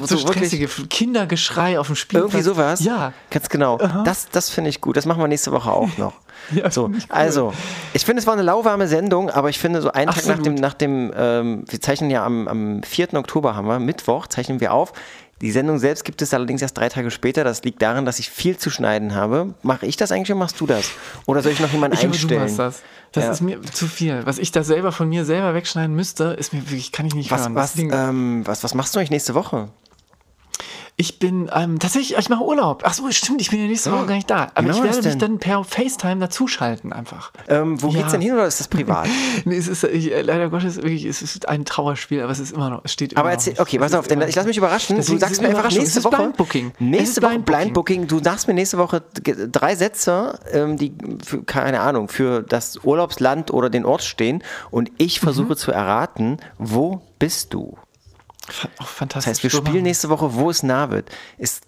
So, 0.00 0.06
So, 0.06 0.16
so 0.16 0.28
stressige 0.32 0.66
Kindergeschrei 0.66 1.78
auf 1.78 1.86
dem 1.86 1.96
Spielplatz. 1.96 2.32
irgendwie 2.34 2.44
sowas. 2.44 2.80
Ja. 2.84 3.12
Ganz 3.30 3.48
genau. 3.48 3.78
Das, 4.04 4.28
das 4.30 4.50
finde 4.50 4.70
ich 4.70 4.80
gut. 4.80 4.96
Das 4.96 5.06
machen 5.06 5.20
wir 5.20 5.28
nächste 5.28 5.52
Woche 5.52 5.70
auch 5.70 5.96
noch. 5.98 6.12
Ja, 6.52 6.70
so, 6.70 6.90
ich 6.96 7.04
cool. 7.04 7.16
also, 7.16 7.52
ich 7.92 8.04
finde, 8.04 8.20
es 8.20 8.26
war 8.26 8.34
eine 8.34 8.42
lauwarme 8.42 8.86
Sendung, 8.86 9.30
aber 9.30 9.48
ich 9.48 9.58
finde, 9.58 9.80
so 9.82 9.90
einen 9.90 10.08
Tag 10.12 10.16
nach 10.26 10.34
Absolut. 10.34 10.46
dem, 10.46 10.54
nach 10.54 10.74
dem 10.74 11.12
ähm, 11.16 11.64
wir 11.66 11.80
zeichnen 11.80 12.08
ja 12.10 12.24
am, 12.24 12.46
am 12.46 12.82
4. 12.84 13.14
Oktober 13.14 13.56
haben 13.56 13.66
wir, 13.66 13.80
Mittwoch, 13.80 14.26
zeichnen 14.28 14.60
wir 14.60 14.72
auf. 14.72 14.92
Die 15.40 15.50
Sendung 15.50 15.78
selbst 15.78 16.04
gibt 16.04 16.22
es 16.22 16.32
allerdings 16.34 16.62
erst 16.62 16.78
drei 16.78 16.88
Tage 16.88 17.10
später. 17.10 17.42
Das 17.42 17.64
liegt 17.64 17.82
daran, 17.82 18.04
dass 18.04 18.18
ich 18.20 18.30
viel 18.30 18.58
zu 18.58 18.70
schneiden 18.70 19.14
habe. 19.14 19.54
Mache 19.62 19.86
ich 19.86 19.96
das 19.96 20.12
eigentlich 20.12 20.30
oder 20.30 20.38
machst 20.38 20.60
du 20.60 20.66
das? 20.66 20.90
Oder 21.26 21.42
soll 21.42 21.52
ich 21.52 21.58
noch 21.60 21.72
jemanden 21.72 21.94
Ich 21.94 22.00
glaube, 22.00 22.14
einstellen? 22.14 22.40
du 22.40 22.44
machst 22.46 22.58
das. 22.58 22.82
Das 23.12 23.24
Ja. 23.24 23.30
ist 23.32 23.40
mir 23.40 23.62
zu 23.62 23.86
viel. 23.86 24.24
Was 24.26 24.38
ich 24.38 24.52
da 24.52 24.62
selber 24.62 24.92
von 24.92 25.08
mir 25.08 25.24
selber 25.24 25.54
wegschneiden 25.54 25.94
müsste, 25.96 26.24
ist 26.24 26.52
mir 26.52 26.60
wirklich, 26.62 26.92
kann 26.92 27.06
ich 27.06 27.14
nicht 27.14 27.30
Was, 27.30 27.42
hören. 27.42 27.54
was, 27.54 27.76
ähm, 27.78 28.42
was, 28.46 28.62
was 28.64 28.74
machst 28.74 28.94
du 28.94 28.98
eigentlich 28.98 29.10
nächste 29.10 29.34
Woche? 29.34 29.70
Ich 30.98 31.18
bin 31.18 31.50
ähm, 31.54 31.78
tatsächlich, 31.78 32.16
ich 32.18 32.28
mache 32.30 32.42
Urlaub. 32.42 32.82
Ach 32.86 32.94
so, 32.94 33.10
stimmt, 33.10 33.42
ich 33.42 33.50
bin 33.50 33.60
ja 33.60 33.66
nächste 33.66 33.92
Woche 33.92 34.06
gar 34.06 34.14
nicht 34.14 34.30
da. 34.30 34.48
Aber 34.54 34.66
Wie 34.66 34.70
ich 34.70 34.82
werde 34.82 35.02
mich 35.06 35.18
dann 35.18 35.38
per 35.38 35.62
FaceTime 35.62 36.20
dazuschalten 36.20 36.90
einfach. 36.90 37.32
Ähm, 37.48 37.82
wo 37.82 37.88
Ja. 37.88 37.98
geht's 37.98 38.12
denn 38.12 38.22
hin 38.22 38.32
oder 38.32 38.46
ist 38.46 38.60
das 38.60 38.68
privat? 38.68 39.06
Nee, 39.44 39.58
es 39.58 39.68
ist 39.68 39.84
ich, 39.84 40.10
äh, 40.10 40.22
leider 40.22 40.48
Gottes 40.48 40.76
wirklich, 40.76 41.04
es 41.04 41.20
ist 41.20 41.48
ein 41.50 41.66
Trauerspiel, 41.66 42.22
aber 42.22 42.32
es 42.32 42.38
ist 42.38 42.52
immer 42.52 42.70
noch, 42.70 42.80
es 42.84 42.94
steht 42.94 43.12
immer 43.12 43.20
Aber 43.20 43.28
noch 43.28 43.34
erzähl, 43.34 43.52
nicht. 43.52 43.60
okay, 43.60 43.78
pass 43.78 43.92
auf, 43.92 44.08
denn 44.08 44.22
ich 44.22 44.34
lass 44.34 44.46
mich 44.46 44.56
überraschen. 44.56 44.96
Deswegen 44.96 45.18
du 45.18 45.26
sagst 45.26 45.42
mir 45.42 45.48
einfach 45.48 45.70
nächste 45.70 46.02
Woche. 46.02 46.16
Blind 46.16 46.36
Booking. 46.38 46.72
Nächste 46.78 47.20
Woche 47.20 47.30
Blind 47.40 47.44
Blind 47.44 47.74
Booking. 47.74 48.06
Du 48.06 48.22
sagst 48.22 48.48
mir 48.48 48.54
nächste 48.54 48.78
Woche 48.78 49.02
drei 49.52 49.76
Sätze, 49.76 50.38
ähm, 50.50 50.78
die 50.78 50.94
für, 51.22 51.42
keine 51.44 51.80
Ahnung, 51.80 52.08
für 52.08 52.42
das 52.42 52.78
Urlaubsland 52.82 53.50
oder 53.52 53.68
den 53.68 53.84
Ort 53.84 54.02
stehen 54.02 54.42
und 54.70 54.90
ich 54.96 55.20
versuche 55.20 55.48
Mhm. 55.52 55.56
zu 55.56 55.72
erraten, 55.72 56.38
wo 56.56 57.02
bist 57.18 57.52
du? 57.52 57.76
Auch 58.78 58.86
fantastisch. 58.86 59.24
Das 59.24 59.26
heißt, 59.26 59.42
wir 59.42 59.50
spielen 59.50 59.82
nächste 59.84 60.08
Woche, 60.08 60.34
wo 60.34 60.50
es 60.50 60.62
nah 60.62 60.90
wird. 60.90 61.10
Ist 61.38 61.64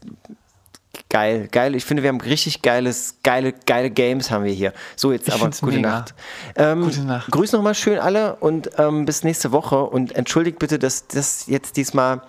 geil, 1.08 1.48
geil. 1.50 1.74
Ich 1.74 1.84
finde, 1.84 2.02
wir 2.02 2.08
haben 2.08 2.20
richtig 2.20 2.62
geiles, 2.62 3.16
geile, 3.22 3.52
geile 3.52 3.90
Games 3.90 4.30
haben 4.30 4.44
wir 4.44 4.52
hier. 4.52 4.72
So, 4.96 5.12
jetzt 5.12 5.28
Ich 5.28 5.34
aber 5.34 5.50
gute 5.50 5.76
mega. 5.76 5.90
Nacht. 5.90 6.14
Ähm, 6.56 6.82
Gute 6.82 7.00
Nacht. 7.02 7.30
Grüß 7.30 7.52
nochmal 7.52 7.74
schön 7.74 7.98
alle 7.98 8.36
und 8.36 8.70
ähm, 8.78 9.04
bis 9.04 9.24
nächste 9.24 9.52
Woche. 9.52 9.84
Und 9.84 10.12
entschuldigt 10.12 10.58
bitte, 10.58 10.78
dass 10.78 11.06
das 11.08 11.46
jetzt 11.46 11.76
diesmal. 11.76 12.22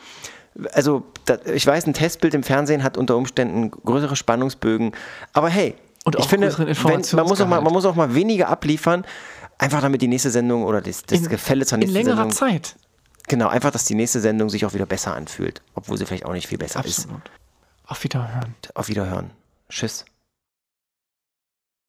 Also, 0.73 1.03
da, 1.25 1.37
ich 1.53 1.65
weiß, 1.65 1.85
ein 1.87 1.93
Testbild 1.93 2.33
im 2.33 2.43
Fernsehen 2.43 2.83
hat 2.83 2.97
unter 2.97 3.15
Umständen 3.15 3.71
größere 3.71 4.15
Spannungsbögen. 4.15 4.91
Aber 5.33 5.47
hey, 5.49 5.75
Und 6.05 6.17
ich 6.17 6.25
finde, 6.25 6.55
wenn, 6.57 6.75
man, 7.15 7.27
muss 7.27 7.39
auch 7.41 7.47
mal, 7.47 7.61
man 7.61 7.71
muss 7.71 7.85
auch 7.85 7.95
mal 7.95 8.13
weniger 8.15 8.49
abliefern. 8.49 9.05
Einfach 9.57 9.81
damit 9.81 10.01
die 10.01 10.07
nächste 10.07 10.31
Sendung 10.31 10.63
oder 10.63 10.81
das, 10.81 11.03
das 11.03 11.19
In- 11.19 11.27
Gefälle 11.29 11.65
zur 11.65 11.77
In 11.77 11.81
nächsten 11.81 11.97
längerer 11.97 12.15
Sendung. 12.15 12.31
Zeit. 12.31 12.75
Genau, 13.29 13.47
einfach, 13.47 13.71
dass 13.71 13.85
die 13.85 13.95
nächste 13.95 14.19
Sendung 14.19 14.49
sich 14.49 14.65
auch 14.65 14.73
wieder 14.73 14.87
besser 14.87 15.15
anfühlt. 15.15 15.61
Obwohl 15.75 15.97
sie 15.97 16.05
vielleicht 16.05 16.25
auch 16.25 16.33
nicht 16.33 16.47
viel 16.47 16.57
besser 16.57 16.83
ist. 16.83 16.99
Absolut. 16.99 17.21
Auf 17.85 18.03
Wiederhören. 18.03 18.55
Auf 18.73 18.87
Wiederhören. 18.89 19.31
Tschüss. 19.69 20.03